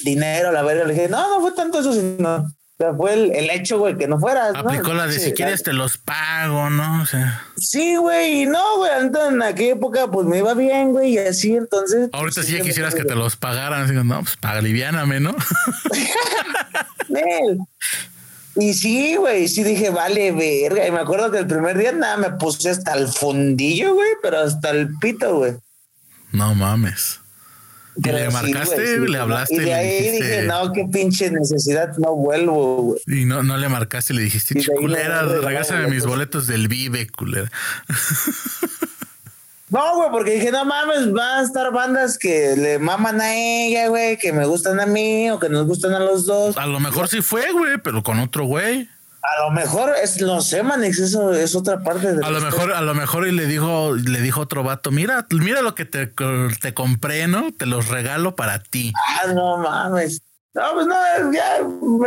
dinero, 0.00 0.50
la 0.50 0.62
verga. 0.62 0.84
Le 0.84 0.94
dije, 0.94 1.08
no, 1.08 1.36
no 1.36 1.40
fue 1.40 1.52
tanto 1.52 1.78
eso, 1.78 1.92
sino 1.92 2.46
sea, 2.78 2.94
fue 2.94 3.14
el, 3.14 3.50
hecho, 3.50 3.78
güey, 3.78 3.96
que 3.96 4.06
no 4.06 4.18
fueras. 4.18 4.54
Aplicó 4.54 4.94
la 4.94 5.08
de 5.08 5.18
si 5.18 5.32
quieres 5.32 5.62
te 5.62 5.72
los 5.72 5.98
pago, 5.98 6.70
¿no? 6.70 7.02
O 7.02 7.06
sea. 7.06 7.42
Sí, 7.56 7.96
güey, 7.96 8.42
y 8.42 8.46
no, 8.46 8.76
güey, 8.76 8.92
en 9.28 9.42
aquella 9.42 9.72
época 9.72 10.06
pues 10.08 10.26
me 10.26 10.38
iba 10.38 10.54
bien, 10.54 10.92
güey, 10.92 11.14
y 11.14 11.18
así, 11.18 11.56
entonces. 11.56 12.08
Ahorita 12.12 12.36
pues, 12.36 12.46
sí 12.46 12.56
ya 12.56 12.62
quisieras 12.62 12.94
que 12.94 13.04
te 13.04 13.16
los 13.16 13.36
pagaran, 13.36 13.82
así, 13.82 13.92
no, 13.92 14.20
pues 14.20 14.36
paga 14.36 14.60
liviáname, 14.60 15.18
¿no? 15.18 15.34
y 18.56 18.74
sí, 18.74 19.16
güey, 19.16 19.48
sí 19.48 19.64
dije, 19.64 19.90
vale, 19.90 20.30
verga. 20.30 20.86
Y 20.86 20.92
me 20.92 21.00
acuerdo 21.00 21.32
que 21.32 21.38
el 21.38 21.48
primer 21.48 21.76
día 21.76 21.90
nada, 21.92 22.16
me 22.16 22.30
puse 22.30 22.70
hasta 22.70 22.94
el 22.94 23.08
fundillo, 23.08 23.94
güey, 23.94 24.10
pero 24.22 24.38
hasta 24.40 24.70
el 24.70 24.96
pito, 24.98 25.36
güey. 25.36 25.56
No 26.30 26.54
mames 26.54 27.17
le 28.02 28.30
marcaste, 28.30 29.00
le 29.00 29.18
hablaste. 29.18 29.54
Y 29.54 29.58
de 29.60 29.74
ahí 29.74 30.10
dije, 30.10 30.42
no, 30.42 30.72
qué 30.72 30.86
pinche 30.92 31.30
necesidad, 31.30 31.96
no 31.98 32.14
vuelvo, 32.14 32.82
güey. 32.82 33.00
Y 33.06 33.24
no, 33.24 33.42
no 33.42 33.56
le 33.56 33.68
marcaste, 33.68 34.14
le 34.14 34.22
dijiste, 34.22 34.54
culera, 34.76 35.22
regásame 35.22 35.88
mis 35.88 36.04
boletos 36.04 36.46
del 36.46 36.68
Vive, 36.68 37.08
culera. 37.08 37.50
No, 39.70 39.96
güey, 39.96 40.10
porque 40.10 40.30
dije, 40.32 40.50
no 40.50 40.64
mames, 40.64 41.12
van 41.12 41.40
a 41.40 41.42
estar 41.42 41.70
bandas 41.72 42.16
que 42.16 42.56
le 42.56 42.78
maman 42.78 43.20
a 43.20 43.34
ella, 43.34 43.88
güey, 43.88 44.16
que 44.16 44.32
me 44.32 44.46
gustan 44.46 44.80
a 44.80 44.86
mí 44.86 45.30
o 45.30 45.38
que 45.38 45.50
nos 45.50 45.66
gustan 45.66 45.92
a 45.92 45.98
los 45.98 46.24
dos. 46.24 46.56
A 46.56 46.66
lo 46.66 46.80
mejor 46.80 47.08
sí 47.08 47.20
fue, 47.20 47.52
güey, 47.52 47.76
pero 47.76 48.02
con 48.02 48.18
otro 48.18 48.46
güey. 48.46 48.88
A 49.20 49.42
lo 49.42 49.50
mejor 49.50 49.92
es, 50.02 50.20
no 50.20 50.40
sé, 50.40 50.62
Manix, 50.62 50.98
eso 51.00 51.32
es 51.32 51.54
otra 51.54 51.80
parte 51.80 52.14
de 52.14 52.24
A 52.24 52.30
lo 52.30 52.40
mejor, 52.40 52.72
a 52.72 52.80
lo 52.80 52.94
mejor 52.94 53.26
y 53.26 53.32
le 53.32 53.46
dijo, 53.46 53.94
le 53.94 54.20
dijo 54.20 54.40
otro 54.40 54.62
vato, 54.62 54.90
mira, 54.90 55.26
mira 55.30 55.60
lo 55.60 55.74
que 55.74 55.84
te, 55.84 56.06
te 56.06 56.74
compré, 56.74 57.26
¿no? 57.26 57.52
Te 57.52 57.66
los 57.66 57.88
regalo 57.88 58.36
para 58.36 58.62
ti. 58.62 58.92
Ah, 58.96 59.32
no 59.32 59.58
mames. 59.58 60.22
No, 60.54 60.62
pues 60.74 60.86
no, 60.86 60.94
ya, 61.32 61.58
o 61.62 62.00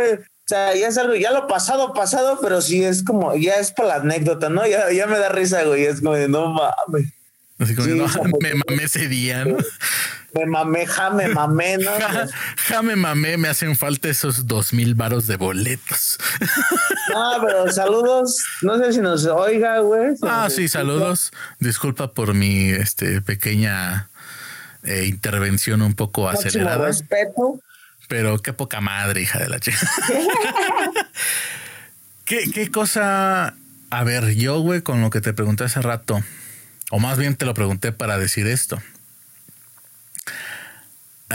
sea, 0.46 0.74
ya 0.74 0.88
es 0.88 0.98
algo, 0.98 1.14
ya 1.14 1.32
lo 1.32 1.46
pasado, 1.46 1.94
pasado, 1.94 2.38
pero 2.42 2.60
sí 2.60 2.82
es 2.82 3.04
como, 3.04 3.34
ya 3.36 3.54
es 3.54 3.72
para 3.72 3.88
la 3.88 3.94
anécdota, 3.96 4.48
¿no? 4.48 4.66
Ya, 4.66 4.90
ya 4.90 5.06
me 5.06 5.18
da 5.18 5.28
risa, 5.28 5.62
güey, 5.64 5.84
es 5.84 6.00
como 6.00 6.14
de, 6.14 6.28
no 6.28 6.48
mames. 6.48 7.12
Así 7.58 7.74
como, 7.74 7.88
no, 7.88 8.06
me 8.40 8.54
mamé 8.54 8.84
ese 8.84 9.08
día, 9.08 9.44
¿no? 9.44 9.56
Me 10.34 10.46
mamé, 10.46 10.86
ja, 10.86 11.10
me 11.10 11.28
mamé, 11.28 11.76
¿no? 11.76 11.90
Ja, 12.56 12.82
me 12.82 12.96
mamé, 12.96 13.36
me 13.36 13.48
hacen 13.48 13.76
falta 13.76 14.08
esos 14.08 14.46
dos 14.46 14.72
mil 14.72 14.94
varos 14.94 15.26
de 15.26 15.36
boletos. 15.36 16.18
No, 17.12 17.32
pero 17.44 17.70
saludos. 17.70 18.42
No 18.62 18.78
sé 18.78 18.94
si 18.94 19.00
nos 19.00 19.26
oiga, 19.26 19.80
güey. 19.80 20.14
ah, 20.22 20.48
sí, 20.50 20.68
saludos. 20.68 21.32
Disculpa 21.58 22.12
por 22.12 22.32
mi 22.32 22.70
este, 22.70 23.20
pequeña 23.20 24.08
eh, 24.84 25.04
intervención 25.06 25.82
un 25.82 25.94
poco 25.94 26.28
acelerada. 26.28 26.86
respeto. 26.86 27.60
Pero 28.08 28.38
qué 28.38 28.52
poca 28.52 28.80
madre, 28.80 29.20
hija 29.20 29.38
de 29.38 29.48
la 29.48 29.60
chica. 29.60 29.78
¿Qué, 32.24 32.50
¿Qué 32.50 32.70
cosa? 32.70 33.54
A 33.90 34.04
ver, 34.04 34.34
yo, 34.34 34.60
güey, 34.60 34.80
con 34.80 35.02
lo 35.02 35.10
que 35.10 35.20
te 35.20 35.34
pregunté 35.34 35.64
hace 35.64 35.82
rato, 35.82 36.22
o 36.90 36.98
más 36.98 37.18
bien 37.18 37.36
te 37.36 37.44
lo 37.44 37.52
pregunté 37.52 37.92
para 37.92 38.18
decir 38.18 38.46
esto 38.46 38.80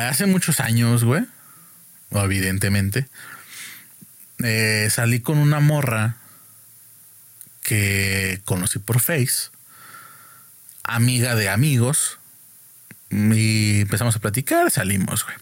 hace 0.05 0.25
muchos 0.25 0.59
años, 0.59 1.03
güey, 1.03 1.25
evidentemente, 2.11 3.07
eh, 4.43 4.87
salí 4.91 5.19
con 5.19 5.37
una 5.37 5.59
morra 5.59 6.17
que 7.63 8.41
conocí 8.45 8.79
por 8.79 8.99
Face, 8.99 9.49
amiga 10.83 11.35
de 11.35 11.49
amigos, 11.49 12.19
y 13.09 13.81
empezamos 13.81 14.15
a 14.15 14.19
platicar, 14.19 14.69
salimos, 14.71 15.25
güey. 15.25 15.35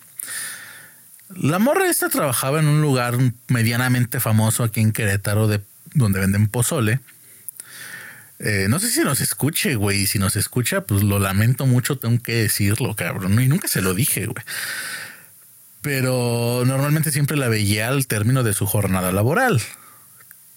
La 1.29 1.59
morra 1.59 1.89
esta 1.89 2.09
trabajaba 2.09 2.59
en 2.59 2.67
un 2.67 2.81
lugar 2.81 3.17
medianamente 3.47 4.19
famoso 4.19 4.63
aquí 4.63 4.79
en 4.81 4.91
Querétaro, 4.91 5.47
de, 5.47 5.61
donde 5.93 6.19
venden 6.19 6.47
pozole. 6.47 6.99
Eh, 8.39 8.67
no 8.69 8.79
sé 8.79 8.89
si 8.89 9.01
nos 9.01 9.21
escuche, 9.21 9.75
güey. 9.75 10.07
Si 10.07 10.19
nos 10.19 10.35
escucha, 10.35 10.81
pues 10.81 11.03
lo 11.03 11.19
lamento 11.19 11.65
mucho, 11.65 11.97
tengo 11.97 12.21
que 12.21 12.35
decirlo, 12.35 12.95
cabrón. 12.95 13.39
Y 13.41 13.47
nunca 13.47 13.67
se 13.67 13.81
lo 13.81 13.93
dije, 13.93 14.25
güey. 14.25 14.43
Pero 15.81 16.63
normalmente 16.65 17.11
siempre 17.11 17.37
la 17.37 17.47
veía 17.47 17.87
al 17.87 18.07
término 18.07 18.43
de 18.43 18.53
su 18.53 18.65
jornada 18.65 19.11
laboral. 19.11 19.61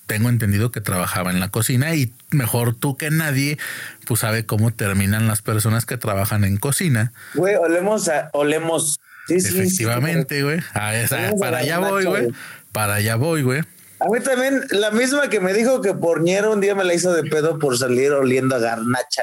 Tengo 0.06 0.30
entendido 0.30 0.72
que 0.72 0.80
trabajaba 0.80 1.30
en 1.30 1.38
la 1.38 1.50
cocina 1.50 1.94
y 1.94 2.14
mejor 2.30 2.74
tú 2.74 2.96
que 2.96 3.10
nadie, 3.10 3.58
pues 4.06 4.20
sabe 4.20 4.46
cómo 4.46 4.72
terminan 4.72 5.28
las 5.28 5.42
personas 5.42 5.84
que 5.84 5.98
trabajan 5.98 6.44
en 6.44 6.56
cocina. 6.56 7.12
Güey, 7.34 7.56
olemos, 7.56 8.08
a, 8.08 8.30
olemos. 8.32 9.00
Efectivamente, 9.28 10.42
güey. 10.42 10.60
para 10.72 11.58
allá 11.58 11.78
voy, 11.78 12.06
güey. 12.06 12.28
Para 12.72 12.94
allá 12.94 13.16
voy, 13.16 13.42
güey. 13.42 13.62
A 14.00 14.08
mí 14.08 14.20
también, 14.20 14.62
la 14.70 14.90
misma 14.90 15.28
que 15.28 15.40
me 15.40 15.52
dijo 15.52 15.80
que 15.80 15.92
por 15.92 16.18
Porniero 16.18 16.52
un 16.52 16.60
día 16.60 16.74
me 16.74 16.84
la 16.84 16.94
hizo 16.94 17.12
de 17.12 17.24
pedo 17.24 17.58
por 17.58 17.76
salir 17.76 18.12
oliendo 18.12 18.54
a 18.54 18.58
garnacha. 18.58 19.22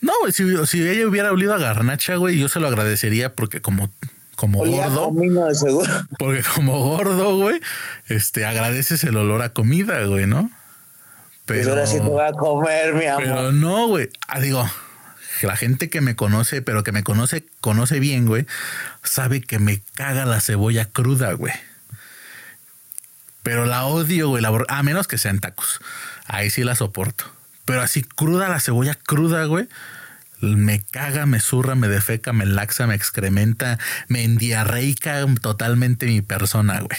No, 0.00 0.12
güey, 0.20 0.32
si, 0.32 0.42
ella 0.88 1.06
hubiera 1.06 1.30
olido 1.30 1.54
a 1.54 1.58
garnacha, 1.58 2.16
güey, 2.16 2.38
yo 2.38 2.48
se 2.48 2.58
lo 2.58 2.68
agradecería 2.68 3.34
porque 3.34 3.60
como, 3.60 3.90
como 4.34 4.64
gordo. 4.64 5.12
de 5.12 5.54
seguro. 5.54 5.92
Porque 6.18 6.42
como 6.54 6.78
gordo, 6.78 7.36
güey, 7.36 7.60
este, 8.08 8.46
agradeces 8.46 9.04
el 9.04 9.16
olor 9.16 9.42
a 9.42 9.52
comida, 9.52 10.04
güey, 10.06 10.26
¿no? 10.26 10.50
Pues 11.44 11.60
pero 11.60 11.70
ahora 11.70 11.86
sí 11.86 11.96
te 11.96 12.08
voy 12.08 12.22
a 12.22 12.32
comer, 12.32 12.94
mi 12.94 13.06
amor. 13.06 13.22
Pero 13.22 13.52
no, 13.52 13.88
güey. 13.88 14.08
Ah, 14.28 14.40
digo, 14.40 14.64
la 15.42 15.56
gente 15.56 15.90
que 15.90 16.00
me 16.00 16.16
conoce, 16.16 16.62
pero 16.62 16.82
que 16.82 16.92
me 16.92 17.02
conoce, 17.02 17.44
conoce 17.60 18.00
bien, 18.00 18.26
güey, 18.26 18.46
sabe 19.02 19.40
que 19.40 19.58
me 19.58 19.82
caga 19.94 20.26
la 20.26 20.40
cebolla 20.40 20.86
cruda, 20.86 21.32
güey. 21.32 21.52
Pero 23.42 23.66
la 23.66 23.84
odio, 23.86 24.28
güey. 24.28 24.44
a 24.68 24.82
menos 24.82 25.08
que 25.08 25.18
sean 25.18 25.40
tacos. 25.40 25.80
Ahí 26.26 26.50
sí 26.50 26.64
la 26.64 26.74
soporto. 26.74 27.24
Pero 27.64 27.82
así 27.82 28.02
cruda 28.02 28.48
la 28.48 28.60
cebolla 28.60 28.94
cruda, 28.94 29.44
güey. 29.44 29.68
Me 30.40 30.80
caga, 30.80 31.26
me 31.26 31.38
zurra, 31.38 31.74
me 31.74 31.88
defeca, 31.88 32.32
me 32.32 32.46
laxa, 32.46 32.86
me 32.86 32.94
excrementa, 32.94 33.78
me 34.08 34.24
endiarreica 34.24 35.24
totalmente 35.40 36.06
mi 36.06 36.22
persona, 36.22 36.80
güey. 36.80 36.98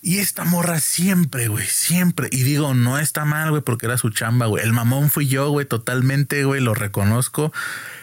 Y 0.00 0.18
esta 0.18 0.44
morra 0.44 0.80
siempre, 0.80 1.48
güey, 1.48 1.66
siempre. 1.66 2.28
Y 2.30 2.42
digo, 2.42 2.74
no 2.74 2.98
está 2.98 3.24
mal, 3.24 3.50
güey, 3.50 3.62
porque 3.62 3.86
era 3.86 3.96
su 3.96 4.10
chamba, 4.10 4.44
güey. 4.46 4.62
El 4.62 4.74
mamón 4.74 5.10
fui 5.10 5.26
yo, 5.26 5.48
güey, 5.48 5.66
totalmente, 5.66 6.44
güey, 6.44 6.60
lo 6.60 6.74
reconozco. 6.74 7.52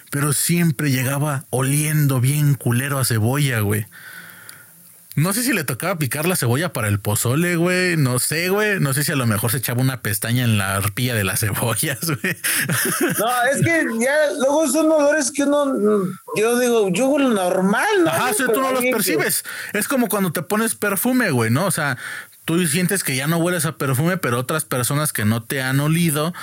Pero 0.09 0.33
siempre 0.33 0.89
llegaba 0.89 1.45
oliendo 1.51 2.19
bien 2.19 2.55
culero 2.55 2.97
a 2.97 3.05
cebolla, 3.05 3.59
güey. 3.59 3.85
No 5.15 5.33
sé 5.33 5.43
si 5.43 5.51
le 5.51 5.65
tocaba 5.65 5.97
picar 5.97 6.25
la 6.25 6.37
cebolla 6.37 6.71
para 6.71 6.87
el 6.87 6.99
pozole, 6.99 7.57
güey. 7.57 7.97
No 7.97 8.17
sé, 8.17 8.47
güey. 8.47 8.79
No 8.79 8.93
sé 8.93 9.03
si 9.03 9.11
a 9.11 9.17
lo 9.17 9.25
mejor 9.25 9.51
se 9.51 9.57
echaba 9.57 9.81
una 9.81 10.01
pestaña 10.01 10.45
en 10.45 10.57
la 10.57 10.77
arpilla 10.77 11.13
de 11.15 11.25
las 11.25 11.41
cebollas, 11.41 11.99
güey. 12.05 12.37
No, 13.19 13.43
es 13.51 13.61
que 13.61 13.85
ya 13.99 14.15
luego 14.39 14.67
son 14.69 14.89
olores 14.89 15.31
que 15.31 15.43
uno, 15.43 16.05
yo 16.37 16.57
digo, 16.59 16.89
yo 16.91 17.09
huelo 17.09 17.29
normal, 17.29 18.05
¿no? 18.05 18.09
Ajá, 18.09 18.33
si 18.33 18.45
tú 18.45 18.61
no 18.61 18.71
los 18.71 18.85
percibes. 18.85 19.43
Es 19.73 19.89
como 19.89 20.07
cuando 20.07 20.31
te 20.31 20.43
pones 20.43 20.75
perfume, 20.75 21.31
güey, 21.31 21.51
¿no? 21.51 21.65
O 21.65 21.71
sea, 21.71 21.97
tú 22.45 22.65
sientes 22.65 23.03
que 23.03 23.15
ya 23.15 23.27
no 23.27 23.37
hueles 23.37 23.65
a 23.65 23.77
perfume, 23.77 24.15
pero 24.15 24.39
otras 24.39 24.63
personas 24.63 25.11
que 25.11 25.25
no 25.25 25.43
te 25.43 25.61
han 25.61 25.81
olido 25.81 26.33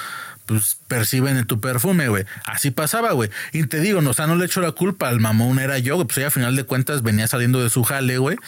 pues 0.49 0.79
perciben 0.89 1.47
tu 1.47 1.61
perfume, 1.61 2.09
güey. 2.09 2.25
Así 2.47 2.71
pasaba, 2.71 3.13
güey. 3.13 3.31
Y 3.53 3.67
te 3.67 3.81
digo, 3.81 4.01
no, 4.01 4.11
o 4.11 4.15
sea, 4.15 4.27
no 4.27 4.35
le 4.35 4.47
echo 4.47 4.63
la 4.63 4.73
culpa 4.73 5.09
al 5.11 5.21
mamón, 5.21 5.59
era 5.59 5.79
yo, 5.79 6.03
Pues 6.07 6.17
ella 6.17 6.29
a 6.29 6.31
final 6.31 6.57
de 6.57 6.65
cuentas 6.65 7.03
venía 7.03 7.29
saliendo 7.29 7.63
de 7.63 7.69
su 7.69 7.85
jale, 7.85 8.17
güey. 8.17 8.39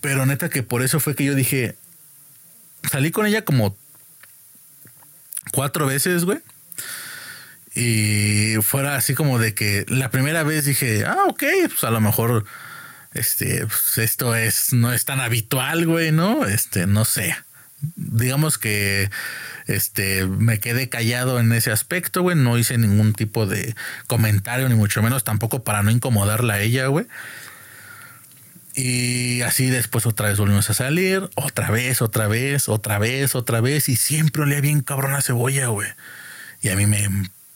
Pero 0.00 0.24
neta 0.24 0.48
que 0.48 0.62
por 0.62 0.82
eso 0.82 1.00
fue 1.00 1.16
que 1.16 1.24
yo 1.24 1.34
dije, 1.34 1.74
salí 2.90 3.10
con 3.10 3.26
ella 3.26 3.44
como 3.44 3.76
cuatro 5.52 5.86
veces, 5.86 6.24
güey. 6.24 6.38
Y 7.74 8.54
fuera 8.62 8.94
así 8.94 9.14
como 9.14 9.40
de 9.40 9.52
que 9.52 9.84
la 9.88 10.10
primera 10.10 10.44
vez 10.44 10.64
dije, 10.64 11.04
ah, 11.04 11.24
ok, 11.28 11.42
pues 11.68 11.82
a 11.82 11.90
lo 11.90 12.00
mejor 12.00 12.44
este, 13.14 13.66
pues 13.66 13.98
esto 13.98 14.36
es, 14.36 14.72
no 14.72 14.92
es 14.92 15.04
tan 15.04 15.20
habitual, 15.20 15.86
güey, 15.86 16.12
¿no? 16.12 16.46
Este, 16.46 16.86
no 16.86 17.04
sé. 17.04 17.36
Digamos 17.96 18.58
que 18.58 19.10
este, 19.70 20.26
me 20.26 20.58
quedé 20.58 20.88
callado 20.88 21.40
en 21.40 21.52
ese 21.52 21.70
aspecto, 21.70 22.22
güey. 22.22 22.36
No 22.36 22.58
hice 22.58 22.78
ningún 22.78 23.12
tipo 23.12 23.46
de 23.46 23.74
comentario, 24.06 24.68
ni 24.68 24.74
mucho 24.74 25.02
menos 25.02 25.24
tampoco 25.24 25.62
para 25.62 25.82
no 25.82 25.90
incomodarla 25.90 26.54
a 26.54 26.60
ella, 26.60 26.86
güey. 26.86 27.06
Y 28.74 29.42
así 29.42 29.66
después 29.66 30.06
otra 30.06 30.28
vez 30.28 30.38
volvimos 30.38 30.70
a 30.70 30.74
salir, 30.74 31.28
otra 31.34 31.70
vez, 31.70 32.02
otra 32.02 32.28
vez, 32.28 32.68
otra 32.68 32.98
vez, 32.98 33.34
otra 33.34 33.60
vez. 33.60 33.88
Y 33.88 33.96
siempre 33.96 34.42
olía 34.42 34.60
bien 34.60 34.80
cabrón 34.80 35.14
a 35.14 35.22
cebolla, 35.22 35.66
güey. 35.66 35.88
Y 36.62 36.68
a 36.68 36.76
mí 36.76 36.86
me 36.86 37.08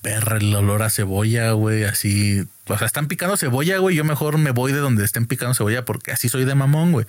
perra 0.02 0.36
el 0.36 0.54
olor 0.54 0.82
a 0.82 0.90
cebolla, 0.90 1.52
güey. 1.52 1.84
Así, 1.84 2.46
o 2.66 2.76
sea, 2.76 2.86
están 2.86 3.08
picando 3.08 3.36
cebolla, 3.36 3.78
güey. 3.78 3.96
Yo 3.96 4.04
mejor 4.04 4.38
me 4.38 4.50
voy 4.50 4.72
de 4.72 4.78
donde 4.78 5.04
estén 5.04 5.26
picando 5.26 5.54
cebolla 5.54 5.84
porque 5.84 6.12
así 6.12 6.28
soy 6.28 6.44
de 6.44 6.54
mamón, 6.54 6.92
güey. 6.92 7.06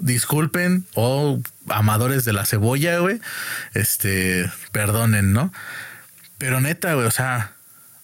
Disculpen 0.00 0.86
o 0.94 1.40
amadores 1.68 2.24
de 2.24 2.32
la 2.32 2.46
cebolla, 2.46 2.98
güey. 2.98 3.20
Este, 3.74 4.50
perdonen, 4.72 5.32
¿no? 5.32 5.52
Pero 6.38 6.60
neta, 6.60 6.94
güey, 6.94 7.06
o 7.06 7.10
sea, 7.10 7.52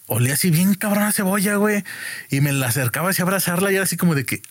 olía 0.06 0.34
así 0.34 0.50
bien 0.50 0.74
cabrón 0.74 1.04
a 1.04 1.12
cebolla, 1.12 1.56
güey. 1.56 1.84
Y 2.30 2.40
me 2.40 2.52
la 2.52 2.68
acercaba 2.68 3.10
así 3.10 3.22
a 3.22 3.24
abrazarla 3.24 3.72
y 3.72 3.76
era 3.76 3.84
así 3.84 3.96
como 3.96 4.14
de 4.14 4.24
que... 4.24 4.42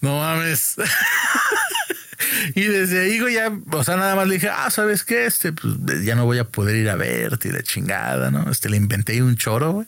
no 0.00 0.18
mames. 0.18 0.76
y 2.54 2.62
desde 2.62 3.00
ahí, 3.00 3.20
güey, 3.20 3.34
ya, 3.34 3.52
o 3.72 3.84
sea, 3.84 3.96
nada 3.96 4.14
más 4.14 4.26
le 4.26 4.34
dije, 4.34 4.48
ah, 4.48 4.70
¿sabes 4.70 5.04
qué? 5.04 5.26
Este, 5.26 5.52
pues 5.52 5.74
ya 6.04 6.14
no 6.14 6.24
voy 6.24 6.38
a 6.38 6.44
poder 6.44 6.76
ir 6.76 6.90
a 6.90 6.96
verte 6.96 7.48
y 7.48 7.52
la 7.52 7.62
chingada, 7.62 8.30
¿no? 8.30 8.50
Este, 8.50 8.68
le 8.68 8.76
inventé 8.76 9.22
un 9.22 9.36
choro, 9.36 9.72
güey. 9.72 9.86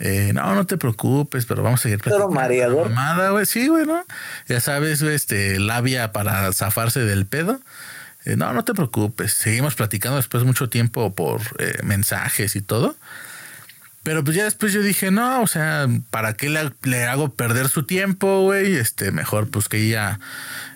Eh, 0.00 0.32
no, 0.32 0.54
no 0.54 0.66
te 0.66 0.78
preocupes, 0.78 1.46
pero 1.46 1.62
vamos 1.62 1.80
a 1.80 1.82
seguir 1.84 1.98
platicando. 1.98 2.32
mareador. 2.32 2.92
güey, 3.32 3.46
sí, 3.46 3.68
güey, 3.68 3.84
¿no? 3.84 4.04
Ya 4.48 4.60
sabes, 4.60 5.02
este, 5.02 5.58
labia 5.58 6.12
para 6.12 6.52
zafarse 6.52 7.00
del 7.00 7.26
pedo. 7.26 7.60
Eh, 8.24 8.36
no, 8.36 8.52
no 8.52 8.64
te 8.64 8.74
preocupes. 8.74 9.32
Seguimos 9.32 9.74
platicando 9.74 10.16
después 10.16 10.44
mucho 10.44 10.68
tiempo 10.68 11.14
por 11.14 11.40
eh, 11.58 11.78
mensajes 11.82 12.56
y 12.56 12.60
todo. 12.60 12.96
Pero 14.02 14.24
pues 14.24 14.36
ya 14.36 14.44
después 14.44 14.72
yo 14.72 14.80
dije, 14.80 15.10
no, 15.10 15.42
o 15.42 15.46
sea, 15.46 15.86
¿para 16.10 16.32
qué 16.32 16.48
le, 16.48 17.04
hago 17.04 17.34
perder 17.34 17.68
su 17.68 17.82
tiempo, 17.82 18.42
güey? 18.42 18.76
Este, 18.76 19.12
mejor 19.12 19.50
pues 19.50 19.68
que 19.68 19.78
ella, 19.78 20.18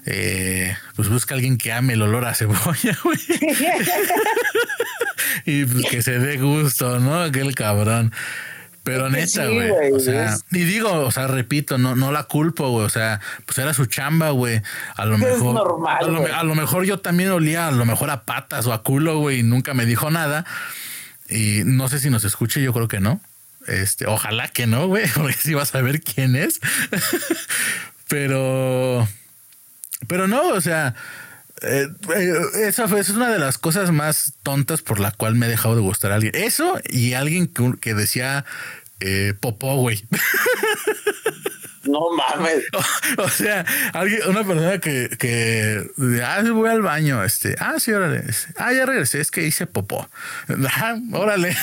eh, 0.05 0.77
pues 0.97 1.09
busca 1.09 1.35
a 1.35 1.37
alguien 1.37 1.57
que 1.57 1.73
ame 1.73 1.95
el 1.95 2.03
olor 2.03 2.27
a 2.27 2.35
cebolla, 2.35 2.99
güey. 3.05 3.19
y 5.47 5.65
pues 5.65 5.87
que 5.87 6.03
se 6.03 6.19
dé 6.19 6.37
gusto, 6.39 6.99
¿no? 6.99 7.23
Aquel 7.23 7.55
cabrón. 7.55 8.13
Pero 8.85 9.09
neta, 9.09 9.47
güey. 9.47 9.93
o 9.93 10.01
sea, 10.01 10.37
y 10.51 10.65
digo, 10.65 10.91
o 10.93 11.11
sea, 11.13 11.29
repito, 11.29 11.79
no, 11.79 11.95
no 11.95 12.11
la 12.11 12.25
culpo, 12.25 12.69
güey. 12.71 12.85
O 12.85 12.89
sea, 12.89 13.21
pues 13.47 13.59
era 13.59 13.75
su 13.75 13.87
chamba, 13.87 14.31
güey. 14.31 14.61
A 14.97 15.05
lo 15.05 15.19
mejor. 15.19 15.89
a, 15.89 16.43
lo, 16.43 16.55
mejor 16.55 16.85
yo 16.85 16.99
también 16.99 17.31
olía 17.31 17.69
a 17.69 17.71
lo 17.71 17.85
mejor 17.85 18.11
a 18.11 18.25
patas 18.25 18.67
o 18.67 18.73
a 18.73 18.83
culo, 18.83 19.19
güey, 19.19 19.41
y 19.41 19.43
nunca 19.45 19.73
me 19.73 19.87
dijo 19.87 20.11
nada. 20.11 20.45
Y 21.29 21.63
no 21.65 21.89
sé 21.89 22.01
si 22.01 22.11
nos 22.11 22.25
escuche, 22.25 22.61
yo 22.61 22.73
creo 22.73 22.89
que 22.89 22.99
no. 22.99 23.21
Este, 23.69 24.07
ojalá 24.07 24.49
que 24.49 24.67
no, 24.67 24.89
güey, 24.89 25.07
porque 25.15 25.35
si 25.35 25.55
vas 25.55 25.75
a 25.75 25.81
ver 25.81 26.01
quién 26.01 26.35
es. 26.35 26.61
pero. 28.09 29.07
Pero 30.09 30.27
no, 30.27 30.49
o 30.49 30.61
sea. 30.61 30.97
Eh, 31.63 31.89
esa 32.67 32.89
fue, 32.89 33.01
es 33.01 33.11
una 33.11 33.31
de 33.31 33.39
las 33.39 33.59
cosas 33.59 33.91
más 33.93 34.35
tontas 34.43 34.83
por 34.83 35.01
la 35.01 35.13
cual 35.13 35.35
me 35.35 35.47
he 35.47 35.49
dejado 35.49 35.77
de 35.77 35.83
gustar 35.83 36.13
a 36.13 36.17
alguien. 36.17 36.35
Eso 36.35 36.81
y 36.89 37.15
alguien 37.15 37.47
que, 37.81 37.95
decía 37.95 38.45
eh, 39.01 39.35
popó, 39.39 39.77
güey. 39.77 40.05
No 41.85 42.01
mames. 42.17 42.65
O, 43.19 43.29
sea, 43.29 43.67
alguien, 43.93 44.21
una 44.29 44.45
persona 44.45 44.79
que, 44.79 45.11
que 45.19 45.85
ah, 46.25 46.43
voy 46.53 46.71
al 46.71 46.81
baño, 46.81 47.23
este, 47.25 47.57
ah, 47.59 47.75
sí, 47.79 47.93
órale. 47.93 48.25
Ah, 48.57 48.73
ya 48.73 48.87
regresé, 48.87 49.21
es 49.21 49.31
que 49.31 49.45
hice 49.47 49.67
popó. 49.67 50.09
Ah, 50.77 50.97
órale. 51.13 51.57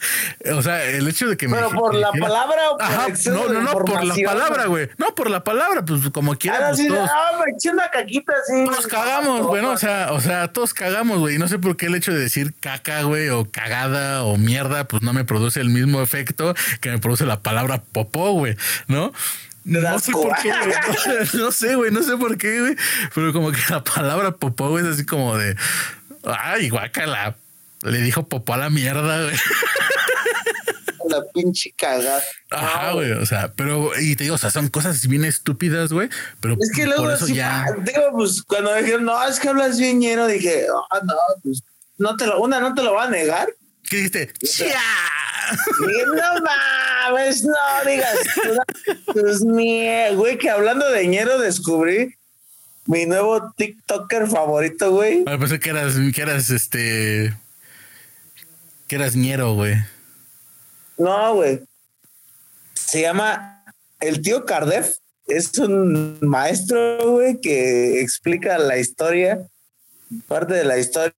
O 0.54 0.62
sea, 0.62 0.84
el 0.84 1.08
hecho 1.08 1.28
de 1.28 1.36
que 1.36 1.48
Pero 1.48 1.70
por 1.70 1.94
la 1.94 2.10
palabra 2.12 2.70
o 2.70 2.78
por 2.78 2.86
Ajá, 2.86 3.06
No, 3.26 3.48
no, 3.48 3.62
no, 3.62 3.72
por 3.72 4.04
la 4.04 4.14
palabra, 4.14 4.66
güey. 4.66 4.88
No, 4.96 5.14
por 5.14 5.30
la 5.30 5.44
palabra, 5.44 5.84
pues 5.84 6.08
como 6.10 6.36
quieras. 6.36 6.60
Ah, 6.62 6.66
pues, 6.68 6.78
sí, 6.78 6.88
ah, 6.90 7.42
me 7.44 7.52
eché 7.52 7.70
una 7.70 7.90
caquita 7.90 8.32
así. 8.40 8.64
Todos 8.64 8.86
cagamos, 8.86 9.46
bueno, 9.46 9.70
o 9.72 9.76
sea, 9.76 10.08
o 10.12 10.20
sea, 10.20 10.48
todos 10.48 10.74
cagamos, 10.74 11.18
güey. 11.18 11.38
No 11.38 11.48
sé 11.48 11.58
por 11.58 11.76
qué 11.76 11.86
el 11.86 11.94
hecho 11.94 12.12
de 12.12 12.20
decir 12.20 12.54
caca, 12.60 13.02
güey, 13.02 13.28
o 13.28 13.50
cagada 13.50 14.24
o 14.24 14.36
mierda, 14.36 14.86
pues 14.88 15.02
no 15.02 15.12
me 15.12 15.24
produce 15.24 15.60
el 15.60 15.70
mismo 15.70 16.00
efecto 16.02 16.54
que 16.80 16.90
me 16.90 16.98
produce 16.98 17.26
la 17.26 17.40
palabra 17.40 17.82
popó, 17.92 18.32
güey, 18.32 18.56
¿no? 18.86 19.12
No 19.64 19.98
sé 19.98 20.12
por 20.12 20.34
qué, 20.36 20.50
güey. 20.50 21.28
No, 21.34 21.52
sé, 21.52 21.74
güey, 21.74 21.90
no 21.90 22.02
sé 22.02 22.16
por 22.16 22.36
qué, 22.38 22.60
güey. 22.60 22.76
Pero 23.14 23.32
como 23.32 23.52
que 23.52 23.60
la 23.68 23.84
palabra 23.84 24.32
popó, 24.32 24.70
güey, 24.70 24.84
es 24.84 24.94
así 24.94 25.04
como 25.04 25.36
de. 25.36 25.56
Ay, 26.24 26.68
guacala. 26.68 27.36
Le 27.82 27.98
dijo 27.98 28.28
popó 28.28 28.54
a 28.54 28.58
la 28.58 28.70
mierda, 28.70 29.22
güey 29.24 29.36
la 31.08 31.24
pinche 31.32 31.72
cagada. 31.76 32.22
Ajá, 32.50 32.92
güey, 32.92 33.12
o 33.12 33.26
sea, 33.26 33.52
pero, 33.54 33.90
y 33.98 34.16
te 34.16 34.24
digo, 34.24 34.36
o 34.36 34.38
sea, 34.38 34.50
son 34.50 34.68
cosas 34.68 35.06
bien 35.06 35.24
estúpidas, 35.24 35.92
güey, 35.92 36.08
pero 36.40 36.56
es 36.60 36.70
que 36.74 36.86
luego 36.86 37.10
eso 37.10 37.26
ya... 37.28 37.64
Digo, 37.82 38.02
pues, 38.12 38.42
cuando 38.42 38.72
me 38.72 38.82
dijeron, 38.82 39.04
no, 39.04 39.26
es 39.26 39.40
que 39.40 39.48
hablas 39.48 39.78
bien 39.78 40.00
lleno, 40.00 40.26
dije, 40.26 40.66
ah, 40.90 41.00
no, 41.04 41.14
pues, 41.42 41.62
no 41.98 42.16
te 42.16 42.26
lo, 42.26 42.40
una, 42.40 42.60
no 42.60 42.74
te 42.74 42.82
lo 42.82 42.94
va 42.94 43.04
a 43.04 43.10
negar. 43.10 43.48
¿Qué 43.88 43.96
dijiste? 43.96 44.32
¡Ya! 44.40 44.80
no 46.14 46.42
mames, 46.42 47.42
no 47.42 47.54
digas 47.86 48.18
pues 49.06 49.40
mía, 49.40 50.12
güey, 50.12 50.36
que 50.36 50.50
hablando 50.50 50.90
de 50.90 51.06
ñero 51.06 51.38
descubrí 51.38 52.14
mi 52.84 53.06
nuevo 53.06 53.52
TikToker 53.56 54.28
favorito, 54.28 54.90
güey. 54.90 55.24
Ah, 55.26 55.38
pensé 55.38 55.58
que 55.58 55.70
eras, 55.70 55.94
que 56.14 56.20
eras 56.20 56.50
este. 56.50 57.34
Que 58.88 58.96
eras 58.96 59.14
ñero, 59.14 59.54
güey. 59.54 59.74
No, 60.96 61.34
güey. 61.34 61.60
Se 62.74 63.02
llama 63.02 63.64
el 64.00 64.22
tío 64.22 64.44
Cardef. 64.44 64.96
Es 65.26 65.56
un 65.58 66.18
maestro, 66.22 67.12
güey, 67.12 67.38
que 67.38 68.00
explica 68.00 68.56
la 68.58 68.78
historia, 68.78 69.46
parte 70.26 70.54
de 70.54 70.64
la 70.64 70.78
historia 70.78 71.14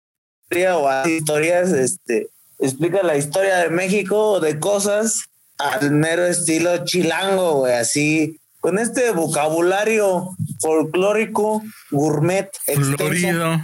o 0.76 1.08
historias, 1.08 1.70
este, 1.70 2.28
explica 2.58 3.04
la 3.04 3.16
historia 3.16 3.58
de 3.58 3.70
México 3.70 4.18
o 4.18 4.40
de 4.40 4.58
cosas 4.58 5.26
al 5.58 5.92
mero 5.92 6.26
estilo 6.26 6.84
chilango, 6.84 7.60
güey, 7.60 7.74
así, 7.74 8.40
con 8.58 8.80
este 8.80 9.12
vocabulario 9.12 10.30
folclórico, 10.60 11.62
gourmet, 11.92 12.50
Florido 12.66 13.60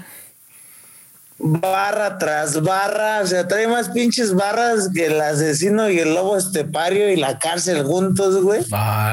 barra 1.39 2.19
tras 2.19 2.63
barra, 2.63 3.21
o 3.23 3.27
sea, 3.27 3.47
trae 3.47 3.69
más 3.69 3.91
pinches 3.91 4.35
barras 4.35 4.89
que 4.95 5.07
el 5.07 5.21
asesino 5.21 5.91
y 5.91 5.99
el 5.99 6.15
lobo 6.15 6.37
estepario 6.37 7.11
y 7.11 7.17
la 7.17 7.39
cárcel 7.39 7.85
juntos, 7.85 8.43
güey. 8.43 8.63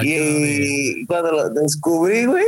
y 0.04 1.06
cuando 1.06 1.32
lo 1.32 1.50
descubrí, 1.50 2.26
güey, 2.26 2.46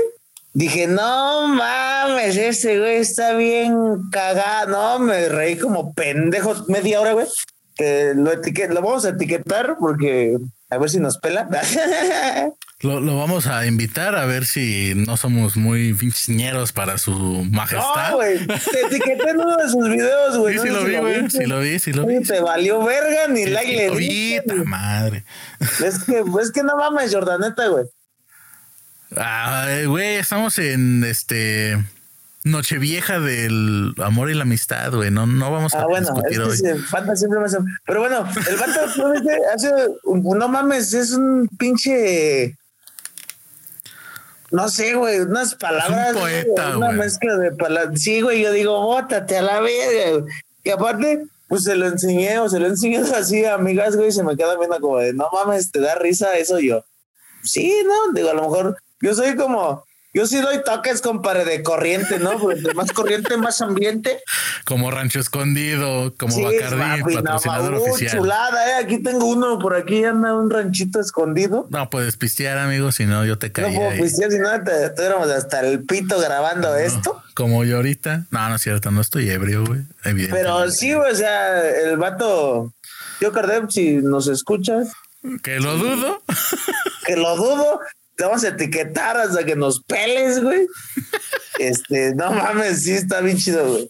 dije, 0.54 0.88
no 0.88 1.48
mames, 1.48 2.38
ese 2.38 2.80
güey 2.80 2.96
está 2.98 3.34
bien 3.34 3.76
cagado. 4.12 4.72
No, 4.72 5.00
me 5.00 5.30
reí 5.30 5.58
como 5.58 5.94
pendejo 5.94 6.56
media 6.68 7.02
hora, 7.02 7.14
güey. 7.14 7.28
Que 7.76 8.14
lo, 8.16 8.32
lo 8.34 8.82
vamos 8.82 9.04
a 9.04 9.10
etiquetar 9.10 9.76
porque 9.78 10.38
a 10.76 10.78
ver 10.78 10.90
si 10.90 11.00
nos 11.00 11.18
pela. 11.18 11.48
Lo, 12.82 13.18
vamos 13.18 13.48
a 13.48 13.66
invitar 13.66 14.16
a 14.16 14.26
ver 14.26 14.46
si 14.46 14.94
no 14.96 15.16
somos 15.18 15.56
muy 15.56 15.94
pinchiñeros 15.94 16.74
para 16.74 16.98
su 16.98 17.14
majestad. 17.50 18.12
No, 18.12 18.18
güey. 18.18 18.46
Te 18.46 18.82
etiqueté 18.82 19.30
en 19.30 19.40
uno 19.40 19.56
de 19.56 19.70
sus 19.70 19.90
videos, 19.90 20.38
güey. 20.38 20.60
Sí, 20.60 20.68
sí, 20.68 20.70
lo 20.70 20.84
vi, 20.84 20.98
güey. 20.98 21.30
Sí, 21.30 21.46
lo 21.46 21.60
vi, 21.62 21.80
sí, 21.80 21.94
lo 21.94 22.06
vi. 22.06 22.22
Te 22.22 22.42
valió 22.42 22.84
verga 22.84 23.28
ni 23.30 23.46
like 23.46 24.44
le 24.46 24.64
madre. 24.66 25.24
Es 25.60 26.04
que, 26.04 26.24
es 26.42 26.52
que 26.52 26.64
no 26.64 26.76
mames, 26.76 27.14
Jordaneta, 27.14 27.68
güey. 27.68 27.86
Ay, 29.16 29.86
güey, 29.86 30.16
estamos 30.16 30.60
en 30.60 31.04
este. 31.06 31.82
Nochevieja 32.46 33.20
del 33.20 33.94
amor 33.98 34.30
y 34.30 34.36
la 34.36 34.44
amistad, 34.44 34.94
güey. 34.94 35.12
No, 35.12 35.28
no 35.28 35.52
vamos 35.52 35.74
a 35.74 35.82
ah, 35.82 35.86
bueno, 35.88 36.08
discutir 36.08 36.42
es 36.42 36.62
que 36.62 36.72
hoy. 36.72 37.18
siempre 37.18 37.40
me 37.40 37.48
Pero 37.86 38.00
bueno, 38.00 38.26
el 38.50 38.56
vato 38.58 38.80
hace, 39.54 39.72
no 40.06 40.48
mames, 40.48 40.94
es 40.94 41.12
un 41.12 41.50
pinche 41.58 42.56
no 44.52 44.70
sé, 44.70 44.94
güey, 44.94 45.20
unas 45.20 45.56
palabras. 45.56 46.14
un 46.14 46.22
poeta, 46.22 46.78
una 46.78 46.92
mezcla 46.92 47.36
de 47.36 47.52
palabras. 47.52 48.00
Sí, 48.02 48.22
güey, 48.22 48.42
yo 48.42 48.52
digo, 48.52 48.80
bótate 48.80 49.38
a 49.38 49.42
la 49.42 49.60
verga. 49.60 50.26
Y 50.64 50.70
aparte, 50.70 51.26
pues 51.48 51.64
se 51.64 51.76
lo 51.76 51.88
enseñé 51.88 52.40
o 52.40 52.48
se 52.48 52.60
lo 52.60 52.68
enseñé 52.68 52.98
así 53.16 53.44
a 53.44 53.56
amigas, 53.56 53.96
güey, 53.96 54.10
y 54.10 54.12
se 54.12 54.24
me 54.24 54.38
queda 54.38 54.58
viendo 54.58 54.80
como 54.80 55.00
de, 55.00 55.14
no 55.14 55.30
mames, 55.34 55.72
te 55.72 55.80
da 55.80 55.96
risa 55.96 56.38
eso 56.38 56.60
yo. 56.60 56.86
Sí, 57.44 57.74
no, 57.86 58.14
digo, 58.14 58.30
a 58.30 58.34
lo 58.34 58.44
mejor 58.44 58.78
yo 59.02 59.14
soy 59.14 59.36
como, 59.36 59.84
yo 60.16 60.26
sí 60.26 60.40
doy 60.40 60.64
toques, 60.64 61.02
compadre, 61.02 61.44
de 61.44 61.62
corriente, 61.62 62.20
¿no? 62.20 62.40
Porque 62.40 62.74
más 62.74 62.94
corriente, 62.94 63.36
más 63.36 63.60
ambiente. 63.60 64.24
Como 64.64 64.90
Rancho 64.90 65.20
Escondido, 65.20 66.16
como 66.18 66.32
sí, 66.34 66.42
Bacardí, 66.42 67.16
patrocinador 67.16 67.74
no, 67.74 67.82
oficial. 67.82 68.18
chulada, 68.18 68.70
¿eh? 68.70 68.74
Aquí 68.82 69.04
tengo 69.04 69.26
uno, 69.26 69.60
por 69.60 69.76
aquí 69.76 70.06
anda 70.06 70.34
un 70.34 70.50
ranchito 70.50 71.02
escondido. 71.02 71.68
No 71.70 71.90
puedes 71.90 72.16
pistear, 72.16 72.58
amigo, 72.58 72.94
si 72.94 73.06
no 73.06 73.26
yo 73.26 73.38
te 73.38 73.52
caigo. 73.52 73.70
No 73.70 73.90
puedo 73.90 74.04
pistear, 74.04 74.32
si 74.32 74.40
no 74.40 74.64
te 74.64 74.86
estuviéramos 74.86 75.30
hasta 75.30 75.60
el 75.60 75.84
pito 75.84 76.18
grabando 76.18 76.74
esto. 76.78 77.22
Como 77.34 77.66
yo 77.66 77.76
ahorita. 77.76 78.26
No, 78.32 78.48
no 78.48 78.56
es 78.56 78.62
cierto, 78.62 78.92
no 78.92 79.02
estoy 79.02 79.30
ebrio, 79.30 79.66
güey. 79.66 79.82
Pero 80.02 80.72
sí, 80.72 80.94
o 80.94 81.14
sea, 81.14 81.62
el 81.68 81.98
vato, 81.98 82.74
yo 83.20 83.34
Cardem, 83.34 83.70
si 83.70 83.96
nos 83.96 84.30
escuchas. 84.30 84.94
Que 85.44 85.60
lo 85.60 85.78
dudo. 85.78 86.22
que 87.06 87.18
lo 87.18 87.36
dudo 87.36 87.82
te 88.16 88.24
vamos 88.24 88.44
a 88.44 88.50
etiquetar 88.50 89.18
hasta 89.18 89.44
que 89.44 89.56
nos 89.56 89.84
peles, 89.84 90.42
güey. 90.42 90.68
este, 91.60 92.16
no 92.16 92.32
mames, 92.32 92.84
sí 92.84 92.94
está 92.94 93.22
bien 93.22 93.38
chido, 93.38 93.68
güey. 93.68 93.90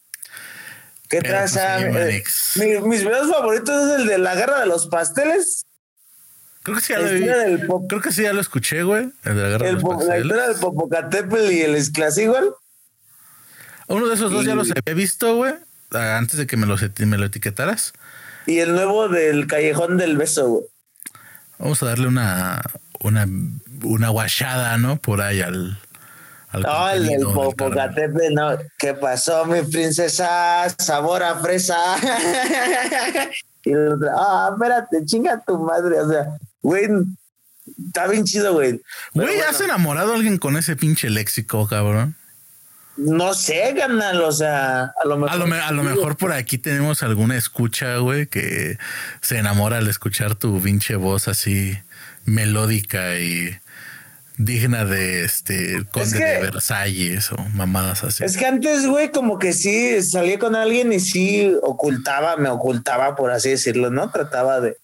¿Qué 1.09 1.21
traza? 1.21 1.77
Pues, 1.91 2.23
eh, 2.61 2.81
mis 2.81 3.01
videos 3.01 3.29
favoritos 3.29 3.89
es 3.89 3.99
el 4.01 4.07
de 4.07 4.17
la 4.17 4.35
guerra 4.35 4.59
de 4.59 4.65
los 4.65 4.87
pasteles. 4.87 5.65
Creo 6.63 6.77
que 6.77 6.83
sí 6.83 6.93
ya 6.93 6.99
lo 6.99 7.11
vi. 7.11 7.87
Creo 7.87 8.01
que 8.01 8.11
sí 8.11 8.23
ya 8.23 8.33
lo 8.33 8.41
escuché, 8.41 8.81
güey. 8.81 9.11
El 9.23 9.35
de 9.35 9.41
la 9.43 9.49
guerra 9.49 9.67
de 9.67 9.73
los 9.73 9.83
pasteles. 9.83 10.07
La 10.07 10.17
historia 10.17 10.47
del 10.47 10.59
Popocatépetl 10.59 11.51
y 11.51 11.61
el 11.61 11.77
igual. 12.17 12.55
Uno 13.87 14.07
de 14.07 14.15
esos 14.15 14.31
dos 14.31 14.45
ya 14.45 14.55
los 14.55 14.71
había 14.71 14.95
visto, 14.95 15.35
güey. 15.35 15.53
Antes 15.91 16.37
de 16.37 16.47
que 16.47 16.57
me, 16.57 16.65
me 16.65 17.17
lo 17.17 17.25
etiquetaras. 17.25 17.93
Y 18.47 18.59
el 18.59 18.73
nuevo 18.73 19.07
del 19.07 19.45
Callejón 19.45 19.97
del 19.97 20.17
Beso, 20.17 20.47
güey. 20.47 20.65
Vamos 21.59 21.81
a 21.83 21.85
darle 21.85 22.07
una, 22.07 22.61
una, 22.99 23.27
una 23.85 24.09
guachada, 24.09 24.77
¿no? 24.77 24.97
Por 24.97 25.21
ahí 25.21 25.41
al, 25.41 25.77
no, 26.61 26.89
el 26.89 27.21
Popocatépetl, 27.21 28.33
no. 28.33 28.57
¿Qué 28.77 28.93
pasó, 28.93 29.45
mi 29.45 29.61
princesa? 29.63 30.67
Sabor 30.77 31.23
a 31.23 31.39
fresa. 31.39 31.77
y 33.63 33.71
el 33.71 33.93
otro, 33.93 34.09
ah, 34.17 34.49
espérate, 34.53 35.05
chinga 35.05 35.41
tu 35.45 35.57
madre. 35.59 35.99
O 35.99 36.09
sea, 36.09 36.37
güey, 36.61 36.87
está 37.87 38.07
bien 38.07 38.25
chido, 38.25 38.53
güey. 38.53 38.81
Güey, 39.13 39.39
¿has 39.41 39.59
enamorado 39.61 40.13
a 40.13 40.15
alguien 40.15 40.37
con 40.37 40.57
ese 40.57 40.75
pinche 40.75 41.09
léxico, 41.09 41.67
cabrón? 41.67 42.15
No 42.97 43.33
sé, 43.33 43.73
canal, 43.77 44.21
o 44.21 44.31
sea, 44.31 44.83
a 44.83 45.05
lo 45.05 45.17
mejor. 45.17 45.35
A 45.35 45.71
lo, 45.71 45.83
mejor 45.83 46.15
por 46.15 46.31
aquí 46.31 46.57
tenemos 46.57 47.03
alguna 47.03 47.35
escucha, 47.35 47.97
güey, 47.97 48.27
que 48.27 48.77
se 49.19 49.37
enamora 49.37 49.79
al 49.79 49.87
escuchar 49.89 50.35
tu 50.35 50.61
pinche 50.61 50.95
voz 50.95 51.27
así 51.27 51.77
melódica 52.23 53.19
y 53.19 53.57
digna 54.37 54.85
de 54.85 55.23
este 55.23 55.85
conde 55.91 56.19
de 56.19 56.39
Versalles 56.39 57.31
o 57.31 57.37
mamadas 57.53 58.03
así. 58.03 58.23
Es 58.23 58.37
que 58.37 58.45
antes, 58.45 58.85
güey, 58.87 59.11
como 59.11 59.39
que 59.39 59.53
sí 59.53 60.01
salía 60.01 60.39
con 60.39 60.55
alguien 60.55 60.91
y 60.93 60.99
sí 60.99 61.55
ocultaba, 61.61 62.35
me 62.37 62.49
ocultaba, 62.49 63.15
por 63.15 63.31
así 63.31 63.49
decirlo, 63.49 63.89
¿no? 63.89 64.11
Trataba 64.11 64.59
de 64.59 64.77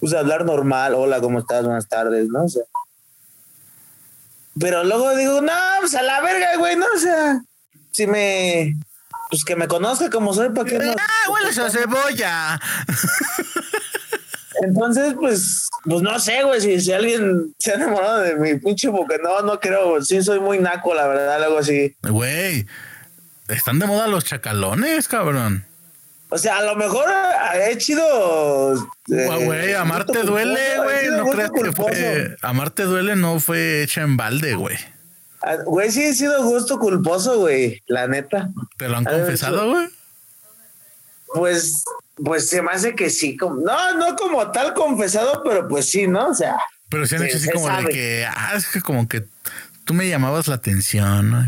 pues, 0.00 0.12
hablar 0.14 0.44
normal, 0.44 0.94
hola, 0.94 1.20
¿cómo 1.20 1.38
estás? 1.38 1.64
Buenas 1.64 1.88
tardes, 1.88 2.28
¿no? 2.28 2.44
O 2.44 2.48
sea, 2.48 2.62
pero 4.58 4.84
luego 4.84 5.14
digo, 5.16 5.40
no, 5.40 5.52
pues 5.80 5.94
a 5.94 6.02
la 6.02 6.20
verga, 6.20 6.56
güey, 6.58 6.76
no, 6.76 6.86
o 6.94 6.98
sea, 6.98 7.40
si 7.92 8.06
me, 8.06 8.74
pues 9.30 9.44
que 9.44 9.56
me 9.56 9.68
conozca 9.68 10.10
como 10.10 10.34
soy, 10.34 10.50
¿para 10.50 10.68
qué 10.68 10.78
no? 10.78 10.92
Ah, 10.92 11.30
huele 11.30 11.50
esa 11.50 11.70
cebolla. 11.70 12.60
Entonces, 14.62 15.14
pues, 15.18 15.68
pues 15.84 16.02
no 16.02 16.18
sé, 16.18 16.42
güey, 16.44 16.60
si, 16.60 16.80
si 16.80 16.92
alguien 16.92 17.54
se 17.58 17.72
ha 17.72 17.74
enamorado 17.74 18.20
de 18.20 18.36
mi 18.36 18.58
pinche 18.58 18.88
boca, 18.88 19.16
no, 19.22 19.42
no 19.42 19.58
creo, 19.58 20.02
sí 20.02 20.22
soy 20.22 20.40
muy 20.40 20.58
naco, 20.58 20.94
la 20.94 21.06
verdad, 21.06 21.42
algo 21.42 21.58
así. 21.58 21.94
Güey, 22.02 22.66
están 23.48 23.78
de 23.78 23.86
moda 23.86 24.06
los 24.06 24.24
chacalones, 24.24 25.08
cabrón. 25.08 25.64
O 26.32 26.38
sea, 26.38 26.58
a 26.58 26.62
lo 26.62 26.76
mejor 26.76 27.06
he 27.54 27.76
chido. 27.76 28.74
Eh, 29.08 29.44
güey, 29.44 29.74
amarte 29.74 30.22
duele, 30.22 30.60
güey. 30.76 31.10
No 31.10 31.26
creas 31.26 31.50
que 31.50 31.72
fue. 31.72 32.36
Amarte 32.40 32.84
duele 32.84 33.16
no 33.16 33.40
fue 33.40 33.82
hecha 33.82 34.02
en 34.02 34.16
balde, 34.16 34.54
güey. 34.54 34.76
Ah, 35.42 35.56
güey, 35.64 35.90
sí 35.90 36.02
he 36.02 36.14
sido 36.14 36.44
gusto 36.44 36.78
culposo, 36.78 37.40
güey. 37.40 37.82
La 37.88 38.06
neta. 38.06 38.50
¿Te 38.76 38.88
lo 38.88 38.98
han 38.98 39.04
confesado, 39.04 39.70
güey? 39.70 39.88
Pues, 41.34 41.84
pues 42.24 42.48
se 42.48 42.62
me 42.62 42.72
hace 42.72 42.94
que 42.94 43.10
sí. 43.10 43.36
Como, 43.36 43.56
no, 43.56 43.94
no 43.94 44.16
como 44.16 44.50
tal 44.50 44.74
confesado, 44.74 45.42
pero 45.44 45.68
pues 45.68 45.86
sí, 45.90 46.06
¿no? 46.06 46.28
O 46.28 46.34
sea. 46.34 46.56
Pero 46.88 47.06
se 47.06 47.16
han 47.16 47.24
hecho 47.24 47.36
así 47.36 47.50
como 47.50 47.68
de 47.68 47.84
que, 47.86 48.26
ah, 48.28 48.54
es 48.56 48.66
que 48.66 48.80
como 48.80 49.08
que 49.08 49.24
tú 49.84 49.94
me 49.94 50.08
llamabas 50.08 50.48
la 50.48 50.56
atención, 50.56 51.30
¿no? 51.30 51.46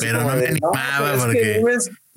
pero 0.00 0.22
no 0.22 0.36
me 0.36 0.46
animaba 0.46 1.14
porque. 1.18 1.62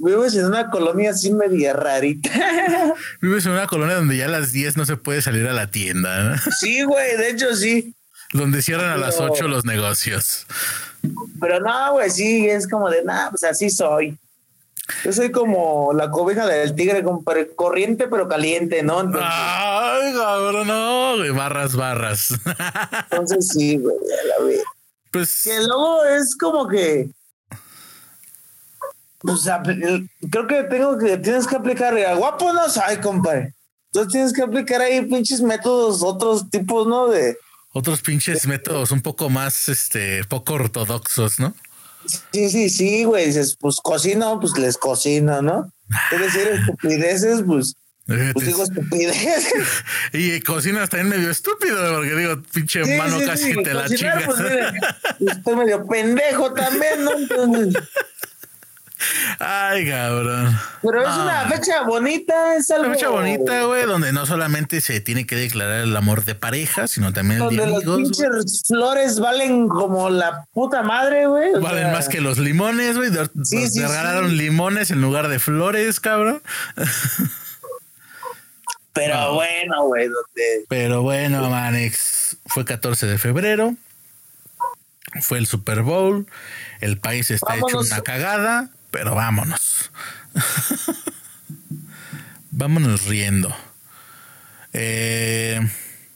Vives 0.04 0.36
en 0.36 0.46
una 0.46 0.72
colonia 0.72 1.12
así 1.12 1.32
media 1.32 1.74
rarita. 1.74 2.32
Vives 3.22 3.46
en 3.46 3.52
una 3.52 3.68
colonia 3.68 3.96
donde 3.96 4.18
ya 4.18 4.26
a 4.26 4.30
las 4.30 4.52
10 4.52 4.76
no 4.76 4.86
se 4.86 4.98
puede 4.98 5.22
salir 5.22 5.48
a 5.48 5.54
la 5.54 5.68
tienda. 5.68 6.24
¿no? 6.24 6.52
Sí, 6.60 6.82
güey, 6.82 7.18
de 7.18 7.30
hecho 7.30 7.56
sí. 7.56 7.94
Donde 8.34 8.64
cierran 8.64 8.89
a 8.89 8.98
las 8.98 9.20
8 9.20 9.48
los 9.48 9.64
negocios. 9.64 10.48
Pero 11.39 11.60
no, 11.60 11.94
güey, 11.94 12.10
sí, 12.10 12.50
es 12.50 12.68
como 12.68 12.89
de, 12.89 13.04
nada, 13.04 13.30
pues 13.30 13.44
así 13.44 13.70
soy. 13.70 14.18
Yo 15.04 15.14
soy 15.14 15.32
como 15.32 15.94
la 15.94 16.10
cobija 16.12 16.46
del 16.46 16.76
tigre, 16.76 17.04
corriente 17.56 18.08
pero 18.08 18.28
caliente, 18.28 18.84
¿no? 18.84 19.00
Ay, 19.00 20.14
cabrón, 20.14 20.68
no, 20.68 21.18
güey, 21.18 21.32
barras, 21.32 21.76
barras. 21.76 22.34
Entonces 23.12 23.48
sí, 23.48 23.78
güey, 23.78 23.96
la 24.28 24.46
vez. 24.46 24.64
Pues. 25.12 25.42
Que 25.44 25.60
luego 25.60 26.06
es 26.06 26.36
como 26.38 26.68
que 26.68 27.10
pues, 29.20 29.48
creo 30.32 30.48
que 30.48 30.64
tengo 30.64 30.98
que 30.98 31.18
tienes 31.18 31.46
que 31.46 31.56
aplicar 31.56 31.96
guapo 32.18 32.54
no 32.54 32.70
soy, 32.70 32.98
compadre. 32.98 33.54
Entonces 33.92 34.12
tienes 34.12 34.34
que 34.34 34.42
aplicar 34.42 34.82
ahí 34.82 35.02
pinches 35.06 35.42
métodos, 35.42 36.02
otros 36.02 36.50
tipos, 36.50 36.88
¿no? 36.88 37.08
De 37.08 37.38
otros 37.74 38.02
pinches 38.02 38.48
métodos 38.48 38.92
un 38.92 39.02
poco 39.02 39.30
más, 39.30 39.70
este, 39.70 40.24
poco 40.26 40.54
ortodoxos, 40.54 41.39
¿no? 41.39 41.54
Sí, 42.06 42.49
sí, 42.49 42.70
sí, 42.70 43.04
güey. 43.04 43.28
Dices, 43.28 43.58
pues 43.60 43.78
cocino, 43.78 44.39
pues 44.39 44.58
les 44.58 44.78
cocino, 44.78 45.41
¿no? 45.41 45.72
Es 46.12 46.20
decir, 46.20 46.47
estupideces, 46.47 47.43
pues. 47.45 47.76
Eh, 48.08 48.32
pues 48.34 48.47
digo 48.47 48.64
estupideces. 48.64 49.54
Y 50.14 50.41
cocinas 50.41 50.89
también 50.89 51.10
medio 51.10 51.32
estúpido, 51.32 51.95
porque 51.95 52.16
digo, 52.16 52.41
pinche 52.54 52.97
mano 52.97 53.20
casi 53.26 53.54
te 53.64 53.74
la 53.74 53.88
chingas. 53.88 54.24
Pues, 54.26 54.39
estoy 55.38 55.56
medio 55.56 55.86
pendejo 55.88 56.54
también, 56.54 57.04
¿no? 57.04 57.12
Entonces. 57.18 57.84
Ay, 59.39 59.88
cabrón. 59.88 60.58
Pero 60.82 61.02
es 61.02 61.16
una 61.16 61.47
fecha 61.47 61.84
bonita, 61.84 62.56
es 62.56 62.70
algo. 62.72 62.86
Una 62.86 62.95
fecha 62.95 63.10
bonita, 63.10 63.64
güey, 63.64 63.86
donde 63.86 64.12
no 64.14 64.26
solamente 64.26 64.82
se 64.82 64.99
tiene 64.99 65.26
que 65.26 65.36
declarar 65.36 65.82
el 65.82 65.95
amor 65.95 66.26
de 66.26 66.36
pareja, 66.36 66.88
sino 66.88 67.14
también 67.14 67.41
el 67.41 67.56
de 67.56 67.64
amigos. 67.64 67.86
Los 67.86 67.97
pinches 67.97 68.64
flores 68.68 69.20
valen 69.20 69.68
como 69.68 70.10
la 70.10 70.45
puta 70.54 70.84
madre, 70.84 71.28
güey. 71.28 71.54
Valen 71.60 71.91
más 71.91 72.10
que 72.10 72.22
los 72.22 72.38
limones, 72.38 72.97
güey. 72.97 73.10
Sí, 73.43 73.68
regalaron 73.80 74.38
limones 74.38 74.91
en 74.91 75.02
lugar 75.02 75.28
de 75.28 75.39
flores, 75.39 75.99
cabrón. 75.99 76.41
Pero 78.93 79.36
bueno, 79.36 79.86
güey, 79.86 80.08
donde. 80.08 80.66
Pero 80.68 81.02
bueno, 81.02 81.49
Manex. 81.49 82.38
Fue 82.47 82.66
14 82.66 83.08
de 83.08 83.18
febrero. 83.18 83.76
Fue 85.22 85.38
el 85.38 85.47
Super 85.47 85.82
Bowl. 85.82 86.28
El 86.80 86.97
país 86.97 87.32
está 87.32 87.56
hecho 87.58 87.80
una 87.80 88.02
cagada 88.02 88.70
pero 88.92 89.16
vámonos. 89.16 89.92
vámonos 92.52 93.06
riendo. 93.06 93.56
Eh, 94.74 95.60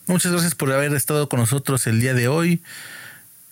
muchas 0.08 0.32
gracias 0.32 0.56
por 0.56 0.72
haber 0.72 0.94
estado 0.94 1.28
con 1.30 1.40
nosotros 1.40 1.88
el 1.88 2.00
día 2.00 2.14
de 2.14 2.28
hoy. 2.28 2.62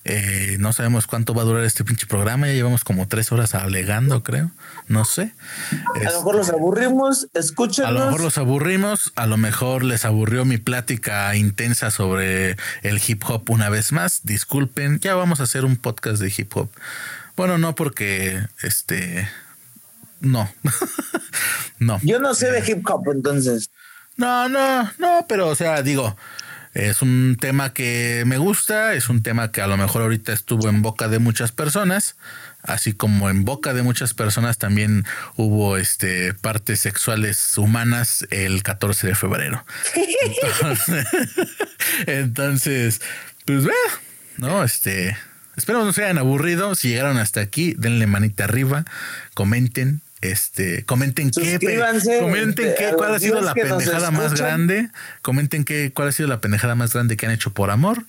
Eh, 0.05 0.57
no 0.59 0.73
sabemos 0.73 1.07
cuánto 1.07 1.33
va 1.33 1.43
a 1.43 1.45
durar 1.45 1.63
este 1.63 1.85
pinche 1.85 2.07
programa. 2.07 2.47
Ya 2.47 2.53
llevamos 2.53 2.83
como 2.83 3.07
tres 3.07 3.31
horas 3.31 3.55
alegando, 3.55 4.21
creo. 4.21 4.51
No 4.87 5.05
sé. 5.05 5.33
A 5.95 5.99
lo 6.11 6.17
mejor 6.17 6.35
los 6.35 6.47
este, 6.47 6.57
aburrimos. 6.57 7.27
Escúchenos. 7.33 7.89
A 7.89 7.93
lo 7.93 8.05
mejor 8.05 8.21
los 8.21 8.37
aburrimos. 8.37 9.13
A 9.15 9.27
lo 9.27 9.37
mejor 9.37 9.83
les 9.83 10.03
aburrió 10.03 10.43
mi 10.43 10.57
plática 10.57 11.33
intensa 11.35 11.89
sobre 11.89 12.57
el 12.81 13.01
hip 13.05 13.23
hop 13.25 13.49
una 13.49 13.69
vez 13.69 13.93
más. 13.93 14.21
Disculpen. 14.23 14.99
Ya 14.99 15.15
vamos 15.15 15.39
a 15.39 15.43
hacer 15.43 15.63
un 15.63 15.77
podcast 15.77 16.21
de 16.21 16.33
hip 16.35 16.55
hop. 16.57 16.69
Bueno, 17.35 17.57
no 17.57 17.75
porque 17.75 18.39
este 18.61 19.29
no. 20.19 20.49
no. 21.79 21.99
Yo 22.03 22.19
no 22.19 22.33
sé 22.33 22.51
de 22.51 22.59
eh, 22.59 22.63
hip 22.67 22.89
hop 22.89 23.11
entonces. 23.11 23.69
No, 24.15 24.47
no, 24.47 24.91
no, 24.99 25.25
pero 25.27 25.49
o 25.49 25.55
sea, 25.55 25.81
digo, 25.81 26.15
es 26.73 27.01
un 27.01 27.37
tema 27.39 27.73
que 27.73 28.23
me 28.25 28.37
gusta, 28.37 28.93
es 28.93 29.09
un 29.09 29.21
tema 29.21 29.51
que 29.51 29.61
a 29.61 29.67
lo 29.67 29.77
mejor 29.77 30.03
ahorita 30.03 30.33
estuvo 30.33 30.69
en 30.69 30.81
boca 30.81 31.07
de 31.07 31.19
muchas 31.19 31.51
personas, 31.51 32.15
así 32.61 32.93
como 32.93 33.29
en 33.29 33.43
boca 33.43 33.73
de 33.73 33.83
muchas 33.83 34.13
personas 34.13 34.57
también 34.57 35.05
hubo 35.35 35.77
este 35.77 36.33
partes 36.33 36.79
sexuales 36.79 37.57
humanas 37.57 38.25
el 38.31 38.63
14 38.63 39.07
de 39.07 39.15
febrero. 39.15 39.65
Entonces, 40.23 41.07
entonces 42.07 43.01
pues 43.45 43.65
ve, 43.65 43.73
no, 44.37 44.63
este 44.63 45.17
Espero 45.55 45.83
no 45.83 45.93
se 45.93 46.03
hayan 46.03 46.17
aburrido. 46.17 46.75
Si 46.75 46.89
llegaron 46.89 47.17
hasta 47.17 47.41
aquí, 47.41 47.75
denle 47.77 48.07
manita 48.07 48.45
arriba, 48.45 48.85
comenten, 49.33 50.01
este, 50.21 50.85
comenten 50.85 51.31
qué, 51.31 51.59
comenten 52.21 52.73
qué, 52.77 52.93
cuál 52.95 53.13
ha 53.13 53.19
sido 53.19 53.41
la 53.41 53.53
pendejada 53.53 54.11
más 54.11 54.33
grande, 54.33 54.89
comenten 55.21 55.65
qué, 55.65 55.91
cuál 55.93 56.07
ha 56.07 56.11
sido 56.11 56.29
la 56.29 56.41
pendejada 56.41 56.75
más 56.75 56.93
grande 56.93 57.17
que 57.17 57.25
han 57.25 57.33
hecho 57.33 57.51
por 57.51 57.71
amor, 57.71 58.05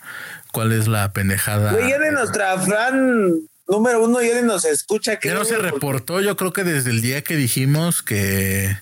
cuál 0.52 0.72
es 0.72 0.88
la 0.88 1.12
pendejada. 1.12 1.72
Güey, 1.72 1.90
ya 1.90 1.98
de 1.98 2.12
nuestra 2.12 2.58
fan 2.58 3.40
número 3.66 4.04
uno, 4.04 4.22
ya 4.22 4.40
nos 4.42 4.64
escucha. 4.64 5.16
Que 5.16 5.28
ya 5.28 5.34
no 5.34 5.44
se 5.44 5.56
reportó, 5.56 6.20
yo 6.20 6.36
creo 6.36 6.52
que 6.52 6.64
desde 6.64 6.90
el 6.90 7.02
día 7.02 7.22
que 7.22 7.36
dijimos 7.36 8.02
que, 8.02 8.76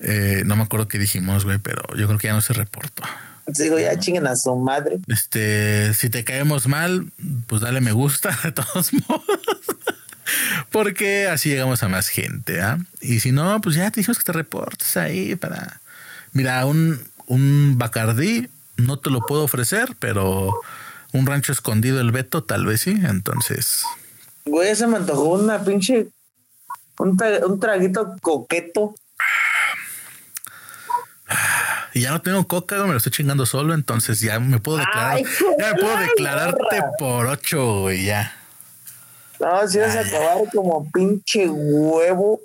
eh, 0.00 0.42
no 0.44 0.56
me 0.56 0.64
acuerdo 0.64 0.88
qué 0.88 0.98
dijimos, 0.98 1.44
güey, 1.44 1.58
pero 1.58 1.82
yo 1.96 2.06
creo 2.06 2.18
que 2.18 2.28
ya 2.28 2.34
no 2.34 2.42
se 2.42 2.52
reportó. 2.52 3.02
Digo, 3.46 3.78
ya 3.78 3.98
chinguen 3.98 4.26
a 4.26 4.34
su 4.34 4.54
madre. 4.56 4.98
Este, 5.06 5.94
si 5.94 6.10
te 6.10 6.24
caemos 6.24 6.66
mal, 6.66 7.12
pues 7.46 7.62
dale 7.62 7.80
me 7.80 7.92
gusta 7.92 8.36
de 8.44 8.52
todos 8.52 8.92
modos. 9.08 9.26
Porque 10.72 11.28
así 11.28 11.50
llegamos 11.50 11.82
a 11.82 11.88
más 11.88 12.08
gente. 12.08 12.60
¿ah? 12.60 12.78
Y 13.00 13.20
si 13.20 13.30
no, 13.32 13.60
pues 13.60 13.76
ya 13.76 13.90
te 13.90 14.00
dijimos 14.00 14.18
que 14.18 14.24
te 14.24 14.32
reportes 14.32 14.96
ahí 14.96 15.36
para. 15.36 15.80
Mira, 16.32 16.66
un, 16.66 17.00
un 17.26 17.78
Bacardí 17.78 18.48
no 18.76 18.98
te 18.98 19.10
lo 19.10 19.20
puedo 19.20 19.44
ofrecer, 19.44 19.96
pero 19.98 20.52
un 21.12 21.26
rancho 21.26 21.52
escondido 21.52 22.00
el 22.00 22.10
Beto, 22.10 22.42
tal 22.42 22.66
vez 22.66 22.80
sí. 22.82 22.96
Entonces. 23.04 23.84
Güey, 24.44 24.74
se 24.74 24.86
me 24.88 24.96
antojó 24.96 25.34
una 25.34 25.62
pinche. 25.62 26.08
Un, 26.98 27.18
un 27.46 27.60
traguito 27.60 28.16
coqueto. 28.20 28.94
Y 31.96 32.02
ya 32.02 32.10
no 32.10 32.20
tengo 32.20 32.46
coca, 32.46 32.76
me 32.84 32.90
lo 32.90 32.98
estoy 32.98 33.10
chingando 33.10 33.46
solo, 33.46 33.72
entonces 33.72 34.20
ya 34.20 34.38
me 34.38 34.58
puedo 34.58 34.76
declarar, 34.76 35.18
ya 35.58 35.72
me 35.72 35.80
puedo 35.80 35.96
declararte 35.96 36.82
por 36.98 37.26
ocho, 37.26 37.80
güey, 37.80 38.04
ya. 38.04 38.36
No, 39.40 39.66
si 39.66 39.78
vas 39.78 39.96
a 39.96 40.00
acabar 40.00 40.36
como 40.52 40.90
pinche 40.90 41.48
huevo, 41.48 42.42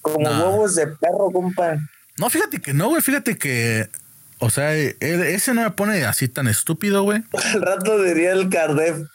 como 0.00 0.28
huevos 0.28 0.76
de 0.76 0.86
perro, 0.86 1.32
compa. 1.32 1.76
No, 2.18 2.30
fíjate 2.30 2.60
que 2.60 2.72
no, 2.72 2.90
güey, 2.90 3.02
fíjate 3.02 3.36
que 3.36 3.90
o 4.38 4.48
sea, 4.48 4.76
e, 4.76 4.96
e, 5.00 5.34
ese 5.34 5.54
no 5.54 5.62
me 5.62 5.72
pone 5.72 6.04
así 6.04 6.28
tan 6.28 6.46
estúpido, 6.46 7.02
güey. 7.02 7.24
Al 7.52 7.62
rato 7.62 8.00
diría 8.00 8.30
el 8.30 8.48
Cardef. 8.48 9.08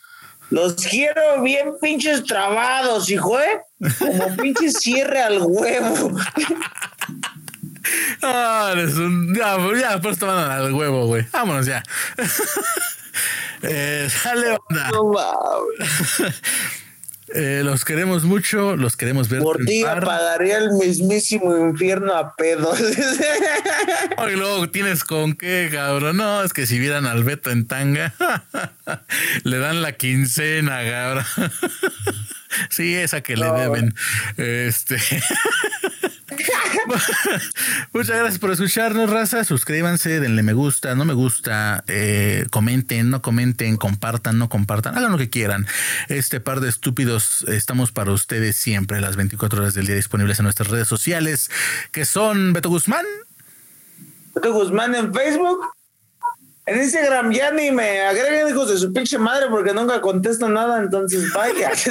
Los 0.50 0.74
quiero 0.74 1.42
bien 1.42 1.76
pinches 1.80 2.26
trabados, 2.26 3.10
hijo, 3.10 3.40
¿eh? 3.40 3.62
Como 3.98 4.36
pinche 4.36 4.72
cierre 4.72 5.22
al 5.22 5.40
huevo. 5.42 6.20
Ah, 8.22 8.70
eres 8.74 8.96
un. 8.96 9.34
Ya, 9.36 9.58
ya, 9.80 10.02
pues 10.02 10.20
tomando 10.20 10.52
al 10.52 10.74
huevo, 10.74 11.08
güey. 11.08 11.26
Vámonos 11.32 11.66
ya. 11.66 11.84
eh, 13.62 14.10
sale, 14.10 14.58
onda. 14.70 14.92
No 14.92 15.14
eh, 17.34 17.62
los 17.64 17.86
queremos 17.86 18.24
mucho, 18.24 18.76
los 18.76 18.96
queremos 18.96 19.30
ver. 19.30 19.42
Por 19.42 19.64
ti 19.66 19.84
apagaría 19.84 20.58
el 20.58 20.72
mismísimo 20.74 21.58
infierno 21.58 22.14
a 22.14 22.36
pedos. 22.36 22.80
y 22.82 24.36
luego 24.36 24.70
tienes 24.70 25.04
con 25.04 25.36
qué, 25.36 25.70
cabrón. 25.72 26.18
No, 26.18 26.44
es 26.44 26.54
que 26.54 26.68
si 26.68 26.80
vieran 26.80 27.06
al 27.06 27.24
Beto 27.24 27.52
en 27.52 27.68
tanga, 27.68 28.14
le 29.44 29.58
dan 29.58 29.82
la 29.82 29.94
quincena, 29.94 30.82
cabrón. 30.90 31.26
sí, 32.70 32.96
esa 32.96 33.22
que 33.22 33.36
le 33.36 33.52
deben. 33.52 33.94
Este. 34.38 34.98
Muchas 37.94 38.18
gracias 38.18 38.40
por 38.40 38.52
escucharnos, 38.52 39.10
raza. 39.10 39.44
Suscríbanse, 39.44 40.20
denle 40.20 40.44
me 40.44 40.54
gusta, 40.54 40.96
no 40.96 41.06
me 41.06 41.14
gusta, 41.14 41.84
eh, 41.88 42.46
comenten, 42.52 43.10
no 43.10 43.22
comenten, 43.22 43.78
compartan, 43.78 44.38
no 44.38 44.50
compartan, 44.50 44.98
hagan 44.98 45.12
lo 45.12 45.18
que 45.18 45.30
quieran. 45.30 45.68
Este 46.08 46.40
par 46.40 46.60
de 46.60 46.70
estúpidos 46.70 47.44
estamos 47.44 47.92
para 47.92 48.12
ustedes 48.12 48.56
siempre, 48.56 49.02
las 49.02 49.16
24 49.16 49.62
horas 49.62 49.74
del 49.74 49.88
día 49.88 49.96
disponibles 49.96 50.40
en 50.40 50.44
nuestras 50.44 50.70
redes 50.70 50.88
sociales, 50.88 51.50
que 51.92 52.06
son 52.06 52.54
Beto 52.54 52.70
Guzmán. 52.70 53.06
Beto 54.36 54.54
Guzmán 54.54 54.96
en 54.96 55.14
Facebook. 55.14 55.79
En 56.70 56.84
Instagram 56.84 57.32
ya 57.32 57.52
ni 57.52 57.72
me 57.72 58.02
agreguen 58.02 58.50
hijos 58.50 58.70
de 58.70 58.78
su 58.78 58.94
pinche 58.94 59.18
madre 59.18 59.48
porque 59.50 59.74
nunca 59.74 60.00
contesto 60.02 60.48
nada, 60.48 60.80
entonces 60.82 61.34
vaya. 61.34 61.72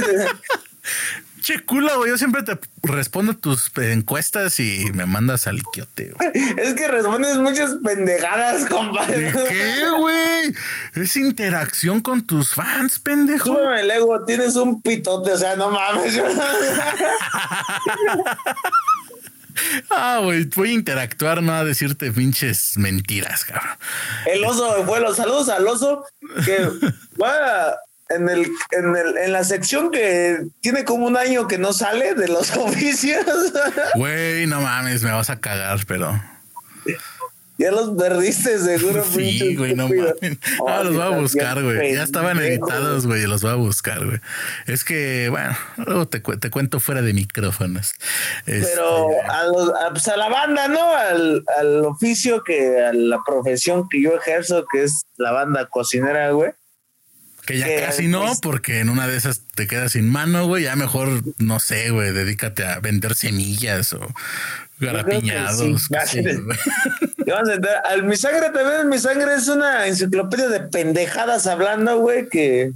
Che 1.43 1.61
culo, 1.65 1.97
güey. 1.97 2.11
Yo 2.11 2.19
siempre 2.19 2.43
te 2.43 2.59
respondo 2.83 3.35
tus 3.35 3.71
encuestas 3.77 4.59
y 4.61 4.91
me 4.93 5.07
mandas 5.07 5.47
al 5.47 5.63
quiote. 5.63 6.13
Es 6.57 6.75
que 6.75 6.89
respondes 6.89 7.39
muchas 7.39 7.77
pendejadas, 7.83 8.67
compadre. 8.67 9.33
¿Qué, 9.33 9.89
güey? 9.99 10.55
Es 10.95 11.17
interacción 11.17 12.01
con 12.01 12.27
tus 12.27 12.55
fans, 12.55 12.99
pendejo. 12.99 13.47
Súbeme 13.47 13.81
el 13.81 13.91
ego, 13.91 14.25
tienes 14.25 14.57
un 14.57 14.83
pitote, 14.83 15.33
o 15.33 15.39
sea, 15.39 15.57
no 15.57 15.71
mames. 15.71 16.21
Ah, 19.91 20.21
güey, 20.23 20.45
voy 20.45 20.71
a 20.71 20.75
interactuar, 20.75 21.43
no 21.43 21.53
a 21.53 21.65
decirte 21.65 22.13
pinches 22.13 22.77
mentiras, 22.77 23.45
cabrón. 23.45 23.77
El 24.27 24.45
oso, 24.45 24.85
bueno, 24.85 25.15
saludos 25.15 25.49
al 25.49 25.67
oso 25.67 26.05
que 26.45 26.69
va 27.23 27.77
en 28.11 28.29
el, 28.29 28.51
en 28.71 28.97
el, 28.97 29.19
en 29.19 29.33
la 29.33 29.45
sección 29.45 29.91
que 29.91 30.39
tiene 30.61 30.85
como 30.85 31.07
un 31.07 31.17
año 31.17 31.47
que 31.47 31.59
no 31.59 31.73
sale 31.73 32.15
de 32.15 32.29
los 32.29 32.51
oficios. 32.57 33.25
Güey, 33.95 34.47
no 34.47 34.61
mames, 34.61 35.03
me 35.03 35.13
vas 35.13 35.31
a 35.31 35.41
cagar, 35.41 35.81
pero. 35.87 36.21
Ya 37.59 37.73
los 37.73 37.91
perdiste, 37.91 38.57
seguro. 38.61 39.05
Sí, 39.05 39.57
güey, 39.57 39.75
no 39.75 39.89
mames. 39.89 40.15
Ah, 40.67 40.83
los 40.85 40.95
voy 40.95 41.03
a 41.03 41.09
buscar, 41.09 41.61
güey. 41.61 41.93
Ya 41.93 42.05
estaban 42.05 42.39
editados, 42.39 43.07
güey, 43.07 43.27
los 43.27 43.43
voy 43.43 43.51
a 43.51 43.57
buscar, 43.57 44.07
güey. 44.07 44.21
Es 44.67 44.85
que, 44.85 45.29
bueno, 45.29 45.57
luego 45.85 46.07
te, 46.07 46.21
te 46.21 46.51
cuento 46.51 46.79
fuera 46.79 47.03
de 47.03 47.13
micrófonos. 47.13 47.95
Pero 48.45 48.63
este, 48.63 48.81
a, 49.29 49.45
los, 49.45 49.71
a, 49.71 49.91
pues 49.91 50.07
a, 50.07 50.17
la 50.17 50.29
banda, 50.29 50.69
¿no? 50.69 50.95
Al, 50.95 51.45
al 51.59 51.85
oficio 51.85 52.45
que, 52.45 52.81
a 52.81 52.93
la 52.93 53.19
profesión 53.27 53.89
que 53.89 54.03
yo 54.03 54.15
ejerzo, 54.15 54.65
que 54.71 54.85
es 54.85 55.03
la 55.17 55.33
banda 55.33 55.67
cocinera, 55.67 56.31
güey 56.31 56.53
que 57.49 57.57
ya 57.57 57.87
casi 57.87 58.09
no, 58.09 58.27
porque 58.43 58.81
en 58.81 58.91
una 58.91 59.09
de 59.09 59.17
esas 59.17 59.41
te 59.55 59.67
quedas 59.67 59.93
sin 59.93 60.07
mano, 60.07 60.47
güey. 60.47 60.65
Ya 60.65 60.77
mejor, 60.77 61.23
no 61.39 61.61
sé, 61.61 61.89
güey, 61.91 62.13
dedícate 62.13 62.67
a 62.67 62.79
vender 62.81 63.15
semillas 63.15 63.95
o 63.95 64.07
garapiñados. 64.81 65.89
al 67.85 68.05
mi 68.05 68.17
sangre 68.17 68.51
también, 68.51 68.89
mi 68.89 68.99
sangre 68.99 69.35
es 69.35 69.49
una 69.49 69.87
enciclopedia 69.87 70.49
de 70.49 70.61
pendejadas 70.61 71.47
hablando, 71.47 71.99
güey, 71.99 72.29
que, 72.29 72.73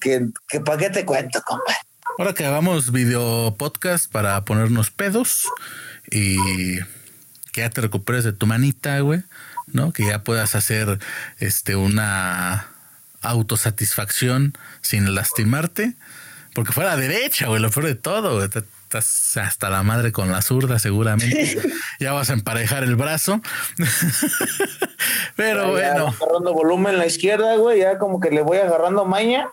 que, 0.00 0.28
que 0.48 0.60
para 0.60 0.78
qué 0.78 0.90
te 0.90 1.04
cuento, 1.04 1.42
compa. 1.42 1.74
Ahora 2.18 2.32
que 2.32 2.44
hagamos 2.44 2.92
video 2.92 3.56
podcast 3.58 4.10
para 4.10 4.44
ponernos 4.44 4.90
pedos 4.90 5.48
y 6.10 6.78
que 7.52 7.60
ya 7.60 7.70
te 7.70 7.80
recuperes 7.80 8.24
de 8.24 8.32
tu 8.32 8.46
manita, 8.46 9.00
güey, 9.00 9.22
¿no? 9.66 9.92
Que 9.92 10.06
ya 10.06 10.22
puedas 10.22 10.54
hacer 10.54 10.98
este 11.38 11.76
una 11.76 12.68
autosatisfacción 13.20 14.56
sin 14.80 15.14
lastimarte. 15.14 15.94
Porque 16.54 16.72
fue 16.72 16.84
a 16.84 16.88
la 16.88 16.96
derecha, 16.96 17.48
güey, 17.48 17.60
lo 17.60 17.70
peor 17.70 17.86
de 17.86 17.94
todo, 17.96 18.48
Estás 18.84 19.36
hasta 19.38 19.70
la 19.70 19.82
madre 19.82 20.12
con 20.12 20.30
la 20.30 20.40
zurda, 20.42 20.78
seguramente. 20.78 21.58
ya 21.98 22.12
vas 22.12 22.30
a 22.30 22.34
emparejar 22.34 22.84
el 22.84 22.96
brazo. 22.96 23.40
Pero 25.36 25.72
bueno. 25.72 26.08
Agarrando 26.08 26.52
volumen 26.52 26.92
en 26.92 26.98
la 26.98 27.06
izquierda, 27.06 27.56
güey, 27.56 27.80
ya 27.80 27.98
como 27.98 28.20
que 28.20 28.30
le 28.30 28.42
voy 28.42 28.58
agarrando 28.58 29.04
maña. 29.04 29.48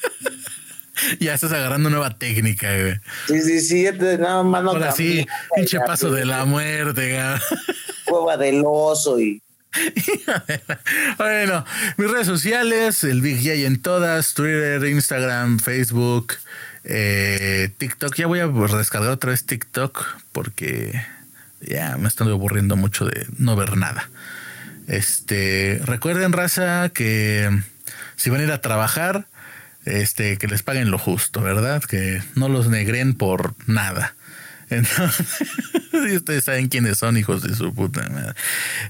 ya 1.20 1.34
estás 1.34 1.52
agarrando 1.52 1.90
nueva 1.90 2.16
técnica, 2.16 2.68
güey. 2.74 2.94
Sí, 3.26 3.42
sí, 3.42 3.60
sí, 3.60 3.88
nada 4.18 4.42
más 4.42 4.64
Ahora 4.64 4.92
sí, 4.92 5.26
pinche 5.54 5.78
paso 5.80 6.10
de 6.10 6.24
la 6.24 6.44
muerte, 6.44 7.12
güey. 7.12 7.60
Cueva 8.06 8.36
del 8.36 8.62
oso 8.64 9.20
y 9.20 9.42
bueno, 11.18 11.64
mis 11.96 12.10
redes 12.10 12.26
sociales, 12.26 13.04
el 13.04 13.22
Big 13.22 13.40
Yay 13.40 13.64
en 13.64 13.80
todas, 13.80 14.34
Twitter, 14.34 14.84
Instagram, 14.84 15.58
Facebook, 15.58 16.34
eh, 16.84 17.70
TikTok. 17.78 18.14
Ya 18.14 18.26
voy 18.26 18.40
a 18.40 18.46
descargar 18.46 19.10
otra 19.10 19.30
vez 19.30 19.44
TikTok 19.44 20.04
porque 20.32 21.04
ya 21.60 21.96
me 21.96 22.08
estoy 22.08 22.30
aburriendo 22.30 22.76
mucho 22.76 23.04
de 23.06 23.26
no 23.38 23.56
ver 23.56 23.76
nada. 23.76 24.08
Este, 24.88 25.80
recuerden, 25.84 26.32
raza, 26.32 26.90
que 26.90 27.50
si 28.16 28.30
van 28.30 28.40
a 28.40 28.44
ir 28.44 28.52
a 28.52 28.60
trabajar, 28.60 29.26
este, 29.84 30.38
que 30.38 30.48
les 30.48 30.62
paguen 30.62 30.90
lo 30.90 30.98
justo, 30.98 31.40
¿verdad? 31.40 31.82
Que 31.82 32.22
no 32.34 32.48
los 32.48 32.68
negren 32.68 33.14
por 33.14 33.54
nada. 33.66 34.14
Entonces, 34.70 36.16
ustedes 36.16 36.44
saben 36.44 36.68
quiénes 36.68 36.98
son, 36.98 37.16
hijos 37.16 37.42
de 37.42 37.54
su 37.54 37.74
puta 37.74 38.08
madre. 38.08 38.34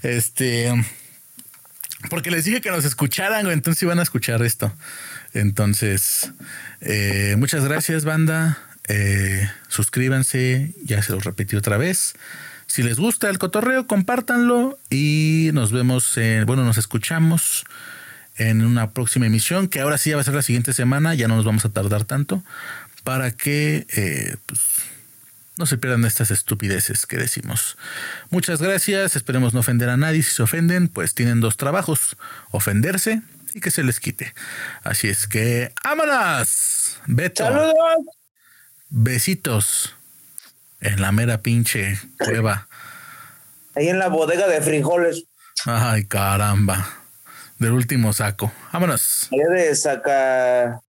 Este. 0.02 0.72
Porque 2.08 2.30
les 2.30 2.44
dije 2.44 2.60
que 2.60 2.70
nos 2.70 2.84
escucharan, 2.84 3.48
entonces 3.48 3.82
iban 3.82 4.00
a 4.00 4.02
escuchar 4.02 4.42
esto. 4.42 4.72
Entonces, 5.34 6.32
eh, 6.80 7.36
muchas 7.38 7.64
gracias, 7.64 8.04
banda. 8.04 8.58
Eh, 8.88 9.48
suscríbanse, 9.68 10.74
ya 10.84 11.02
se 11.02 11.12
los 11.12 11.24
repetí 11.24 11.56
otra 11.56 11.76
vez. 11.76 12.14
Si 12.66 12.82
les 12.82 12.96
gusta 12.96 13.28
el 13.30 13.38
cotorreo, 13.38 13.86
compártanlo 13.86 14.78
y 14.90 15.50
nos 15.52 15.72
vemos, 15.72 16.16
en, 16.16 16.46
bueno, 16.46 16.64
nos 16.64 16.78
escuchamos 16.78 17.64
en 18.36 18.64
una 18.64 18.90
próxima 18.92 19.26
emisión, 19.26 19.68
que 19.68 19.80
ahora 19.80 19.98
sí 19.98 20.10
ya 20.10 20.16
va 20.16 20.22
a 20.22 20.24
ser 20.24 20.34
la 20.34 20.42
siguiente 20.42 20.72
semana, 20.72 21.14
ya 21.14 21.28
no 21.28 21.36
nos 21.36 21.44
vamos 21.44 21.64
a 21.64 21.68
tardar 21.68 22.04
tanto, 22.04 22.42
para 23.04 23.30
que 23.30 23.86
eh, 23.94 24.36
pues, 24.46 24.60
no 25.58 25.66
se 25.66 25.76
pierdan 25.76 26.04
estas 26.04 26.30
estupideces 26.30 27.04
que 27.04 27.18
decimos. 27.18 27.76
Muchas 28.30 28.60
gracias, 28.62 29.16
esperemos 29.16 29.52
no 29.52 29.60
ofender 29.60 29.90
a 29.90 29.96
nadie. 29.96 30.22
Si 30.22 30.34
se 30.34 30.42
ofenden, 30.42 30.88
pues 30.88 31.14
tienen 31.14 31.40
dos 31.40 31.56
trabajos, 31.56 32.16
ofenderse 32.50 33.22
y 33.54 33.60
que 33.60 33.70
se 33.70 33.82
les 33.82 34.00
quite. 34.00 34.34
Así 34.82 35.08
es 35.08 35.26
que, 35.26 35.72
¡vámonos! 35.84 37.00
Beto. 37.06 37.44
¡Saludos! 37.44 37.74
Besitos 38.88 39.96
en 40.80 41.00
la 41.00 41.12
mera 41.12 41.38
pinche 41.42 41.98
cueva. 42.18 42.68
Ahí 43.74 43.88
en 43.88 43.98
la 43.98 44.08
bodega 44.08 44.46
de 44.48 44.60
frijoles. 44.60 45.24
Ay, 45.64 46.04
caramba. 46.04 46.86
Del 47.58 47.72
último 47.72 48.12
saco. 48.12 48.52
Vámonos. 48.72 49.28
de 49.30 49.74
sacar 49.76 50.82